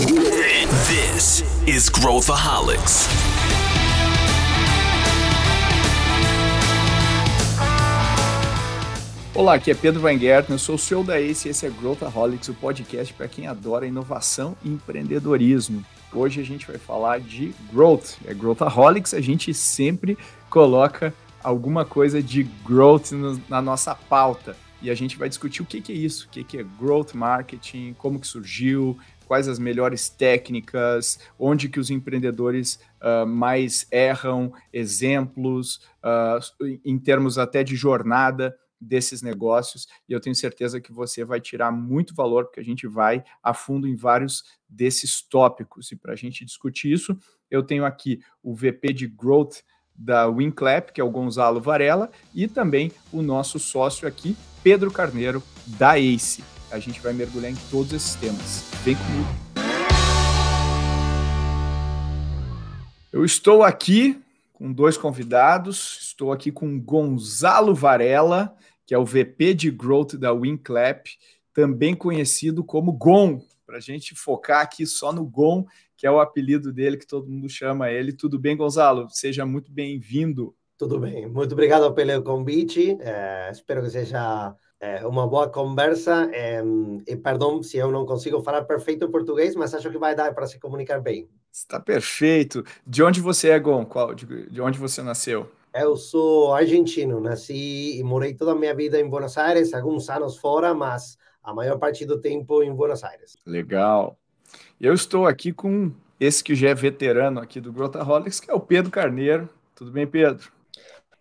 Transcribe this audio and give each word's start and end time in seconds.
This 0.00 1.44
is 1.66 1.90
Growthaholics. 1.90 3.06
Olá, 9.34 9.54
aqui 9.56 9.70
é 9.70 9.74
Pedro 9.74 10.00
Weingärtner, 10.00 10.54
eu 10.54 10.58
sou 10.58 10.76
o 10.76 10.78
CEO 10.78 11.04
da 11.04 11.20
ACE 11.20 11.48
e 11.48 11.50
esse 11.50 11.66
é 11.66 11.68
Growthaholics, 11.70 12.48
o 12.48 12.54
podcast 12.54 13.12
para 13.12 13.28
quem 13.28 13.46
adora 13.46 13.86
inovação 13.86 14.56
e 14.64 14.70
empreendedorismo. 14.70 15.84
Hoje 16.14 16.40
a 16.40 16.44
gente 16.44 16.66
vai 16.66 16.78
falar 16.78 17.20
de 17.20 17.54
growth. 17.70 18.16
É 18.24 18.32
Growthaholics, 18.32 19.12
a 19.12 19.20
gente 19.20 19.52
sempre 19.52 20.16
coloca 20.48 21.12
alguma 21.44 21.84
coisa 21.84 22.22
de 22.22 22.44
growth 22.64 23.12
no, 23.12 23.38
na 23.50 23.60
nossa 23.60 23.94
pauta. 23.94 24.56
E 24.80 24.88
a 24.88 24.94
gente 24.94 25.18
vai 25.18 25.28
discutir 25.28 25.60
o 25.60 25.66
que, 25.66 25.82
que 25.82 25.92
é 25.92 25.94
isso, 25.94 26.26
o 26.26 26.30
que, 26.30 26.42
que 26.42 26.56
é 26.56 26.64
growth 26.80 27.12
marketing, 27.12 27.94
como 27.98 28.18
que 28.18 28.26
surgiu, 28.26 28.98
quais 29.30 29.46
as 29.46 29.60
melhores 29.60 30.08
técnicas, 30.08 31.20
onde 31.38 31.68
que 31.68 31.78
os 31.78 31.88
empreendedores 31.88 32.80
uh, 33.00 33.24
mais 33.24 33.86
erram, 33.88 34.52
exemplos, 34.72 35.76
uh, 36.02 36.66
em 36.84 36.98
termos 36.98 37.38
até 37.38 37.62
de 37.62 37.76
jornada 37.76 38.52
desses 38.80 39.22
negócios. 39.22 39.86
E 40.08 40.12
eu 40.12 40.18
tenho 40.18 40.34
certeza 40.34 40.80
que 40.80 40.92
você 40.92 41.24
vai 41.24 41.40
tirar 41.40 41.70
muito 41.70 42.12
valor, 42.12 42.46
porque 42.46 42.58
a 42.58 42.64
gente 42.64 42.88
vai 42.88 43.22
a 43.40 43.54
fundo 43.54 43.86
em 43.86 43.94
vários 43.94 44.42
desses 44.68 45.22
tópicos. 45.22 45.92
E 45.92 45.96
para 45.96 46.14
a 46.14 46.16
gente 46.16 46.44
discutir 46.44 46.92
isso, 46.92 47.16
eu 47.48 47.62
tenho 47.62 47.84
aqui 47.84 48.18
o 48.42 48.52
VP 48.52 48.92
de 48.92 49.06
Growth 49.06 49.62
da 49.94 50.26
Winclap, 50.26 50.90
que 50.90 51.00
é 51.00 51.04
o 51.04 51.10
Gonzalo 51.10 51.60
Varela, 51.60 52.10
e 52.34 52.48
também 52.48 52.90
o 53.12 53.22
nosso 53.22 53.60
sócio 53.60 54.08
aqui, 54.08 54.36
Pedro 54.64 54.90
Carneiro, 54.90 55.40
da 55.78 55.96
ACE. 55.96 56.42
A 56.70 56.78
gente 56.78 57.00
vai 57.00 57.12
mergulhar 57.12 57.50
em 57.50 57.56
todos 57.68 57.92
esses 57.92 58.14
temas. 58.14 58.70
Vem 58.84 58.94
comigo. 58.94 59.28
Eu 63.12 63.24
estou 63.24 63.64
aqui 63.64 64.22
com 64.52 64.72
dois 64.72 64.96
convidados. 64.96 65.98
Estou 66.00 66.30
aqui 66.32 66.52
com 66.52 66.78
Gonzalo 66.78 67.74
Varela, 67.74 68.54
que 68.86 68.94
é 68.94 68.98
o 68.98 69.04
VP 69.04 69.54
de 69.54 69.70
Growth 69.70 70.14
da 70.14 70.32
Winclap, 70.32 71.06
também 71.52 71.94
conhecido 71.94 72.62
como 72.62 72.92
GOM, 72.92 73.40
para 73.66 73.78
a 73.78 73.80
gente 73.80 74.14
focar 74.14 74.62
aqui 74.62 74.86
só 74.86 75.12
no 75.12 75.24
GOM, 75.24 75.64
que 75.96 76.06
é 76.06 76.10
o 76.10 76.20
apelido 76.20 76.72
dele, 76.72 76.96
que 76.96 77.06
todo 77.06 77.28
mundo 77.28 77.48
chama 77.48 77.90
ele. 77.90 78.12
Tudo 78.12 78.38
bem, 78.38 78.56
Gonzalo? 78.56 79.08
Seja 79.10 79.44
muito 79.44 79.72
bem-vindo. 79.72 80.54
Tudo 80.78 81.00
bem, 81.00 81.26
muito 81.26 81.52
obrigado 81.52 81.92
pelo 81.92 82.22
convite. 82.22 82.96
É, 83.00 83.50
espero 83.52 83.82
que 83.82 83.90
seja 83.90 84.54
é, 84.80 85.06
uma 85.06 85.26
boa 85.26 85.48
conversa. 85.48 86.30
É, 86.32 86.62
e 87.06 87.14
perdão 87.16 87.62
se 87.62 87.76
eu 87.76 87.92
não 87.92 88.06
consigo 88.06 88.42
falar 88.42 88.64
perfeito 88.64 89.10
português, 89.10 89.54
mas 89.54 89.74
acho 89.74 89.90
que 89.90 89.98
vai 89.98 90.14
dar 90.14 90.34
para 90.34 90.46
se 90.46 90.58
comunicar 90.58 91.00
bem. 91.00 91.28
Está 91.52 91.78
perfeito. 91.78 92.64
De 92.86 93.02
onde 93.02 93.20
você 93.20 93.50
é, 93.50 93.58
Gon? 93.58 93.84
Qual, 93.84 94.14
de, 94.14 94.48
de 94.48 94.60
onde 94.60 94.78
você 94.78 95.02
nasceu? 95.02 95.50
Eu 95.72 95.96
sou 95.96 96.52
argentino, 96.52 97.20
nasci 97.20 97.98
e 97.98 98.02
morei 98.02 98.34
toda 98.34 98.52
a 98.52 98.56
minha 98.56 98.74
vida 98.74 98.98
em 98.98 99.08
Buenos 99.08 99.38
Aires, 99.38 99.72
alguns 99.72 100.08
anos 100.08 100.36
fora, 100.36 100.74
mas 100.74 101.16
a 101.44 101.54
maior 101.54 101.78
parte 101.78 102.04
do 102.04 102.20
tempo 102.20 102.62
em 102.62 102.74
Buenos 102.74 103.04
Aires. 103.04 103.36
Legal. 103.46 104.18
Eu 104.80 104.94
estou 104.94 105.26
aqui 105.26 105.52
com 105.52 105.92
esse 106.18 106.42
que 106.42 106.54
já 106.54 106.70
é 106.70 106.74
veterano 106.74 107.40
aqui 107.40 107.60
do 107.60 107.72
Grotaholics, 107.72 108.40
que 108.40 108.50
é 108.50 108.54
o 108.54 108.60
Pedro 108.60 108.90
Carneiro. 108.90 109.48
Tudo 109.74 109.92
bem, 109.92 110.06
Pedro? 110.06 110.50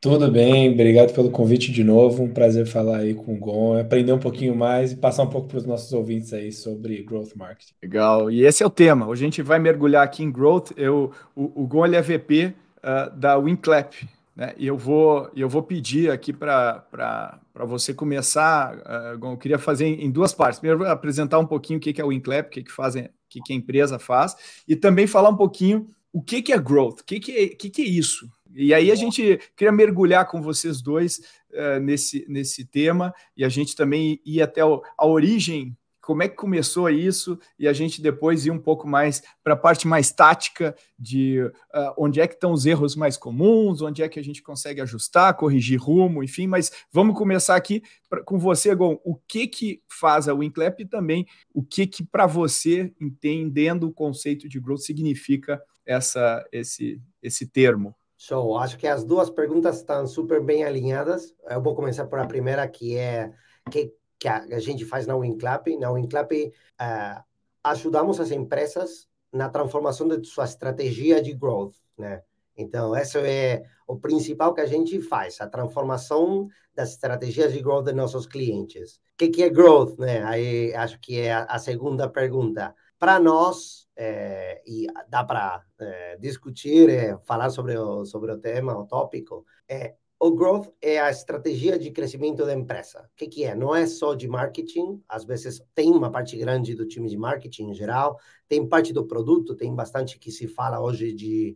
Tudo 0.02 0.31
bem, 0.31 0.72
obrigado 0.72 1.14
pelo 1.14 1.30
convite 1.30 1.73
de 1.73 1.83
novo. 1.83 2.23
Um 2.23 2.33
prazer 2.33 2.66
falar 2.66 3.00
aí 3.00 3.14
com 3.14 3.33
o 3.33 3.38
Gon, 3.38 3.78
aprender 3.78 4.14
um 4.14 4.19
pouquinho 4.19 4.56
mais 4.56 4.94
e 4.94 4.95
passar 4.95 5.23
um 5.23 5.30
pouco 5.30 5.50
para 5.50 5.58
os 5.58 5.66
nossos 5.66 5.91
ouvintes 5.91 6.31
aí 6.31 6.53
sobre 6.53 7.03
growth 7.03 7.36
marketing. 7.36 7.73
Legal, 7.83 8.31
e 8.31 8.45
esse 8.45 8.64
é 8.64 8.66
o 8.66 8.69
tema. 8.69 9.09
Hoje 9.09 9.25
a 9.25 9.28
gente 9.28 9.41
vai 9.41 9.59
mergulhar 9.59 10.02
aqui 10.02 10.23
em 10.23 10.31
growth. 10.31 10.72
Eu, 10.78 11.11
o, 11.36 11.64
o 11.64 11.67
Gon 11.67 11.86
ele 11.86 11.97
é 11.97 12.02
VP 12.02 12.45
uh, 12.45 12.53
ah, 12.81 13.09
da 13.09 13.38
Winclap, 13.38 13.94
né? 14.33 14.53
E 14.58 14.67
eu 14.67 14.78
vou, 14.78 15.30
eu 15.36 15.50
vou 15.50 15.61
pedir 15.61 16.09
aqui 16.09 16.31
para 16.31 17.38
você 17.56 17.94
começar. 17.94 18.78
Uh, 18.78 19.25
eu 19.25 19.38
queria 19.38 19.59
fazer 19.59 19.85
em, 19.85 20.09
duas 20.09 20.34
partes. 20.34 20.62
Primeiro, 20.62 20.85
apresentar 20.88 21.40
um 21.40 21.45
pouquinho 21.45 21.78
o 21.78 21.81
que, 21.81 22.00
é 22.00 22.06
o 22.06 22.07
Winclap, 22.07 22.47
o 22.47 22.50
que, 22.51 22.63
que, 22.63 22.72
fazem, 22.72 23.03
o 23.03 23.09
que, 23.28 23.41
que 23.41 23.51
a 23.51 23.56
empresa 23.56 24.00
faz, 24.00 24.34
e 24.66 24.78
também 24.78 25.07
falar 25.07 25.28
um 25.28 25.35
pouquinho 25.35 25.90
o 26.13 26.22
que, 26.22 26.41
que 26.41 26.53
é 26.53 26.57
growth, 26.57 27.01
o 27.01 27.03
que, 27.03 27.19
que, 27.19 27.31
é, 27.38 27.47
que, 27.50 27.69
que 27.69 27.81
é 27.81 27.85
isso. 27.85 28.29
E 28.56 28.74
aí 28.74 28.92
a 28.92 28.96
gente 28.96 29.40
queria 29.56 29.72
mergulhar 29.72 30.28
com 30.28 30.42
vocês 30.42 30.82
dois 30.82 31.20
uh, 31.52 31.80
nesse, 31.82 32.26
nesse 32.28 32.66
tema 32.66 33.14
e 33.36 33.46
a 33.46 33.50
gente 33.50 33.76
também 33.76 34.20
ir 34.26 34.42
até 34.42 34.64
o, 34.66 34.82
a 34.98 35.06
origem 35.06 35.78
como 36.10 36.24
é 36.24 36.28
que 36.28 36.36
começou 36.36 36.90
isso 36.90 37.38
e 37.60 37.68
a 37.68 37.74
gente 37.74 38.02
depois 38.02 38.44
ir 38.44 38.50
um 38.50 38.58
pouco 38.58 38.88
mais 38.88 39.22
para 39.44 39.54
a 39.54 39.56
parte 39.56 39.88
mais 39.88 40.12
tática 40.12 40.76
de 40.98 41.40
uh, 41.40 41.94
onde 41.96 42.20
é 42.20 42.28
que 42.28 42.34
estão 42.34 42.52
os 42.52 42.66
erros 42.66 42.96
mais 42.96 43.16
comuns, 43.16 43.84
onde 43.84 44.02
é 44.02 44.10
que 44.10 44.20
a 44.20 44.24
gente 44.24 44.42
consegue 44.42 44.81
ajustar, 44.81 45.36
corrigir 45.36 45.80
rumo, 45.80 46.24
enfim, 46.24 46.48
mas 46.48 46.72
vamos 46.92 47.16
começar 47.16 47.56
aqui 47.56 47.84
pra, 48.10 48.24
com 48.24 48.40
você, 48.40 48.74
Gon, 48.74 49.00
o 49.04 49.18
que 49.18 49.46
que 49.48 49.84
faz 49.88 50.28
a 50.28 50.34
Winclap 50.34 50.80
e 50.80 50.86
também 50.88 51.28
o 51.54 51.62
que 51.62 51.86
que 51.86 52.04
para 52.04 52.26
você, 52.26 52.92
entendendo 53.00 53.84
o 53.84 53.94
conceito 53.94 54.50
de 54.50 54.60
growth, 54.60 54.80
significa 54.80 55.62
essa, 55.86 56.44
esse, 56.52 57.00
esse 57.22 57.46
termo? 57.46 57.96
Show, 58.22 58.57
acho 58.57 58.78
que 58.78 58.85
as 58.85 59.06
duas 59.06 59.30
perguntas 59.30 59.78
estão 59.78 60.06
super 60.06 60.44
bem 60.44 60.66
alinhadas. 60.66 61.34
Eu 61.50 61.62
vou 61.62 61.74
começar 61.74 62.06
por 62.06 62.19
a 62.19 62.28
primeira, 62.28 62.68
que 62.68 62.97
é 62.97 63.34
que 63.72 63.94
que 64.19 64.28
a, 64.28 64.59
gente 64.59 64.84
faz 64.84 65.07
na 65.07 65.16
Winclap. 65.16 65.68
Na 65.78 65.90
Winclap, 65.90 66.30
uh, 66.34 67.24
ajudamos 67.63 68.19
as 68.19 68.31
empresas 68.31 69.07
na 69.31 69.47
transformação 69.47 70.09
de 70.09 70.28
sua 70.28 70.44
estratégia 70.44 71.22
de 71.22 71.34
growth, 71.34 71.75
né? 71.97 72.22
Então, 72.59 72.94
esse 72.94 73.18
é 73.20 73.64
o 73.88 73.97
principal 73.97 74.53
que 74.53 74.59
a 74.59 74.66
gente 74.66 75.02
faz, 75.02 75.40
a 75.40 75.47
transformação 75.47 76.47
das 76.75 76.92
estratégias 76.92 77.53
de 77.53 77.62
growth 77.62 77.86
de 77.86 77.94
nossos 77.94 78.28
clientes. 78.28 78.97
O 78.97 79.18
que, 79.18 79.30
que 79.30 79.44
é 79.44 79.50
growth, 79.50 79.97
né? 79.97 80.22
Aí 80.25 80.74
acho 80.74 81.00
que 81.00 81.19
é 81.22 81.34
a, 81.34 81.58
segunda 81.58 82.09
pergunta. 82.09 82.75
Para 83.00 83.18
nós, 83.18 83.88
é, 83.96 84.62
e 84.68 84.88
dá 85.08 85.24
para 85.24 85.64
é, 85.80 86.18
discutir, 86.18 86.90
é, 86.90 87.18
falar 87.19 87.50
sobre 87.50 87.78
o, 87.78 88.03
sobre 88.03 88.31
o 88.31 88.38
tema, 88.38 88.78
o 88.78 88.86
tópico, 88.86 89.46
é 89.68 89.96
o 90.22 90.31
growth 90.31 90.68
é 90.81 91.00
a 91.00 91.09
estratégia 91.09 91.80
de 91.80 91.92
crescimento 91.92 92.46
da 92.46 92.53
empresa. 92.53 93.03
O 93.03 93.16
que, 93.16 93.25
que, 93.28 93.46
é? 93.46 93.56
Não 93.56 93.74
é 93.74 93.88
só 93.88 94.14
de 94.14 94.28
marketing, 94.28 95.02
às 95.08 95.24
vezes 95.24 95.62
tem 95.74 95.92
uma 95.92 96.12
parte 96.12 96.36
grande 96.36 96.75
do 96.75 96.86
time 96.86 97.08
de 97.08 97.18
marketing 97.18 97.69
em 97.69 97.74
geral, 97.74 98.19
tem 98.46 98.68
parte 98.68 98.92
do 98.92 99.08
produto, 99.08 99.56
tem 99.56 99.74
bastante 99.74 100.19
que 100.19 100.30
se 100.30 100.46
fala 100.46 100.81
hoje 100.81 101.14
de 101.14 101.56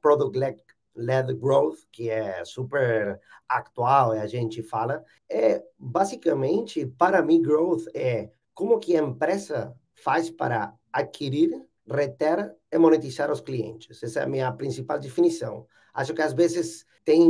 product-led 0.00 0.60
led 0.96 1.34
growth, 1.34 1.78
que 1.90 2.08
é 2.08 2.44
super 2.44 3.20
atual, 3.48 4.12
a 4.12 4.26
gente 4.26 4.62
fala. 4.62 5.04
É, 5.28 5.62
basicamente, 5.78 6.86
para 6.86 7.22
mim, 7.22 7.42
growth 7.42 7.86
é 7.94 8.30
como 8.54 8.78
que 8.78 8.96
a 8.96 9.02
empresa 9.02 9.74
faz 9.92 10.30
para 10.30 10.74
adquirir, 10.92 11.50
reter 11.86 12.54
e 12.70 12.78
monetizar 12.78 13.30
os 13.30 13.40
clientes. 13.40 14.02
Essa 14.02 14.20
é 14.20 14.22
a 14.22 14.28
minha 14.28 14.50
principal 14.52 14.98
definição. 14.98 15.66
Acho 15.92 16.14
que 16.14 16.22
às 16.22 16.32
vezes 16.32 16.86
tem 17.04 17.28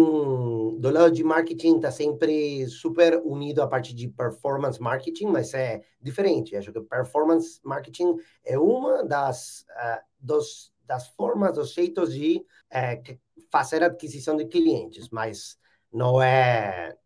do 0.79 0.91
lado 0.91 1.11
de 1.11 1.25
marketing 1.25 1.77
está 1.77 1.91
sempre 1.91 2.67
super 2.69 3.21
unido 3.25 3.61
à 3.61 3.67
parte 3.67 3.93
de 3.93 4.07
performance 4.07 4.81
marketing, 4.81 5.27
mas 5.27 5.53
é 5.53 5.83
diferente. 6.01 6.57
Acho 6.57 6.73
que 6.73 6.81
performance 6.81 7.61
marketing 7.65 8.17
é 8.45 8.57
uma 8.57 9.03
das 9.03 9.67
uh, 9.71 10.01
dos, 10.21 10.73
das 10.87 11.09
formas, 11.09 11.55
dos 11.55 11.73
jeitos 11.73 12.13
de 12.13 12.37
uh, 12.39 13.19
fazer 13.51 13.83
aquisição 13.83 14.37
de 14.37 14.47
clientes, 14.47 15.09
mas 15.11 15.59
não 15.93 16.21
é 16.21 16.97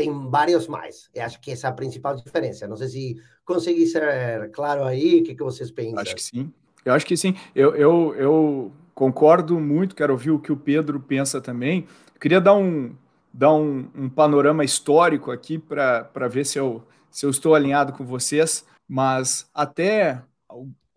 tem 0.00 0.30
vários 0.30 0.66
mais. 0.66 1.10
Eu 1.14 1.24
acho 1.24 1.38
que 1.40 1.50
essa 1.50 1.66
é 1.66 1.70
a 1.70 1.74
principal 1.74 2.16
diferença. 2.16 2.66
Não 2.66 2.76
sei 2.76 2.88
se 2.88 3.16
consegui 3.44 3.86
ser 3.86 4.50
claro 4.50 4.84
aí. 4.84 5.20
O 5.20 5.24
que, 5.24 5.34
que 5.34 5.42
vocês 5.42 5.70
pensam? 5.70 5.98
Acho 5.98 6.14
que 6.14 6.22
sim. 6.22 6.50
Eu 6.82 6.94
acho 6.94 7.04
que 7.04 7.16
sim. 7.18 7.34
Eu, 7.54 7.76
eu, 7.76 8.14
eu 8.16 8.72
concordo 8.94 9.60
muito, 9.60 9.94
quero 9.94 10.14
ouvir 10.14 10.30
o 10.30 10.38
que 10.38 10.50
o 10.50 10.56
Pedro 10.56 10.98
pensa 11.00 11.38
também. 11.38 11.86
Queria 12.18 12.40
dar 12.40 12.54
um, 12.54 12.96
dar 13.30 13.52
um, 13.52 13.90
um 13.94 14.08
panorama 14.08 14.64
histórico 14.64 15.30
aqui 15.30 15.58
para 15.58 16.28
ver 16.30 16.46
se 16.46 16.58
eu, 16.58 16.82
se 17.10 17.26
eu 17.26 17.30
estou 17.30 17.54
alinhado 17.54 17.92
com 17.92 18.04
vocês, 18.04 18.64
mas 18.88 19.50
até 19.54 20.22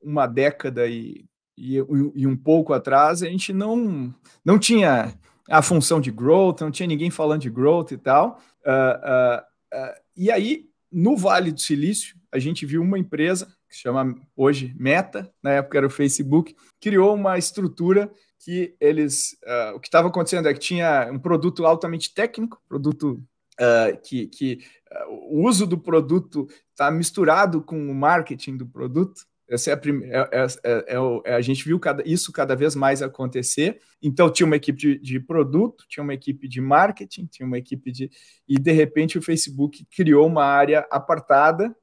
uma 0.02 0.26
década 0.28 0.88
e, 0.88 1.26
e, 1.58 1.76
e 2.16 2.28
um 2.28 2.36
pouco 2.36 2.74
atrás, 2.74 3.22
a 3.22 3.28
gente 3.28 3.54
não, 3.54 4.14
não 4.44 4.58
tinha 4.58 5.14
a 5.50 5.62
função 5.62 6.00
de 6.00 6.12
growth, 6.12 6.62
não 6.62 6.72
tinha 6.72 6.88
ninguém 6.88 7.10
falando 7.10 7.42
de 7.42 7.50
growth 7.50 7.92
e 7.92 7.98
tal. 7.98 8.40
Uh, 8.66 9.78
uh, 9.78 9.78
uh, 9.78 9.94
e 10.16 10.32
aí, 10.32 10.66
no 10.92 11.18
Vale 11.18 11.52
do 11.52 11.60
Silício, 11.60 12.16
a 12.32 12.40
gente 12.40 12.66
viu 12.66 12.82
uma 12.82 12.98
empresa 12.98 13.48
que 13.70 13.76
chama 13.76 14.16
hoje 14.36 14.74
Meta, 14.78 15.32
na 15.42 15.52
época 15.52 15.78
era 15.78 15.88
o 15.88 15.90
Facebook, 15.90 16.56
criou 16.80 17.16
uma 17.16 17.38
estrutura 17.38 18.12
que 18.40 18.76
eles. 18.80 19.36
O 19.74 19.80
que 19.80 19.88
estava 19.88 20.10
acontecendo 20.10 20.48
é 20.48 20.54
que 20.54 20.60
tinha 20.60 21.10
um 21.12 21.18
produto 21.18 21.66
altamente 21.66 22.14
técnico, 22.14 22.62
produto 22.68 23.24
uh, 23.60 24.00
que, 24.04 24.28
que 24.28 24.60
o 25.08 25.48
uso 25.48 25.66
do 25.66 25.78
produto 25.78 26.48
está 26.70 26.92
misturado 26.92 27.62
com 27.62 27.90
o 27.90 27.96
marketing 27.96 28.58
do 28.58 28.66
produto. 28.68 29.26
Essa 29.54 29.72
é 29.72 29.74
a, 29.74 29.78
prim... 29.78 30.04
é, 30.06 30.30
é, 30.32 30.48
é, 30.64 30.96
é 31.26 31.36
a 31.36 31.42
gente 31.42 31.64
viu 31.64 31.80
cada, 31.80 32.04
isso 32.06 32.32
cada 32.32 32.56
vez 32.56 32.76
mais 32.76 33.02
acontecer. 33.02 33.80
Então, 34.02 34.30
tinha 34.30 34.48
uma 34.48 34.56
equipe 34.56 34.80
de, 34.80 35.00
de, 35.00 35.20
produto, 35.20 35.86
tinha 35.88 36.04
uma 36.04 36.14
equipe 36.14 36.48
de 36.48 36.60
marketing, 36.60 37.26
tinha 37.28 37.46
uma 37.46 37.58
equipe 37.58 37.92
de. 37.92 38.10
E, 38.48 38.58
de 38.58 38.72
repente, 38.72 39.18
o 39.18 39.22
Facebook 39.22 39.86
criou 39.96 40.28
uma 40.28 40.44
área 40.44 40.88
apartada 40.90 41.76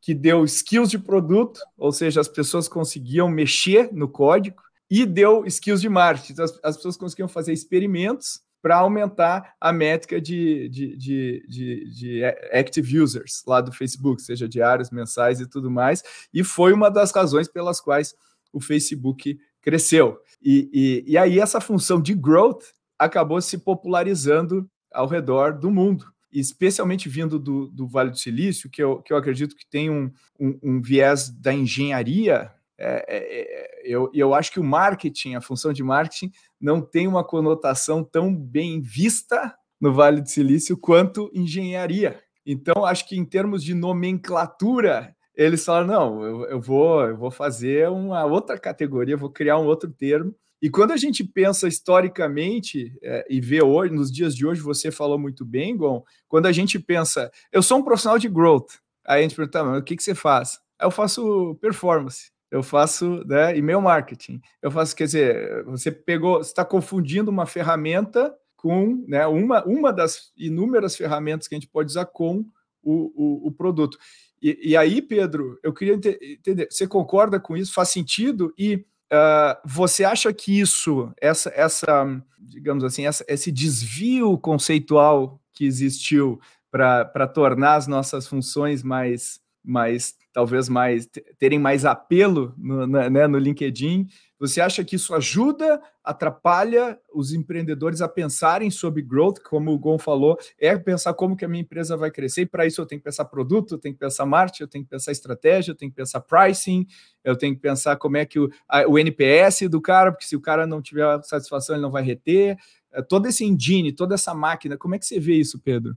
que 0.00 0.12
deu 0.12 0.44
skills 0.44 0.90
de 0.90 0.98
produto, 0.98 1.60
ou 1.78 1.90
seja, 1.90 2.20
as 2.20 2.28
pessoas 2.28 2.68
conseguiam 2.68 3.28
mexer 3.28 3.90
no 3.92 4.06
código, 4.06 4.62
e 4.90 5.06
deu 5.06 5.46
skills 5.46 5.80
de 5.80 5.88
marketing. 5.88 6.32
Então, 6.32 6.44
as, 6.44 6.60
as 6.62 6.76
pessoas 6.76 6.96
conseguiam 6.96 7.28
fazer 7.28 7.52
experimentos 7.52 8.40
para 8.64 8.76
aumentar 8.76 9.54
a 9.60 9.74
métrica 9.74 10.18
de, 10.18 10.70
de, 10.70 10.96
de, 10.96 11.46
de, 11.46 11.90
de 11.90 12.24
active 12.50 12.98
users 12.98 13.42
lá 13.46 13.60
do 13.60 13.70
Facebook, 13.70 14.22
seja 14.22 14.48
diários, 14.48 14.90
mensais 14.90 15.38
e 15.38 15.46
tudo 15.46 15.70
mais. 15.70 16.02
E 16.32 16.42
foi 16.42 16.72
uma 16.72 16.90
das 16.90 17.12
razões 17.12 17.46
pelas 17.46 17.78
quais 17.78 18.14
o 18.54 18.62
Facebook 18.62 19.38
cresceu. 19.60 20.18
E, 20.42 20.70
e, 20.72 21.12
e 21.12 21.18
aí 21.18 21.38
essa 21.38 21.60
função 21.60 22.00
de 22.00 22.14
growth 22.14 22.62
acabou 22.98 23.38
se 23.42 23.58
popularizando 23.58 24.66
ao 24.90 25.06
redor 25.06 25.58
do 25.58 25.70
mundo 25.70 26.06
especialmente 26.32 27.08
vindo 27.08 27.38
do, 27.38 27.68
do 27.68 27.86
Vale 27.86 28.10
do 28.10 28.18
Silício, 28.18 28.68
que 28.68 28.82
eu, 28.82 29.00
que 29.02 29.12
eu 29.12 29.16
acredito 29.16 29.54
que 29.54 29.64
tem 29.64 29.88
um, 29.88 30.10
um, 30.40 30.58
um 30.64 30.82
viés 30.82 31.30
da 31.30 31.54
engenharia 31.54 32.50
é, 32.78 33.04
é, 33.08 33.16
é, 33.18 33.82
eu, 33.84 34.10
eu 34.12 34.34
acho 34.34 34.52
que 34.52 34.58
o 34.58 34.64
marketing, 34.64 35.34
a 35.34 35.40
função 35.40 35.72
de 35.72 35.82
marketing, 35.82 36.32
não 36.60 36.80
tem 36.80 37.06
uma 37.06 37.24
conotação 37.24 38.02
tão 38.02 38.34
bem 38.34 38.80
vista 38.80 39.54
no 39.80 39.92
Vale 39.92 40.20
do 40.20 40.28
Silício 40.28 40.76
quanto 40.76 41.30
engenharia. 41.32 42.20
Então, 42.44 42.84
acho 42.84 43.08
que 43.08 43.16
em 43.16 43.24
termos 43.24 43.62
de 43.62 43.74
nomenclatura, 43.74 45.14
eles 45.34 45.64
falaram: 45.64 45.86
não, 45.86 46.22
eu, 46.22 46.44
eu, 46.46 46.60
vou, 46.60 47.02
eu 47.02 47.16
vou 47.16 47.30
fazer 47.30 47.88
uma 47.88 48.24
outra 48.24 48.58
categoria, 48.58 49.16
vou 49.16 49.30
criar 49.30 49.58
um 49.58 49.66
outro 49.66 49.90
termo. 49.90 50.34
E 50.60 50.70
quando 50.70 50.92
a 50.92 50.96
gente 50.96 51.22
pensa 51.22 51.68
historicamente 51.68 52.96
é, 53.02 53.26
e 53.28 53.40
vê 53.40 53.62
hoje, 53.62 53.92
nos 53.92 54.10
dias 54.10 54.34
de 54.34 54.46
hoje, 54.46 54.62
você 54.62 54.90
falou 54.90 55.18
muito 55.18 55.44
bem, 55.44 55.76
Gon, 55.76 56.02
quando 56.26 56.46
a 56.46 56.52
gente 56.52 56.78
pensa, 56.78 57.30
eu 57.52 57.62
sou 57.62 57.78
um 57.78 57.84
profissional 57.84 58.18
de 58.18 58.28
growth, 58.28 58.78
aí 59.04 59.20
a 59.20 59.22
gente 59.22 59.36
pergunta, 59.36 59.62
mas 59.62 59.80
o 59.80 59.82
que, 59.82 59.94
que 59.94 60.02
você 60.02 60.14
faz? 60.14 60.58
Eu 60.80 60.90
faço 60.90 61.54
performance 61.60 62.33
eu 62.50 62.62
faço 62.62 63.24
né, 63.26 63.56
e-mail 63.56 63.80
marketing. 63.80 64.40
Eu 64.62 64.70
faço, 64.70 64.94
quer 64.94 65.04
dizer, 65.04 65.64
você 65.64 65.90
pegou, 65.90 66.40
está 66.40 66.64
confundindo 66.64 67.30
uma 67.30 67.46
ferramenta 67.46 68.34
com 68.56 69.04
né, 69.06 69.26
uma, 69.26 69.64
uma 69.64 69.92
das 69.92 70.32
inúmeras 70.36 70.96
ferramentas 70.96 71.48
que 71.48 71.54
a 71.54 71.58
gente 71.58 71.68
pode 71.68 71.90
usar 71.90 72.06
com 72.06 72.46
o, 72.82 73.12
o, 73.14 73.48
o 73.48 73.52
produto. 73.52 73.98
E, 74.40 74.70
e, 74.70 74.76
aí, 74.76 75.00
Pedro, 75.00 75.58
eu 75.62 75.72
queria 75.72 75.94
entender, 75.94 76.68
você 76.70 76.86
concorda 76.86 77.40
com 77.40 77.56
isso? 77.56 77.72
Faz 77.72 77.88
sentido? 77.88 78.52
E 78.58 78.84
uh, 79.12 79.58
você 79.64 80.04
acha 80.04 80.32
que 80.32 80.60
isso, 80.60 81.12
essa, 81.20 81.50
essa 81.54 82.06
digamos 82.38 82.84
assim, 82.84 83.06
essa, 83.06 83.24
esse 83.26 83.50
desvio 83.50 84.38
conceitual 84.38 85.40
que 85.52 85.64
existiu 85.64 86.40
para 86.70 87.26
tornar 87.28 87.76
as 87.76 87.86
nossas 87.86 88.26
funções 88.26 88.82
mais 88.82 89.40
mais 89.64 90.14
talvez 90.34 90.68
mais 90.68 91.08
terem 91.38 91.60
mais 91.60 91.84
apelo 91.84 92.52
no, 92.58 92.86
né, 92.86 93.26
no 93.28 93.38
LinkedIn. 93.38 94.08
Você 94.38 94.60
acha 94.60 94.84
que 94.84 94.96
isso 94.96 95.14
ajuda, 95.14 95.80
atrapalha 96.02 96.98
os 97.14 97.32
empreendedores 97.32 98.02
a 98.02 98.08
pensarem 98.08 98.68
sobre 98.68 99.00
growth, 99.00 99.38
como 99.48 99.70
o 99.70 99.78
Gon 99.78 99.96
falou, 99.96 100.36
é 100.58 100.76
pensar 100.76 101.14
como 101.14 101.36
que 101.36 101.44
a 101.44 101.48
minha 101.48 101.62
empresa 101.62 101.96
vai 101.96 102.10
crescer, 102.10 102.42
e 102.42 102.46
para 102.46 102.66
isso 102.66 102.80
eu 102.80 102.84
tenho 102.84 103.00
que 103.00 103.04
pensar 103.04 103.24
produto, 103.26 103.76
eu 103.76 103.78
tenho 103.78 103.94
que 103.94 104.00
pensar 104.00 104.26
marketing, 104.26 104.64
eu 104.64 104.68
tenho 104.68 104.84
que 104.84 104.90
pensar 104.90 105.12
estratégia, 105.12 105.70
eu 105.70 105.76
tenho 105.76 105.90
que 105.90 105.96
pensar 105.96 106.20
pricing, 106.20 106.84
eu 107.22 107.38
tenho 107.38 107.54
que 107.54 107.60
pensar 107.60 107.96
como 107.96 108.16
é 108.16 108.26
que 108.26 108.40
o, 108.40 108.50
a, 108.68 108.86
o 108.88 108.98
NPS 108.98 109.68
do 109.70 109.80
cara, 109.80 110.10
porque 110.10 110.26
se 110.26 110.34
o 110.34 110.40
cara 110.40 110.66
não 110.66 110.82
tiver 110.82 111.22
satisfação, 111.22 111.76
ele 111.76 111.82
não 111.82 111.92
vai 111.92 112.02
reter. 112.02 112.58
É, 112.92 113.00
todo 113.00 113.26
esse 113.26 113.44
engine, 113.44 113.92
toda 113.92 114.14
essa 114.14 114.34
máquina, 114.34 114.76
como 114.76 114.96
é 114.96 114.98
que 114.98 115.06
você 115.06 115.20
vê 115.20 115.36
isso, 115.36 115.60
Pedro? 115.60 115.96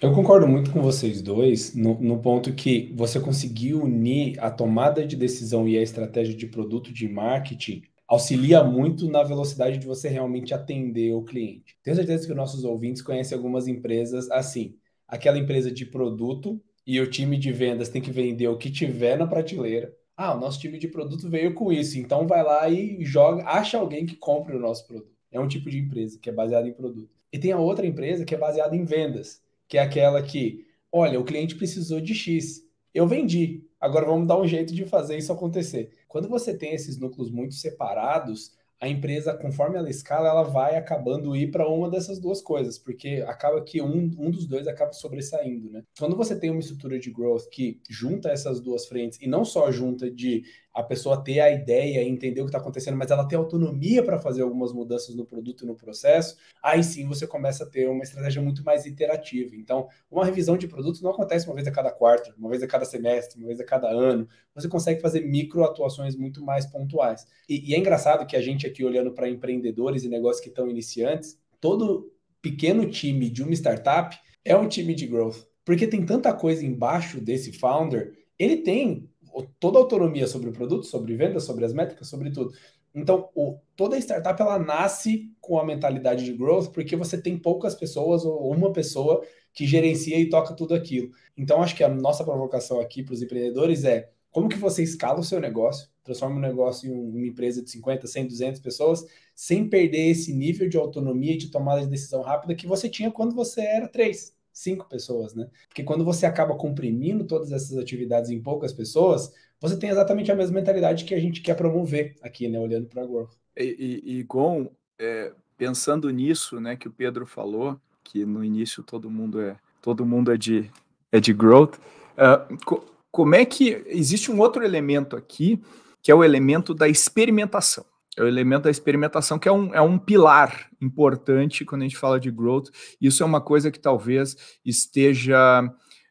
Eu 0.00 0.12
concordo 0.12 0.46
muito 0.46 0.70
com 0.70 0.80
vocês 0.80 1.22
dois 1.22 1.74
no, 1.74 2.00
no, 2.00 2.18
ponto 2.18 2.52
que 2.52 2.92
você 2.94 3.18
conseguiu 3.18 3.82
unir 3.82 4.38
a 4.38 4.50
tomada 4.50 5.06
de 5.06 5.16
decisão 5.16 5.66
e 5.68 5.78
a 5.78 5.82
estratégia 5.82 6.34
de 6.34 6.46
produto 6.46 6.92
de 6.92 7.08
marketing 7.08 7.82
auxilia 8.06 8.62
muito 8.62 9.08
na 9.08 9.22
velocidade 9.22 9.78
de 9.78 9.86
você 9.86 10.08
realmente 10.08 10.52
atender 10.52 11.12
o 11.12 11.22
cliente. 11.22 11.76
Tenho 11.82 11.96
certeza 11.96 12.26
que 12.26 12.34
nossos 12.34 12.64
ouvintes 12.64 13.02
conhecem 13.02 13.36
algumas 13.36 13.66
empresas 13.66 14.30
assim, 14.30 14.76
aquela 15.08 15.38
empresa 15.38 15.70
de 15.70 15.86
produto 15.86 16.60
e 16.86 17.00
o 17.00 17.10
time 17.10 17.36
de 17.36 17.50
vendas 17.50 17.88
tem 17.88 18.02
que 18.02 18.10
vender 18.10 18.48
o 18.48 18.58
que 18.58 18.70
tiver 18.70 19.18
na 19.18 19.26
prateleira. 19.26 19.92
Ah, 20.16 20.34
o 20.34 20.40
nosso 20.40 20.60
time 20.60 20.78
de 20.78 20.86
produto 20.86 21.28
veio 21.28 21.54
com 21.54 21.72
isso, 21.72 21.98
então 21.98 22.26
vai 22.26 22.42
lá 22.42 22.68
e 22.68 23.04
joga, 23.04 23.42
acha 23.44 23.78
alguém 23.78 24.06
que 24.06 24.14
compre 24.16 24.54
o 24.54 24.60
nosso 24.60 24.86
produto. 24.86 25.10
É 25.32 25.40
um 25.40 25.48
tipo 25.48 25.68
de 25.68 25.78
empresa 25.78 26.18
que 26.20 26.28
é 26.28 26.32
baseada 26.32 26.68
em 26.68 26.72
produto. 26.72 27.10
E 27.32 27.38
tem 27.38 27.50
a 27.50 27.58
outra 27.58 27.84
empresa 27.84 28.24
que 28.24 28.34
é 28.34 28.38
baseada 28.38 28.76
em 28.76 28.84
vendas 28.84 29.42
que 29.74 29.78
é 29.78 29.82
aquela 29.82 30.22
que, 30.22 30.64
olha, 30.92 31.18
o 31.18 31.24
cliente 31.24 31.56
precisou 31.56 32.00
de 32.00 32.14
X, 32.14 32.62
eu 32.94 33.08
vendi, 33.08 33.64
agora 33.80 34.06
vamos 34.06 34.28
dar 34.28 34.40
um 34.40 34.46
jeito 34.46 34.72
de 34.72 34.84
fazer 34.84 35.18
isso 35.18 35.32
acontecer. 35.32 35.90
Quando 36.06 36.28
você 36.28 36.56
tem 36.56 36.74
esses 36.74 36.96
núcleos 36.96 37.28
muito 37.28 37.56
separados, 37.56 38.52
a 38.80 38.86
empresa, 38.86 39.34
conforme 39.34 39.76
ela 39.76 39.90
escala, 39.90 40.28
ela 40.28 40.44
vai 40.44 40.76
acabando 40.76 41.34
ir 41.34 41.50
para 41.50 41.68
uma 41.68 41.90
dessas 41.90 42.20
duas 42.20 42.40
coisas, 42.40 42.78
porque 42.78 43.24
acaba 43.26 43.64
que 43.64 43.82
um, 43.82 44.14
um 44.16 44.30
dos 44.30 44.46
dois 44.46 44.68
acaba 44.68 44.92
sobressaindo, 44.92 45.68
né? 45.68 45.82
Quando 45.98 46.14
você 46.16 46.38
tem 46.38 46.50
uma 46.50 46.60
estrutura 46.60 46.96
de 46.96 47.10
growth 47.10 47.48
que 47.50 47.80
junta 47.90 48.28
essas 48.28 48.60
duas 48.60 48.86
frentes, 48.86 49.18
e 49.20 49.26
não 49.26 49.44
só 49.44 49.72
junta 49.72 50.08
de 50.08 50.44
a 50.74 50.82
pessoa 50.82 51.22
ter 51.22 51.38
a 51.38 51.50
ideia 51.52 52.02
e 52.02 52.08
entender 52.08 52.40
o 52.40 52.44
que 52.44 52.48
está 52.48 52.58
acontecendo, 52.58 52.96
mas 52.96 53.10
ela 53.10 53.28
ter 53.28 53.36
autonomia 53.36 54.02
para 54.02 54.18
fazer 54.18 54.42
algumas 54.42 54.72
mudanças 54.72 55.14
no 55.14 55.24
produto 55.24 55.64
e 55.64 55.66
no 55.66 55.76
processo, 55.76 56.36
aí 56.60 56.82
sim 56.82 57.06
você 57.06 57.28
começa 57.28 57.62
a 57.62 57.66
ter 57.66 57.88
uma 57.88 58.02
estratégia 58.02 58.42
muito 58.42 58.64
mais 58.64 58.84
iterativa. 58.84 59.54
Então, 59.54 59.86
uma 60.10 60.24
revisão 60.24 60.56
de 60.56 60.66
produto 60.66 61.00
não 61.00 61.12
acontece 61.12 61.46
uma 61.46 61.54
vez 61.54 61.68
a 61.68 61.70
cada 61.70 61.92
quarto, 61.92 62.34
uma 62.36 62.50
vez 62.50 62.60
a 62.62 62.66
cada 62.66 62.84
semestre, 62.84 63.38
uma 63.38 63.46
vez 63.46 63.60
a 63.60 63.64
cada 63.64 63.88
ano. 63.88 64.26
Você 64.52 64.68
consegue 64.68 65.00
fazer 65.00 65.20
micro 65.20 65.62
atuações 65.62 66.16
muito 66.16 66.44
mais 66.44 66.66
pontuais. 66.66 67.24
E, 67.48 67.70
e 67.70 67.74
é 67.74 67.78
engraçado 67.78 68.26
que 68.26 68.36
a 68.36 68.42
gente 68.42 68.66
aqui 68.66 68.84
olhando 68.84 69.12
para 69.12 69.30
empreendedores 69.30 70.02
e 70.02 70.08
negócios 70.08 70.42
que 70.42 70.48
estão 70.48 70.68
iniciantes, 70.68 71.38
todo 71.60 72.12
pequeno 72.42 72.90
time 72.90 73.30
de 73.30 73.44
uma 73.44 73.52
startup 73.52 74.18
é 74.44 74.56
um 74.56 74.68
time 74.68 74.94
de 74.94 75.06
growth, 75.06 75.46
porque 75.64 75.86
tem 75.86 76.04
tanta 76.04 76.32
coisa 76.34 76.66
embaixo 76.66 77.20
desse 77.20 77.52
founder. 77.52 78.12
Ele 78.38 78.56
tem 78.58 79.08
toda 79.42 79.78
a 79.78 79.82
autonomia 79.82 80.26
sobre 80.26 80.48
o 80.48 80.52
produto, 80.52 80.86
sobre 80.86 81.16
venda, 81.16 81.40
sobre 81.40 81.64
as 81.64 81.72
métricas, 81.72 82.08
sobre 82.08 82.30
tudo. 82.30 82.52
Então, 82.94 83.28
o, 83.34 83.58
toda 83.74 83.98
startup 83.98 84.40
ela 84.40 84.58
nasce 84.58 85.32
com 85.40 85.58
a 85.58 85.64
mentalidade 85.64 86.24
de 86.24 86.32
growth 86.32 86.70
porque 86.72 86.94
você 86.94 87.20
tem 87.20 87.36
poucas 87.36 87.74
pessoas 87.74 88.24
ou 88.24 88.52
uma 88.52 88.72
pessoa 88.72 89.24
que 89.52 89.66
gerencia 89.66 90.18
e 90.18 90.28
toca 90.28 90.54
tudo 90.54 90.74
aquilo. 90.74 91.10
Então, 91.36 91.62
acho 91.62 91.74
que 91.74 91.82
a 91.82 91.88
nossa 91.88 92.24
provocação 92.24 92.80
aqui 92.80 93.02
para 93.02 93.14
os 93.14 93.22
empreendedores 93.22 93.84
é 93.84 94.10
como 94.30 94.48
que 94.48 94.56
você 94.56 94.82
escala 94.82 95.20
o 95.20 95.24
seu 95.24 95.40
negócio, 95.40 95.88
transforma 96.02 96.36
o 96.36 96.40
negócio 96.40 96.88
em 96.88 96.92
uma 96.92 97.26
empresa 97.26 97.62
de 97.62 97.70
50, 97.70 98.06
100, 98.06 98.26
200 98.26 98.60
pessoas, 98.60 99.04
sem 99.34 99.68
perder 99.68 100.10
esse 100.10 100.32
nível 100.32 100.68
de 100.68 100.76
autonomia 100.76 101.34
e 101.34 101.38
de 101.38 101.50
tomada 101.50 101.82
de 101.82 101.86
decisão 101.86 102.20
rápida 102.20 102.54
que 102.54 102.66
você 102.66 102.88
tinha 102.88 103.12
quando 103.12 103.34
você 103.34 103.60
era 103.60 103.88
três 103.88 104.33
cinco 104.54 104.88
pessoas, 104.88 105.34
né? 105.34 105.50
Porque 105.68 105.82
quando 105.82 106.04
você 106.04 106.24
acaba 106.24 106.56
comprimindo 106.56 107.26
todas 107.26 107.52
essas 107.52 107.76
atividades 107.76 108.30
em 108.30 108.40
poucas 108.40 108.72
pessoas, 108.72 109.30
você 109.60 109.76
tem 109.76 109.90
exatamente 109.90 110.30
a 110.30 110.36
mesma 110.36 110.54
mentalidade 110.54 111.04
que 111.04 111.14
a 111.14 111.20
gente 111.20 111.42
quer 111.42 111.54
promover 111.54 112.14
aqui, 112.22 112.48
né? 112.48 112.58
Olhando 112.58 112.86
para 112.86 113.02
a 113.02 113.06
Growth. 113.06 113.32
E, 113.56 114.02
e, 114.06 114.18
e 114.18 114.22
Gon, 114.22 114.70
é, 114.98 115.32
pensando 115.56 116.08
nisso, 116.10 116.60
né, 116.60 116.76
que 116.76 116.88
o 116.88 116.92
Pedro 116.92 117.26
falou, 117.26 117.78
que 118.02 118.24
no 118.24 118.44
início 118.44 118.82
todo 118.82 119.10
mundo 119.10 119.40
é 119.40 119.56
todo 119.80 120.06
mundo 120.06 120.32
é 120.32 120.36
de 120.36 120.70
é 121.10 121.20
de 121.20 121.32
growth. 121.32 121.74
Uh, 122.16 122.56
co 122.64 122.84
como 123.10 123.36
é 123.36 123.44
que 123.44 123.84
existe 123.86 124.30
um 124.30 124.40
outro 124.40 124.64
elemento 124.64 125.16
aqui 125.16 125.62
que 126.02 126.10
é 126.10 126.14
o 126.14 126.24
elemento 126.24 126.74
da 126.74 126.88
experimentação? 126.88 127.84
É 128.16 128.22
o 128.22 128.28
elemento 128.28 128.64
da 128.64 128.70
experimentação, 128.70 129.38
que 129.38 129.48
é 129.48 129.52
um, 129.52 129.74
é 129.74 129.80
um 129.80 129.98
pilar 129.98 130.68
importante 130.80 131.64
quando 131.64 131.82
a 131.82 131.84
gente 131.84 131.96
fala 131.96 132.20
de 132.20 132.30
growth. 132.30 132.68
Isso 133.00 133.22
é 133.22 133.26
uma 133.26 133.40
coisa 133.40 133.70
que 133.70 133.78
talvez 133.78 134.36
esteja 134.64 135.62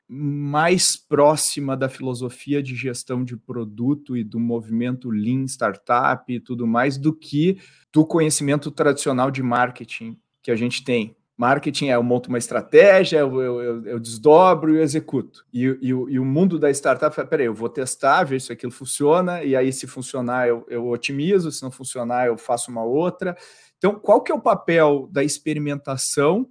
mais 0.07 0.95
próxima 0.95 1.77
da 1.77 1.87
filosofia 1.89 2.61
de 2.61 2.75
gestão 2.75 3.23
de 3.23 3.37
produto 3.37 4.17
e 4.17 4.23
do 4.23 4.39
movimento 4.39 5.09
Lean 5.09 5.45
Startup 5.45 6.23
e 6.31 6.39
tudo 6.39 6.67
mais, 6.67 6.97
do 6.97 7.13
que 7.13 7.57
do 7.91 8.05
conhecimento 8.05 8.69
tradicional 8.69 9.31
de 9.31 9.41
marketing 9.41 10.17
que 10.41 10.51
a 10.51 10.55
gente 10.55 10.83
tem. 10.83 11.15
Marketing 11.43 11.89
é 11.89 11.95
eu 11.95 12.01
monto 12.01 12.29
uma 12.29 12.37
estratégia, 12.37 13.19
eu, 13.19 13.41
eu, 13.41 13.85
eu 13.85 13.99
desdobro 13.99 14.73
e 14.73 14.79
executo. 14.79 15.45
E, 15.51 15.65
e, 15.81 15.89
e, 15.89 16.17
o 16.17 16.23
mundo 16.23 16.57
da 16.57 16.71
startup 16.71 17.19
é: 17.19 17.25
peraí, 17.25 17.47
eu 17.47 17.53
vou 17.53 17.67
testar, 17.67 18.23
ver 18.23 18.39
se 18.39 18.53
aquilo 18.53 18.71
funciona, 18.71 19.43
e 19.43 19.53
aí, 19.53 19.73
se 19.73 19.85
funcionar, 19.85 20.47
eu, 20.47 20.65
eu 20.69 20.87
otimizo, 20.87 21.51
se 21.51 21.61
não 21.61 21.69
funcionar, 21.69 22.27
eu 22.27 22.37
faço 22.37 22.71
uma 22.71 22.81
outra. 22.81 23.35
Então, 23.77 23.99
qual 23.99 24.21
que 24.21 24.31
é 24.31 24.35
o 24.35 24.39
papel 24.39 25.09
da 25.11 25.21
experimentação 25.21 26.47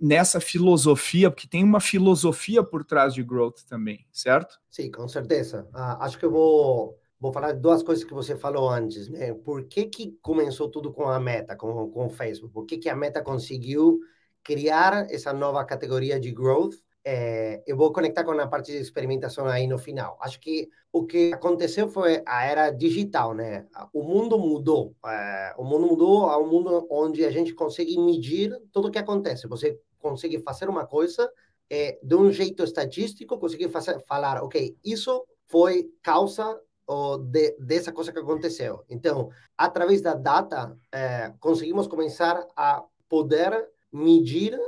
nessa 0.00 0.38
filosofia? 0.38 1.28
Porque 1.28 1.48
tem 1.48 1.64
uma 1.64 1.80
filosofia 1.80 2.62
por 2.62 2.84
trás 2.84 3.12
de 3.14 3.24
growth 3.24 3.64
também, 3.68 4.06
certo? 4.12 4.60
Sim, 4.70 4.92
com 4.92 5.08
certeza. 5.08 5.66
Ah, 5.74 6.04
acho 6.04 6.16
que 6.16 6.24
eu 6.24 6.30
vou 6.30 6.96
vou 7.18 7.32
falar 7.32 7.52
duas 7.52 7.82
coisas 7.82 8.04
que 8.04 8.14
você 8.14 8.36
falou 8.36 8.70
antes, 8.70 9.08
né? 9.08 9.34
Por 9.34 9.64
que, 9.64 9.86
que 9.86 10.16
começou 10.22 10.70
tudo 10.70 10.92
com 10.92 11.08
a 11.08 11.18
Meta, 11.18 11.56
com, 11.56 11.90
com 11.90 12.06
o 12.06 12.10
Facebook? 12.10 12.54
Por 12.54 12.64
que, 12.64 12.78
que 12.78 12.88
a 12.88 12.94
Meta 12.94 13.20
conseguiu 13.22 13.98
criar 14.46 15.08
essa 15.10 15.32
nova 15.32 15.64
categoria 15.64 16.20
de 16.20 16.30
growth? 16.30 16.76
É, 17.04 17.62
eu 17.66 17.76
vou 17.76 17.92
conectar 17.92 18.22
com 18.24 18.30
a 18.30 18.46
parte 18.46 18.70
de 18.70 18.78
experimentação 18.78 19.46
aí 19.46 19.66
no 19.66 19.76
final. 19.76 20.16
Acho 20.20 20.40
que 20.40 20.68
o 20.92 21.04
que 21.04 21.32
aconteceu 21.32 21.88
foi 21.88 22.22
a 22.24 22.44
era 22.44 22.70
digital, 22.70 23.34
né? 23.34 23.66
O 23.92 24.04
mundo 24.04 24.38
mudou. 24.38 24.94
É, 25.04 25.54
o 25.58 25.64
mundo 25.64 25.86
mudou 25.88 26.26
a 26.30 26.38
um 26.38 26.48
mundo 26.48 26.86
onde 26.88 27.24
a 27.24 27.30
gente 27.30 27.54
consegue 27.54 27.98
medir 27.98 28.56
tudo 28.72 28.88
o 28.88 28.90
que 28.90 28.98
acontece. 28.98 29.48
Você 29.48 29.80
consegue 29.98 30.38
fazer 30.40 30.68
uma 30.68 30.86
coisa 30.86 31.28
é, 31.68 31.98
de 32.00 32.14
um 32.14 32.30
jeito 32.30 32.62
estatístico, 32.62 33.38
conseguir 33.38 33.68
fazer, 33.68 33.98
falar, 34.06 34.42
ok, 34.42 34.76
isso 34.84 35.24
foi 35.48 35.90
causa 36.02 36.60
ou 36.86 37.18
de, 37.18 37.56
dessa 37.58 37.92
coisa 37.92 38.12
que 38.12 38.18
aconteceu. 38.20 38.84
Então, 38.88 39.28
através 39.58 40.00
da 40.00 40.14
data, 40.14 40.76
é, 40.92 41.32
conseguimos 41.40 41.88
começar 41.88 42.46
a 42.56 42.84
poder 43.08 43.68
medir 43.92 44.58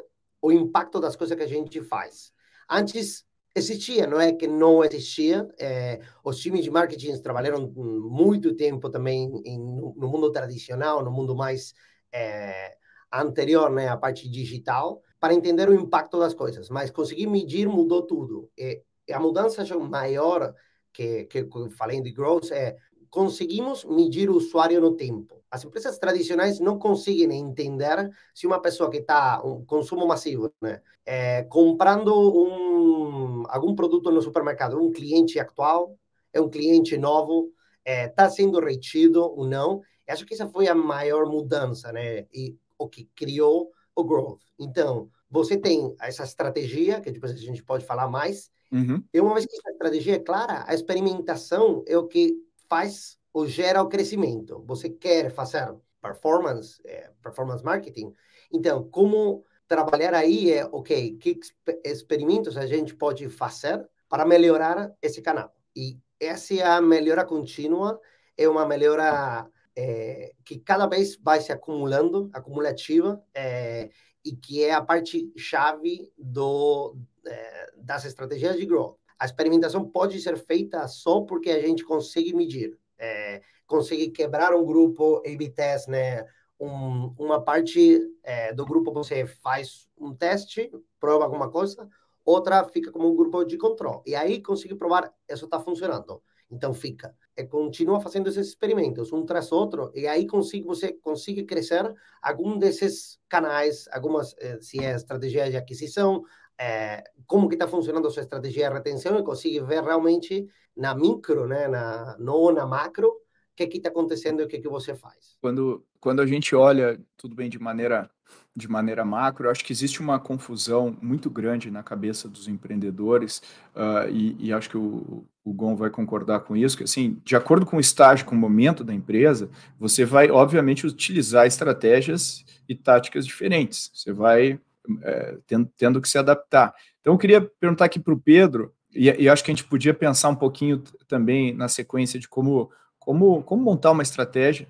o 0.40 0.52
impacto 0.52 1.00
das 1.00 1.16
coisas 1.16 1.37
que 1.37 1.42
a 1.42 1.48
gente 1.48 1.82
faz. 1.82 2.32
Antes 2.68 3.25
existia, 3.54 4.06
não 4.06 4.20
é 4.20 4.32
que 4.32 4.46
não 4.46 4.84
existia. 4.84 5.48
É, 5.58 6.00
os 6.25 6.38
times 6.38 6.62
de 6.62 6.70
marketing 6.70 7.20
trabalharam 7.20 7.70
muito 7.75 8.54
tempo 8.54 8.88
também 8.88 9.30
em, 9.44 9.58
no 9.58 10.08
mundo 10.08 10.30
tradicional, 10.30 11.04
no 11.04 11.10
mundo 11.10 11.34
mais 11.34 11.75
é, 12.12 12.76
anterior, 13.12 13.70
né, 13.70 13.88
a 13.88 13.96
parte 13.96 14.28
digital, 14.28 15.02
para 15.18 15.34
entender 15.34 15.68
o 15.68 15.75
impacto 15.75 16.18
das 16.18 16.34
coisas. 16.34 16.68
Mas 16.68 16.90
conseguir 16.90 17.26
medir 17.26 17.68
mudou 17.68 18.06
tudo. 18.06 18.50
E, 18.56 18.82
a 19.10 19.18
mudança 19.18 19.64
maior 19.78 20.54
que, 20.92 21.25
que, 21.25 21.44
que 21.44 21.70
falei 21.70 22.02
de 22.02 22.12
growth 22.12 22.50
é 22.52 22.76
conseguimos 23.10 23.84
medir 23.84 24.28
o 24.28 24.37
usuário 24.37 24.80
no 24.80 24.94
tempo. 24.94 25.38
As 25.50 25.64
empresas 25.64 25.99
tradicionais 25.99 26.61
não 26.61 26.78
conseguem 26.78 27.33
entender 27.33 28.11
se 28.35 28.47
uma 28.47 28.61
pessoa 28.61 28.90
que 28.90 28.99
está 28.99 29.43
um 29.45 29.64
consumo 29.64 30.07
massivo, 30.07 30.52
né, 30.61 30.81
é, 31.07 31.45
comprando 31.45 32.14
um, 32.14 33.45
algum 33.49 33.75
produto 33.75 34.11
no 34.11 34.21
supermercado, 34.21 34.78
um 34.78 34.93
cliente 34.93 35.38
atual, 35.38 35.97
é 36.33 36.40
um 36.40 36.50
cliente 36.50 36.97
novo, 36.99 37.52
está 37.85 38.25
é, 38.25 38.31
sendo 38.31 38.61
retido 38.61 39.23
ou 39.23 39.47
não. 39.47 39.81
Eu 40.07 40.14
acho 40.14 40.26
que 40.26 40.35
essa 40.35 40.49
foi 40.49 40.69
a 40.69 40.75
maior 40.75 41.26
mudança, 41.26 41.90
né? 41.93 42.26
E 42.33 42.57
o 42.78 42.87
que 42.88 43.09
criou 43.14 43.73
o 43.95 44.05
growth. 44.05 44.43
Então, 44.59 45.11
você 45.31 45.57
tem 45.57 45.95
essa 46.00 46.25
estratégia, 46.25 47.00
que 47.00 47.11
depois 47.11 47.33
a 47.33 47.37
gente 47.37 47.62
pode 47.62 47.85
falar 47.85 48.09
mais, 48.09 48.50
Uhum. 48.71 49.02
E 49.12 49.21
uma 49.21 49.35
vez 49.35 49.47
que 49.47 49.57
a 49.67 49.71
estratégia 49.71 50.17
é 50.17 50.19
clara, 50.19 50.64
a 50.67 50.75
experimentação 50.75 51.83
é 51.87 51.97
o 51.97 52.07
que 52.07 52.37
faz 52.69 53.19
ou 53.32 53.47
gera 53.47 53.82
o 53.82 53.88
crescimento. 53.88 54.62
Você 54.66 54.88
quer 54.88 55.30
fazer 55.30 55.75
performance, 56.00 56.80
é, 56.85 57.11
performance 57.23 57.64
marketing, 57.64 58.14
então 58.52 58.88
como 58.88 59.44
trabalhar 59.66 60.14
aí 60.14 60.52
é, 60.52 60.64
ok, 60.64 61.16
que 61.18 61.38
experimentos 61.85 62.56
a 62.56 62.66
gente 62.66 62.94
pode 62.94 63.28
fazer 63.28 63.87
para 64.08 64.25
melhorar 64.25 64.92
esse 65.02 65.20
canal? 65.20 65.52
E 65.76 65.99
essa 66.18 66.54
é 66.54 66.62
a 66.62 66.80
melhora 66.80 67.25
contínua, 67.25 68.00
é 68.37 68.49
uma 68.49 68.66
melhora 68.66 69.47
é, 69.76 70.32
que 70.44 70.58
cada 70.58 70.87
vez 70.87 71.16
vai 71.16 71.40
se 71.40 71.52
acumulando, 71.52 72.30
acumulativa, 72.32 73.23
é, 73.35 73.90
e 74.25 74.35
que 74.35 74.64
é 74.64 74.73
a 74.73 74.82
parte 74.82 75.32
chave 75.37 76.12
do, 76.18 76.97
é, 77.25 77.73
das 77.76 78.04
estratégias 78.04 78.56
de 78.56 78.66
growth. 78.66 78.97
A 79.18 79.25
experimentação 79.25 79.88
pode 79.88 80.20
ser 80.20 80.37
feita 80.37 80.87
só 80.88 81.20
porque 81.23 81.50
a 81.50 81.61
gente 81.61 81.85
consegue 81.85 82.35
medir, 82.35 82.76
é, 82.99 83.43
consegue 83.67 84.11
quebrar 84.11 84.55
um 84.55 84.64
grupo 84.64 85.23
A/B 85.26 85.50
test, 85.50 85.88
né? 85.88 86.25
Um, 86.61 87.14
uma 87.19 87.43
parte 87.43 88.00
é, 88.25 88.52
do 88.52 88.67
grupo 88.67 88.93
você 88.93 89.25
faz 89.26 89.88
um 89.97 90.14
teste, 90.14 90.71
prova 90.99 91.25
alguma 91.25 91.50
coisa, 91.50 91.88
outra 92.25 92.64
fica 92.64 92.90
como 92.90 93.09
um 93.11 93.17
grupo 93.17 93.45
de 93.45 93.57
controle. 93.57 94.02
E 94.07 94.14
aí 94.14 94.43
consegue 94.43 94.75
provar 94.75 95.12
isso 95.28 95.45
está 95.45 95.61
funcionando. 95.61 96.21
Então 96.50 96.73
fica. 96.75 97.14
É, 97.37 97.45
continua 97.45 98.00
fazendo 98.00 98.28
esses 98.28 98.49
experimentos, 98.49 99.12
um 99.12 99.25
tras 99.25 99.52
outro, 99.52 99.93
e 99.95 100.07
aí 100.09 100.26
consigo, 100.26 100.75
você 100.75 100.93
consegue 100.93 101.45
crescer 101.45 101.95
algum 102.21 102.59
desses 102.59 103.21
canais, 103.28 103.87
algumas, 103.93 104.35
eh, 104.38 104.59
se 104.61 104.83
é 104.83 104.95
estratégia 104.95 105.49
de 105.50 105.57
aquisição, 105.57 106.25
é, 106.58 107.04
como 107.26 107.48
que 107.48 107.54
está 107.54 107.68
funcionando 107.68 108.08
a 108.08 108.10
sua 108.10 108.22
estratégia 108.22 108.68
de 108.68 108.74
retenção 108.74 109.18
e 109.18 109.22
consegue 109.22 109.60
ver 109.60 109.82
realmente 109.82 110.48
na 110.76 110.94
micro, 110.94 111.46
né, 111.46 111.68
na, 111.68 112.16
não 112.18 112.52
na 112.52 112.66
macro, 112.66 113.08
o 113.08 113.20
que 113.56 113.66
que 113.66 113.76
está 113.78 113.88
acontecendo 113.88 114.40
e 114.40 114.44
o 114.44 114.48
que 114.48 114.58
que 114.58 114.68
você 114.68 114.94
faz. 114.94 115.36
Quando, 115.40 115.84
quando 116.00 116.20
a 116.20 116.26
gente 116.26 116.54
olha, 116.54 117.00
tudo 117.16 117.34
bem 117.34 117.48
de 117.48 117.58
maneira 117.58 118.10
de 118.54 118.68
maneira 118.68 119.04
macro, 119.04 119.46
eu 119.46 119.50
acho 119.50 119.64
que 119.64 119.72
existe 119.72 120.00
uma 120.00 120.18
confusão 120.18 120.96
muito 121.00 121.30
grande 121.30 121.70
na 121.70 121.82
cabeça 121.82 122.28
dos 122.28 122.48
empreendedores, 122.48 123.40
uh, 123.74 124.10
e, 124.10 124.36
e, 124.38 124.52
acho 124.52 124.68
que 124.68 124.76
o, 124.76 125.24
o 125.44 125.52
Gon 125.52 125.76
vai 125.76 125.90
concordar 125.90 126.40
com 126.40 126.56
isso, 126.56 126.76
que 126.76 126.84
assim, 126.84 127.20
de 127.24 127.36
acordo 127.36 127.64
com 127.64 127.76
o 127.76 127.80
estágio, 127.80 128.26
com 128.26 128.34
o 128.34 128.38
momento 128.38 128.82
da 128.84 128.92
empresa, 128.92 129.48
você 129.78 130.04
vai, 130.04 130.30
obviamente, 130.30 130.86
utilizar 130.86 131.46
estratégias 131.46 132.44
e 132.68 132.74
táticas 132.74 133.24
diferentes. 133.24 133.90
Você 133.94 134.12
vai 134.12 134.60
é, 135.02 135.38
tendo, 135.47 135.71
tendo, 135.76 136.00
que 136.00 136.09
se 136.09 136.18
adaptar. 136.18 136.75
Então, 137.00 137.14
eu 137.14 137.18
queria 137.18 137.40
perguntar 137.40 137.85
aqui 137.85 137.99
para 137.99 138.14
o 138.14 138.18
Pedro, 138.18 138.73
e, 138.95 139.09
e, 139.11 139.28
acho 139.28 139.45
que 139.45 139.50
a 139.50 139.54
gente 139.54 139.68
podia 139.68 139.92
pensar 139.92 140.28
um 140.28 140.35
pouquinho 140.35 140.83
também 141.07 141.54
na 141.54 141.68
sequência 141.68 142.18
de 142.18 142.28
como, 142.28 142.71
como, 142.99 143.42
como 143.42 143.62
montar 143.62 143.90
uma 143.90 144.02
estratégia, 144.02 144.68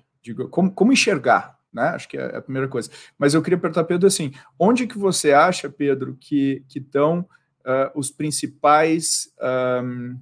como, 0.49 0.71
como 0.71 0.93
enxergar, 0.93 1.57
né? 1.73 1.83
Acho 1.89 2.09
que 2.09 2.17
é 2.17 2.37
a 2.37 2.41
primeira 2.41 2.67
coisa. 2.67 2.89
Mas 3.17 3.33
eu 3.33 3.41
queria 3.41 3.57
perguntar, 3.57 3.85
Pedro, 3.85 4.07
assim, 4.07 4.31
onde 4.57 4.87
que 4.87 4.97
você 4.97 5.31
acha, 5.31 5.69
Pedro, 5.69 6.17
que 6.19 6.63
estão 6.75 7.21
uh, 7.65 7.91
os 7.95 8.11
principais 8.11 9.31
um, 9.83 10.17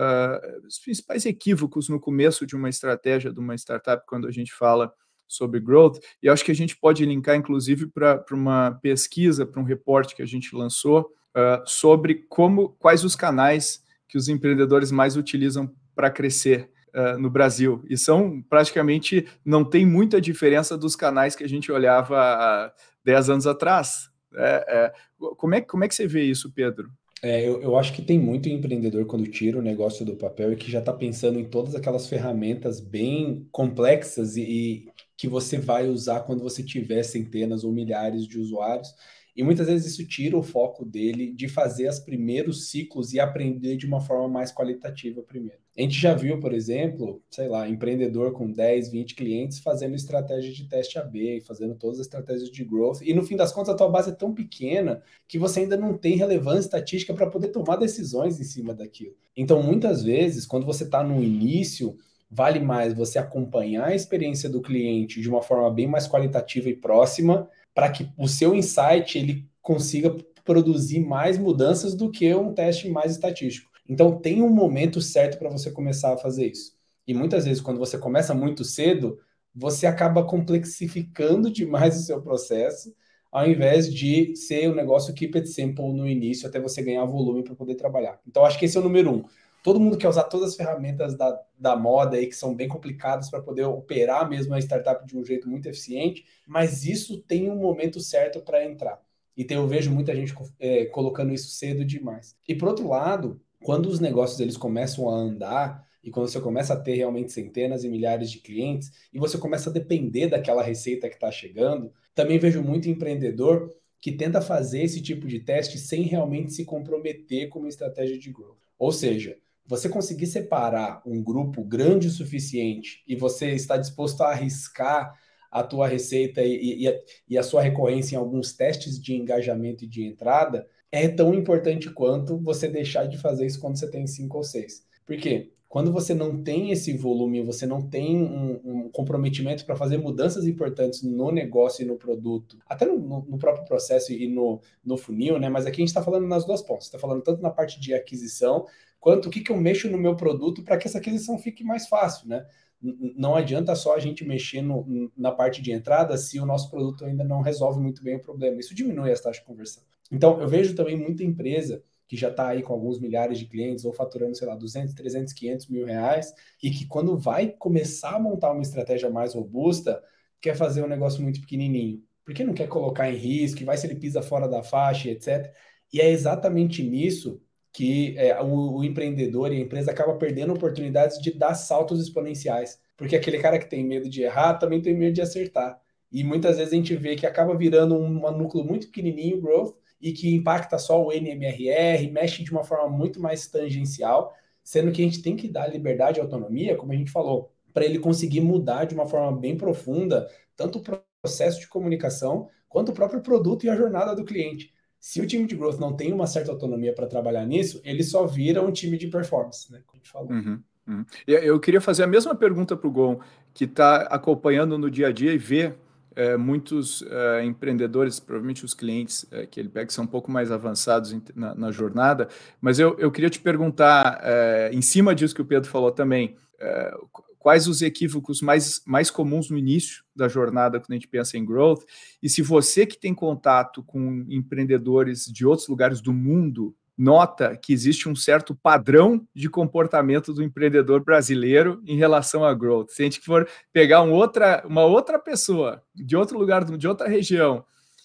uh, 0.00 0.66
os 0.66 0.78
principais 0.78 1.26
equívocos 1.26 1.88
no 1.88 2.00
começo 2.00 2.46
de 2.46 2.56
uma 2.56 2.68
estratégia 2.68 3.32
de 3.32 3.38
uma 3.38 3.54
startup 3.54 4.04
quando 4.06 4.26
a 4.26 4.30
gente 4.30 4.52
fala 4.52 4.92
sobre 5.30 5.60
growth, 5.60 5.98
e 6.20 6.28
acho 6.28 6.44
que 6.44 6.50
a 6.50 6.54
gente 6.54 6.76
pode 6.76 7.06
linkar, 7.06 7.36
inclusive, 7.36 7.86
para 7.86 8.24
uma 8.32 8.72
pesquisa, 8.82 9.46
para 9.46 9.60
um 9.60 9.64
reporte 9.64 10.14
que 10.14 10.22
a 10.22 10.26
gente 10.26 10.54
lançou 10.54 11.12
uh, 11.36 11.62
sobre 11.64 12.26
como 12.28 12.70
quais 12.70 13.04
os 13.04 13.14
canais 13.14 13.82
que 14.08 14.18
os 14.18 14.28
empreendedores 14.28 14.90
mais 14.90 15.16
utilizam 15.16 15.72
para 15.94 16.10
crescer 16.10 16.68
uh, 16.94 17.16
no 17.16 17.30
Brasil. 17.30 17.84
E 17.88 17.96
são 17.96 18.42
praticamente, 18.42 19.26
não 19.44 19.64
tem 19.64 19.86
muita 19.86 20.20
diferença 20.20 20.76
dos 20.76 20.96
canais 20.96 21.36
que 21.36 21.44
a 21.44 21.48
gente 21.48 21.70
olhava 21.70 22.18
há 22.18 22.72
10 23.04 23.30
anos 23.30 23.46
atrás. 23.46 24.10
É, 24.34 24.64
é, 24.68 24.92
como, 25.36 25.54
é, 25.54 25.60
como 25.60 25.84
é 25.84 25.88
que 25.88 25.94
você 25.94 26.06
vê 26.06 26.24
isso, 26.24 26.52
Pedro? 26.52 26.90
É, 27.22 27.46
eu, 27.46 27.60
eu 27.60 27.76
acho 27.76 27.92
que 27.92 28.00
tem 28.00 28.18
muito 28.18 28.48
empreendedor 28.48 29.04
quando 29.04 29.26
tira 29.26 29.58
o 29.58 29.62
negócio 29.62 30.06
do 30.06 30.16
papel 30.16 30.52
e 30.52 30.56
que 30.56 30.70
já 30.70 30.78
está 30.78 30.92
pensando 30.92 31.38
em 31.38 31.44
todas 31.44 31.74
aquelas 31.74 32.08
ferramentas 32.08 32.80
bem 32.80 33.46
complexas 33.52 34.36
e, 34.36 34.42
e 34.42 34.88
que 35.20 35.28
você 35.28 35.58
vai 35.58 35.86
usar 35.86 36.20
quando 36.20 36.42
você 36.42 36.62
tiver 36.62 37.02
centenas 37.02 37.62
ou 37.62 37.70
milhares 37.70 38.26
de 38.26 38.38
usuários. 38.38 38.88
E 39.36 39.42
muitas 39.42 39.66
vezes 39.66 39.92
isso 39.92 40.08
tira 40.08 40.34
o 40.34 40.42
foco 40.42 40.82
dele 40.82 41.30
de 41.34 41.46
fazer 41.46 41.90
os 41.90 41.98
primeiros 41.98 42.70
ciclos 42.70 43.12
e 43.12 43.20
aprender 43.20 43.76
de 43.76 43.84
uma 43.84 44.00
forma 44.00 44.26
mais 44.26 44.50
qualitativa 44.50 45.20
primeiro. 45.20 45.60
A 45.76 45.82
gente 45.82 46.00
já 46.00 46.14
viu, 46.14 46.40
por 46.40 46.54
exemplo, 46.54 47.22
sei 47.30 47.48
lá, 47.48 47.68
empreendedor 47.68 48.32
com 48.32 48.50
10, 48.50 48.90
20 48.90 49.14
clientes 49.14 49.58
fazendo 49.58 49.94
estratégia 49.94 50.54
de 50.54 50.66
teste 50.66 50.98
AB, 50.98 51.42
fazendo 51.42 51.74
todas 51.74 52.00
as 52.00 52.06
estratégias 52.06 52.50
de 52.50 52.64
growth, 52.64 53.02
e 53.02 53.12
no 53.12 53.22
fim 53.22 53.36
das 53.36 53.52
contas 53.52 53.74
a 53.74 53.76
tua 53.76 53.90
base 53.90 54.08
é 54.08 54.14
tão 54.14 54.32
pequena 54.32 55.02
que 55.28 55.38
você 55.38 55.60
ainda 55.60 55.76
não 55.76 55.98
tem 55.98 56.16
relevância 56.16 56.60
estatística 56.60 57.12
para 57.12 57.28
poder 57.28 57.48
tomar 57.48 57.76
decisões 57.76 58.40
em 58.40 58.44
cima 58.44 58.72
daquilo. 58.72 59.14
Então, 59.36 59.62
muitas 59.62 60.02
vezes, 60.02 60.46
quando 60.46 60.64
você 60.64 60.84
está 60.84 61.04
no 61.04 61.22
início, 61.22 61.94
vale 62.30 62.60
mais 62.60 62.94
você 62.94 63.18
acompanhar 63.18 63.88
a 63.88 63.94
experiência 63.94 64.48
do 64.48 64.62
cliente 64.62 65.20
de 65.20 65.28
uma 65.28 65.42
forma 65.42 65.70
bem 65.70 65.86
mais 65.86 66.06
qualitativa 66.06 66.68
e 66.68 66.76
próxima 66.76 67.48
para 67.74 67.90
que 67.90 68.08
o 68.16 68.28
seu 68.28 68.54
insight 68.54 69.18
ele 69.18 69.48
consiga 69.60 70.14
produzir 70.44 71.00
mais 71.00 71.38
mudanças 71.38 71.94
do 71.94 72.10
que 72.10 72.32
um 72.34 72.54
teste 72.54 72.88
mais 72.88 73.12
estatístico. 73.12 73.70
Então 73.88 74.18
tem 74.18 74.42
um 74.42 74.48
momento 74.48 75.00
certo 75.00 75.38
para 75.38 75.50
você 75.50 75.70
começar 75.70 76.14
a 76.14 76.18
fazer 76.18 76.46
isso. 76.46 76.72
E 77.06 77.12
muitas 77.12 77.44
vezes 77.44 77.60
quando 77.60 77.78
você 77.78 77.98
começa 77.98 78.32
muito 78.32 78.64
cedo, 78.64 79.18
você 79.54 79.86
acaba 79.86 80.24
complexificando 80.24 81.50
demais 81.50 81.98
o 81.98 82.02
seu 82.02 82.22
processo, 82.22 82.94
ao 83.32 83.48
invés 83.48 83.92
de 83.92 84.34
ser 84.36 84.70
um 84.70 84.74
negócio 84.74 85.14
keep 85.14 85.36
it 85.36 85.48
simple 85.48 85.92
no 85.92 86.08
início 86.08 86.48
até 86.48 86.60
você 86.60 86.82
ganhar 86.82 87.04
volume 87.04 87.42
para 87.42 87.54
poder 87.54 87.74
trabalhar. 87.74 88.20
Então 88.26 88.44
acho 88.44 88.58
que 88.58 88.64
esse 88.64 88.76
é 88.76 88.80
o 88.80 88.84
número 88.84 89.10
um. 89.10 89.24
Todo 89.62 89.80
mundo 89.80 89.98
quer 89.98 90.08
usar 90.08 90.24
todas 90.24 90.50
as 90.50 90.56
ferramentas 90.56 91.14
da, 91.14 91.38
da 91.58 91.76
moda 91.76 92.16
aí 92.16 92.26
que 92.26 92.36
são 92.36 92.54
bem 92.54 92.68
complicadas 92.68 93.30
para 93.30 93.42
poder 93.42 93.64
operar 93.64 94.28
mesmo 94.28 94.54
a 94.54 94.58
startup 94.58 95.06
de 95.06 95.16
um 95.16 95.24
jeito 95.24 95.48
muito 95.48 95.66
eficiente, 95.68 96.24
mas 96.46 96.84
isso 96.84 97.18
tem 97.22 97.50
um 97.50 97.56
momento 97.56 98.00
certo 98.00 98.40
para 98.40 98.64
entrar. 98.64 99.00
E 99.36 99.44
tem, 99.44 99.56
eu 99.56 99.66
vejo 99.66 99.90
muita 99.90 100.14
gente 100.14 100.34
é, 100.58 100.86
colocando 100.86 101.32
isso 101.32 101.50
cedo 101.50 101.84
demais. 101.84 102.36
E 102.48 102.54
por 102.54 102.68
outro 102.68 102.88
lado, 102.88 103.40
quando 103.62 103.86
os 103.86 104.00
negócios 104.00 104.40
eles 104.40 104.56
começam 104.56 105.08
a 105.08 105.14
andar, 105.14 105.88
e 106.02 106.10
quando 106.10 106.28
você 106.28 106.40
começa 106.40 106.72
a 106.72 106.80
ter 106.80 106.94
realmente 106.94 107.32
centenas 107.32 107.84
e 107.84 107.88
milhares 107.88 108.30
de 108.30 108.38
clientes 108.38 108.90
e 109.12 109.18
você 109.18 109.36
começa 109.36 109.68
a 109.68 109.72
depender 109.72 110.28
daquela 110.28 110.62
receita 110.62 111.08
que 111.08 111.14
está 111.14 111.30
chegando, 111.30 111.92
também 112.14 112.38
vejo 112.38 112.62
muito 112.62 112.88
empreendedor 112.88 113.70
que 114.00 114.12
tenta 114.12 114.40
fazer 114.40 114.82
esse 114.82 115.02
tipo 115.02 115.26
de 115.26 115.40
teste 115.40 115.78
sem 115.78 116.02
realmente 116.02 116.54
se 116.54 116.64
comprometer 116.64 117.48
com 117.50 117.58
uma 117.58 117.68
estratégia 117.68 118.18
de 118.18 118.32
growth. 118.32 118.56
Ou 118.78 118.90
seja, 118.90 119.36
você 119.70 119.88
conseguir 119.88 120.26
separar 120.26 121.00
um 121.06 121.22
grupo 121.22 121.62
grande 121.62 122.08
o 122.08 122.10
suficiente 122.10 123.04
e 123.06 123.14
você 123.14 123.52
está 123.52 123.76
disposto 123.76 124.20
a 124.22 124.30
arriscar 124.30 125.16
a 125.48 125.62
tua 125.62 125.86
receita 125.86 126.42
e, 126.42 126.82
e, 126.82 126.88
a, 126.88 127.00
e, 127.28 127.38
a, 127.38 127.42
sua 127.44 127.62
recorrência 127.62 128.16
em 128.16 128.18
alguns 128.18 128.52
testes 128.52 129.00
de 129.00 129.14
engajamento 129.14 129.84
e 129.84 129.86
de 129.86 130.04
entrada, 130.04 130.66
é 130.90 131.06
tão 131.06 131.32
importante 131.32 131.88
quanto 131.88 132.36
você 132.36 132.66
deixar 132.66 133.06
de 133.06 133.16
fazer 133.16 133.46
isso 133.46 133.60
quando 133.60 133.78
você 133.78 133.88
tem 133.88 134.08
cinco 134.08 134.38
ou 134.38 134.42
seis. 134.42 134.84
Por 135.06 135.16
quê? 135.16 135.52
Quando 135.68 135.92
você 135.92 136.14
não 136.14 136.42
tem 136.42 136.72
esse 136.72 136.96
volume, 136.96 137.40
você 137.40 137.64
não 137.64 137.80
tem 137.80 138.16
um, 138.16 138.60
um 138.64 138.88
comprometimento 138.90 139.64
para 139.64 139.76
fazer 139.76 139.98
mudanças 139.98 140.48
importantes 140.48 141.04
no 141.04 141.30
negócio 141.30 141.84
e 141.84 141.86
no 141.86 141.96
produto, 141.96 142.58
até 142.68 142.84
no, 142.84 142.98
no 142.98 143.38
próprio 143.38 143.64
processo 143.64 144.12
e 144.12 144.26
no, 144.26 144.60
no, 144.84 144.96
funil, 144.96 145.38
né? 145.38 145.48
Mas 145.48 145.66
aqui 145.66 145.76
a 145.76 145.82
gente 145.82 145.90
está 145.90 146.02
falando 146.02 146.26
nas 146.26 146.44
duas 146.44 146.60
pontas, 146.60 146.86
está 146.86 146.98
falando 146.98 147.22
tanto 147.22 147.40
na 147.40 147.50
parte 147.50 147.78
de 147.78 147.94
aquisição, 147.94 148.66
quanto 149.00 149.26
o 149.26 149.30
que, 149.30 149.40
que 149.40 149.50
eu 149.50 149.56
mexo 149.56 149.90
no 149.90 149.98
meu 149.98 150.14
produto 150.14 150.62
para 150.62 150.76
que 150.76 150.86
essa 150.86 150.98
aquisição 150.98 151.38
fique 151.38 151.64
mais 151.64 151.88
fácil, 151.88 152.28
né? 152.28 152.46
Não 152.82 153.34
adianta 153.34 153.74
só 153.74 153.94
a 153.94 153.98
gente 153.98 154.24
mexer 154.24 154.62
no, 154.62 155.10
na 155.16 155.32
parte 155.32 155.60
de 155.60 155.72
entrada 155.72 156.16
se 156.16 156.38
o 156.38 156.46
nosso 156.46 156.70
produto 156.70 157.04
ainda 157.04 157.24
não 157.24 157.42
resolve 157.42 157.80
muito 157.80 158.02
bem 158.02 158.16
o 158.16 158.20
problema. 158.20 158.60
Isso 158.60 158.74
diminui 158.74 159.10
as 159.10 159.20
taxas 159.20 159.40
de 159.40 159.46
conversão. 159.46 159.82
Então, 160.10 160.40
eu 160.40 160.48
vejo 160.48 160.74
também 160.74 160.96
muita 160.96 161.22
empresa 161.22 161.82
que 162.08 162.16
já 162.16 162.28
está 162.28 162.48
aí 162.48 162.62
com 162.62 162.72
alguns 162.72 162.98
milhares 162.98 163.38
de 163.38 163.46
clientes 163.46 163.84
ou 163.84 163.92
faturando, 163.92 164.34
sei 164.34 164.48
lá, 164.48 164.56
200, 164.56 164.94
300, 164.94 165.32
500 165.32 165.68
mil 165.68 165.86
reais 165.86 166.34
e 166.62 166.70
que 166.70 166.86
quando 166.86 167.16
vai 167.16 167.50
começar 167.50 168.16
a 168.16 168.18
montar 168.18 168.50
uma 168.52 168.62
estratégia 168.62 169.08
mais 169.08 169.34
robusta, 169.34 170.02
quer 170.40 170.56
fazer 170.56 170.82
um 170.82 170.88
negócio 170.88 171.22
muito 171.22 171.40
pequenininho. 171.40 172.02
Porque 172.24 172.42
não 172.42 172.54
quer 172.54 172.66
colocar 172.66 173.10
em 173.10 173.16
risco, 173.16 173.64
vai 173.64 173.76
se 173.76 173.86
ele 173.86 173.94
pisa 173.94 174.22
fora 174.22 174.48
da 174.48 174.62
faixa, 174.62 175.08
etc. 175.10 175.54
E 175.92 176.00
é 176.00 176.10
exatamente 176.10 176.82
nisso 176.82 177.40
que 177.72 178.16
é, 178.18 178.40
o, 178.42 178.78
o 178.78 178.84
empreendedor 178.84 179.52
e 179.52 179.56
a 179.56 179.60
empresa 179.60 179.90
acaba 179.90 180.16
perdendo 180.16 180.52
oportunidades 180.52 181.18
de 181.20 181.32
dar 181.32 181.54
saltos 181.54 182.00
exponenciais. 182.00 182.80
Porque 182.96 183.16
aquele 183.16 183.38
cara 183.38 183.58
que 183.58 183.68
tem 183.68 183.84
medo 183.84 184.08
de 184.08 184.22
errar 184.22 184.54
também 184.54 184.82
tem 184.82 184.94
medo 184.94 185.14
de 185.14 185.22
acertar. 185.22 185.80
E 186.12 186.24
muitas 186.24 186.56
vezes 186.58 186.72
a 186.72 186.76
gente 186.76 186.94
vê 186.96 187.14
que 187.14 187.26
acaba 187.26 187.56
virando 187.56 187.96
um, 187.96 188.26
um 188.26 188.36
núcleo 188.36 188.64
muito 188.64 188.88
pequenininho, 188.88 189.40
growth, 189.40 189.74
e 190.00 190.12
que 190.12 190.34
impacta 190.34 190.78
só 190.78 191.02
o 191.02 191.12
NMRR, 191.12 192.10
mexe 192.10 192.42
de 192.42 192.50
uma 192.50 192.64
forma 192.64 192.88
muito 192.88 193.20
mais 193.20 193.46
tangencial, 193.46 194.34
sendo 194.62 194.90
que 194.90 195.02
a 195.02 195.04
gente 195.04 195.22
tem 195.22 195.36
que 195.36 195.46
dar 195.48 195.66
liberdade 195.68 196.18
e 196.18 196.22
autonomia, 196.22 196.76
como 196.76 196.92
a 196.92 196.96
gente 196.96 197.10
falou, 197.10 197.52
para 197.72 197.84
ele 197.84 197.98
conseguir 197.98 198.40
mudar 198.40 198.84
de 198.84 198.94
uma 198.94 199.06
forma 199.06 199.38
bem 199.38 199.56
profunda 199.56 200.28
tanto 200.56 200.78
o 200.78 200.82
processo 201.22 201.60
de 201.60 201.68
comunicação 201.68 202.48
quanto 202.68 202.90
o 202.90 202.94
próprio 202.94 203.20
produto 203.20 203.64
e 203.64 203.70
a 203.70 203.76
jornada 203.76 204.14
do 204.14 204.24
cliente. 204.24 204.72
Se 205.00 205.18
o 205.20 205.26
time 205.26 205.46
de 205.46 205.56
growth 205.56 205.80
não 205.80 205.96
tem 205.96 206.12
uma 206.12 206.26
certa 206.26 206.52
autonomia 206.52 206.92
para 206.92 207.06
trabalhar 207.06 207.46
nisso, 207.46 207.80
ele 207.84 208.04
só 208.04 208.26
vira 208.26 208.62
um 208.62 208.70
time 208.70 208.98
de 208.98 209.06
performance, 209.06 209.72
né? 209.72 209.80
Como 209.86 209.94
a 209.94 209.96
gente 209.96 210.10
falou. 210.10 210.30
Uhum, 210.30 210.60
uhum. 210.86 211.04
Eu 211.26 211.58
queria 211.58 211.80
fazer 211.80 212.02
a 212.02 212.06
mesma 212.06 212.34
pergunta 212.34 212.76
para 212.76 212.86
o 212.86 212.90
Gon, 212.90 213.18
que 213.54 213.64
está 213.64 214.02
acompanhando 214.02 214.76
no 214.76 214.90
dia 214.90 215.08
a 215.08 215.12
dia 215.12 215.32
e 215.32 215.38
vê 215.38 215.72
é, 216.14 216.36
muitos 216.36 217.02
é, 217.02 217.44
empreendedores, 217.44 218.20
provavelmente 218.20 218.62
os 218.62 218.74
clientes 218.74 219.24
é, 219.30 219.46
que 219.46 219.58
ele 219.58 219.70
pega, 219.70 219.90
são 219.90 220.04
um 220.04 220.08
pouco 220.08 220.30
mais 220.30 220.52
avançados 220.52 221.16
na, 221.34 221.54
na 221.54 221.70
jornada, 221.70 222.28
mas 222.60 222.78
eu, 222.78 222.94
eu 222.98 223.10
queria 223.10 223.30
te 223.30 223.40
perguntar, 223.40 224.20
é, 224.22 224.70
em 224.70 224.82
cima 224.82 225.14
disso 225.14 225.34
que 225.34 225.40
o 225.40 225.46
Pedro 225.46 225.70
falou 225.70 225.90
também, 225.90 226.36
é, 226.58 226.94
quais 227.40 227.66
os 227.66 227.80
equívocos 227.80 228.40
mais, 228.42 228.82
mais 228.86 229.10
comuns 229.10 229.50
no 229.50 229.56
início 229.56 230.04
da 230.14 230.28
jornada 230.28 230.78
quando 230.78 230.92
a 230.92 230.94
gente 230.94 231.08
pensa 231.08 231.36
em 231.36 231.44
growth, 231.44 231.82
e 232.22 232.28
se 232.28 232.42
você 232.42 232.86
que 232.86 233.00
tem 233.00 233.14
contato 233.14 233.82
com 233.82 234.24
empreendedores 234.28 235.24
de 235.24 235.44
outros 235.46 235.66
lugares 235.66 236.00
do 236.00 236.12
mundo, 236.12 236.76
nota 236.96 237.56
que 237.56 237.72
existe 237.72 238.10
um 238.10 238.14
certo 238.14 238.54
padrão 238.54 239.26
de 239.34 239.48
comportamento 239.48 240.34
do 240.34 240.42
empreendedor 240.42 241.02
brasileiro 241.02 241.82
em 241.86 241.96
relação 241.96 242.44
a 242.44 242.52
growth. 242.52 242.90
Se 242.90 243.00
a 243.00 243.04
gente 243.06 243.20
for 243.22 243.48
pegar 243.72 244.02
um 244.02 244.12
outra, 244.12 244.62
uma 244.66 244.84
outra 244.84 245.18
pessoa 245.18 245.82
de 245.94 246.14
outro 246.14 246.38
lugar, 246.38 246.62
de 246.62 246.86
outra 246.86 247.08
região, 247.08 247.64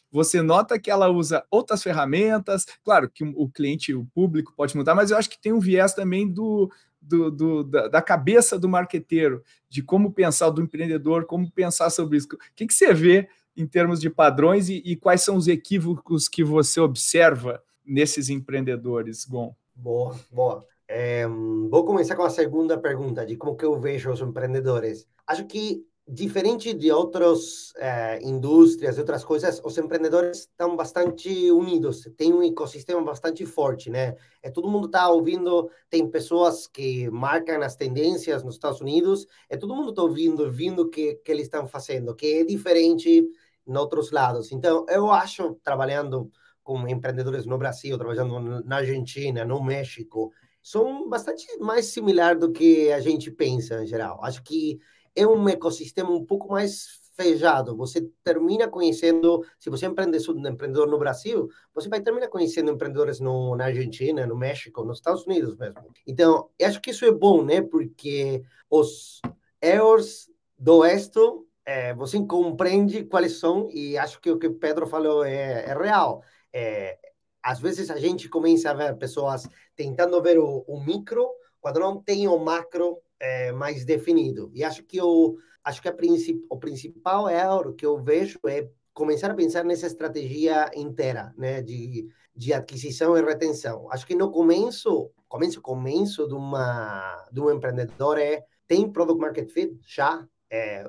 você 0.10 0.42
nota 0.42 0.80
que 0.80 0.90
ela 0.90 1.10
usa 1.10 1.44
outras 1.52 1.84
ferramentas. 1.84 2.66
Claro 2.86 3.10
que 3.10 3.26
o 3.26 3.50
cliente, 3.50 3.94
o 3.94 4.06
público 4.06 4.54
pode 4.56 4.78
mudar, 4.78 4.96
mas 4.96 5.12
eu 5.12 5.18
acho 5.18 5.30
que 5.30 5.42
tem 5.42 5.52
um 5.52 5.60
viés 5.60 5.94
também 5.94 6.26
do, 6.26 6.72
do, 7.08 7.32
do 7.32 7.64
da, 7.64 7.88
da, 7.88 8.02
cabeça 8.02 8.58
do 8.58 8.68
marqueteiro, 8.68 9.44
de 9.70 9.82
como 9.82 10.12
pensar, 10.12 10.50
do 10.50 10.62
empreendedor, 10.62 11.26
como 11.26 11.52
pensar 11.52 11.90
sobre 11.90 12.18
isso. 12.18 12.28
O 12.34 12.38
que, 12.56 12.68
que 12.68 12.74
você 12.74 12.94
vê 12.94 13.30
em 13.56 13.66
termos 13.66 14.02
de 14.02 14.10
padrões 14.10 14.70
e, 14.70 14.82
e 14.86 14.96
quais 14.96 15.22
são 15.22 15.36
os 15.36 15.48
equívocos 15.48 16.28
que 16.28 16.44
você 16.44 16.80
observa 16.80 17.64
nesses 17.86 18.30
empreendedores, 18.30 19.26
Gon? 19.26 19.56
Boa, 19.76 20.16
boa. 20.32 20.66
É, 20.88 21.26
vou 21.28 21.84
começar 21.84 22.16
com 22.16 22.24
a 22.24 22.30
segunda 22.30 22.78
pergunta, 22.78 23.26
de 23.26 23.36
como 23.36 23.56
que 23.56 23.66
eu 23.66 23.80
vejo 23.80 24.12
os 24.12 24.22
empreendedores. 24.22 25.08
Acho 25.26 25.46
que, 25.46 25.86
diferente 26.08 26.72
de 26.72 26.92
outras 26.92 27.74
é, 27.78 28.20
indústrias, 28.22 29.00
outras 29.00 29.24
coisas, 29.24 29.60
os 29.64 29.76
empreendedores 29.78 30.42
estão 30.42 30.76
bastante 30.76 31.50
unidos, 31.52 32.08
tem 32.16 32.32
um 32.32 32.44
ecossistema 32.44 33.02
bastante 33.02 33.44
forte, 33.46 33.90
né? 33.90 34.16
É, 34.44 34.52
todo 34.52 34.70
mundo 34.70 34.86
está 34.86 35.10
ouvindo, 35.10 35.70
tem 35.90 36.08
pessoas 36.08 36.68
que 36.68 37.10
marcam 37.10 37.60
as 37.64 37.76
tendências 37.76 38.44
nos 38.44 38.56
Estados 38.56 38.82
Unidos, 38.82 39.26
é 39.50 39.58
todo 39.58 39.76
mundo 39.76 39.90
está 39.90 40.04
ouvindo, 40.04 40.50
vindo 40.52 40.90
que, 40.90 41.16
que 41.16 41.32
eles 41.32 41.46
estão 41.46 41.66
fazendo, 41.66 42.16
que 42.16 42.42
é 42.42 42.44
diferente 42.44 43.28
em 43.68 43.76
outros 43.76 44.12
lados. 44.12 44.52
Então, 44.52 44.86
eu 44.88 45.10
acho, 45.10 45.56
trabalhando 45.64 46.32
com 46.64 46.88
empreendedores 46.88 47.48
no 47.48 47.58
Brasil, 47.58 47.98
trabalhando 47.98 48.64
na 48.64 48.78
Argentina, 48.78 49.44
no 49.44 49.64
México, 49.64 50.32
são 50.62 51.08
bastante 51.10 51.46
mais 51.60 51.88
similar 51.88 52.38
do 52.38 52.52
que 52.52 52.92
a 52.92 53.00
gente 53.00 53.32
pensa 53.32 53.84
em 53.84 53.88
geral. 53.88 54.20
Acho 54.24 54.44
que 54.44 54.80
é 55.16 55.26
um 55.26 55.48
ecossistema 55.48 56.10
um 56.10 56.26
pouco 56.26 56.50
mais 56.52 57.00
fechado. 57.16 57.76
Você 57.78 58.10
termina 58.24 58.68
conhecendo, 58.68 59.46
se 59.58 59.70
você 59.70 59.86
é 59.86 59.90
empreendedor 59.90 60.88
no 60.88 61.00
Brasil, 61.00 61.50
você 61.74 61.88
vai 61.88 62.02
terminar 62.02 62.28
conhecendo 62.28 62.72
empreendedores 62.72 63.20
no, 63.20 63.56
na 63.56 63.66
Argentina, 63.66 64.28
no 64.28 64.36
México, 64.36 64.84
nos 64.84 64.98
Estados 64.98 65.26
Unidos 65.26 65.56
mesmo. 65.56 65.82
Então, 66.06 66.50
acho 66.62 66.82
que 66.82 66.92
isso 66.92 67.06
é 67.06 67.12
bom, 67.12 67.44
né? 67.44 67.62
Porque 67.62 68.44
os 68.70 69.22
erros 69.62 70.30
do 70.58 70.78
Oeste, 70.80 71.20
é, 71.66 71.94
você 71.94 72.22
compreende 72.26 73.06
quais 73.06 73.40
são, 73.40 73.70
e 73.72 73.98
acho 73.98 74.20
que 74.20 74.30
o 74.30 74.38
que 74.38 74.50
Pedro 74.50 74.86
falou 74.86 75.24
é, 75.24 75.66
é 75.66 75.74
real 75.74 76.22
é, 76.56 76.98
às 77.44 77.60
vezes 77.60 77.92
a 77.92 78.00
gente 78.00 78.30
começa 78.30 78.72
a 78.72 78.74
ver 78.74 78.98
pessoas 78.98 79.48
tentando 79.76 80.22
ver 80.22 80.40
o, 80.40 80.64
o 80.66 80.80
micro 80.80 81.30
quando 81.60 81.82
não 81.82 82.02
tem 82.02 82.28
o 82.30 82.38
macro 82.40 82.98
é, 83.26 83.52
mais 83.52 83.84
definido. 83.84 84.52
E 84.54 84.64
acho 84.64 84.84
que 84.84 85.02
o 85.02 85.38
acho 85.64 85.82
que 85.82 85.92
princip, 85.92 86.46
o 86.48 86.60
principal 86.60 87.28
erro 87.28 87.74
que 87.74 87.86
eu 87.86 87.98
vejo 87.98 88.40
é 88.46 88.70
começar 88.94 89.32
a 89.32 89.34
pensar 89.34 89.66
nessa 89.66 89.88
estratégia 89.88 90.70
inteira, 90.76 91.34
né, 91.36 91.62
de, 91.62 92.08
de 92.36 92.54
aquisição 92.54 93.18
e 93.18 93.22
retenção. 93.22 93.92
Acho 93.92 94.06
que 94.06 94.14
no 94.14 94.32
começo, 94.32 95.12
começo, 95.28 95.60
começo 95.62 96.28
de 96.28 96.36
uma 96.36 97.28
de 97.32 97.42
um 97.42 97.52
empreendedor 97.52 98.20
é 98.20 98.46
tem 98.68 98.92
product 98.92 99.20
market 99.20 99.50
fit 99.50 99.80
já. 99.88 100.28
É, 100.50 100.88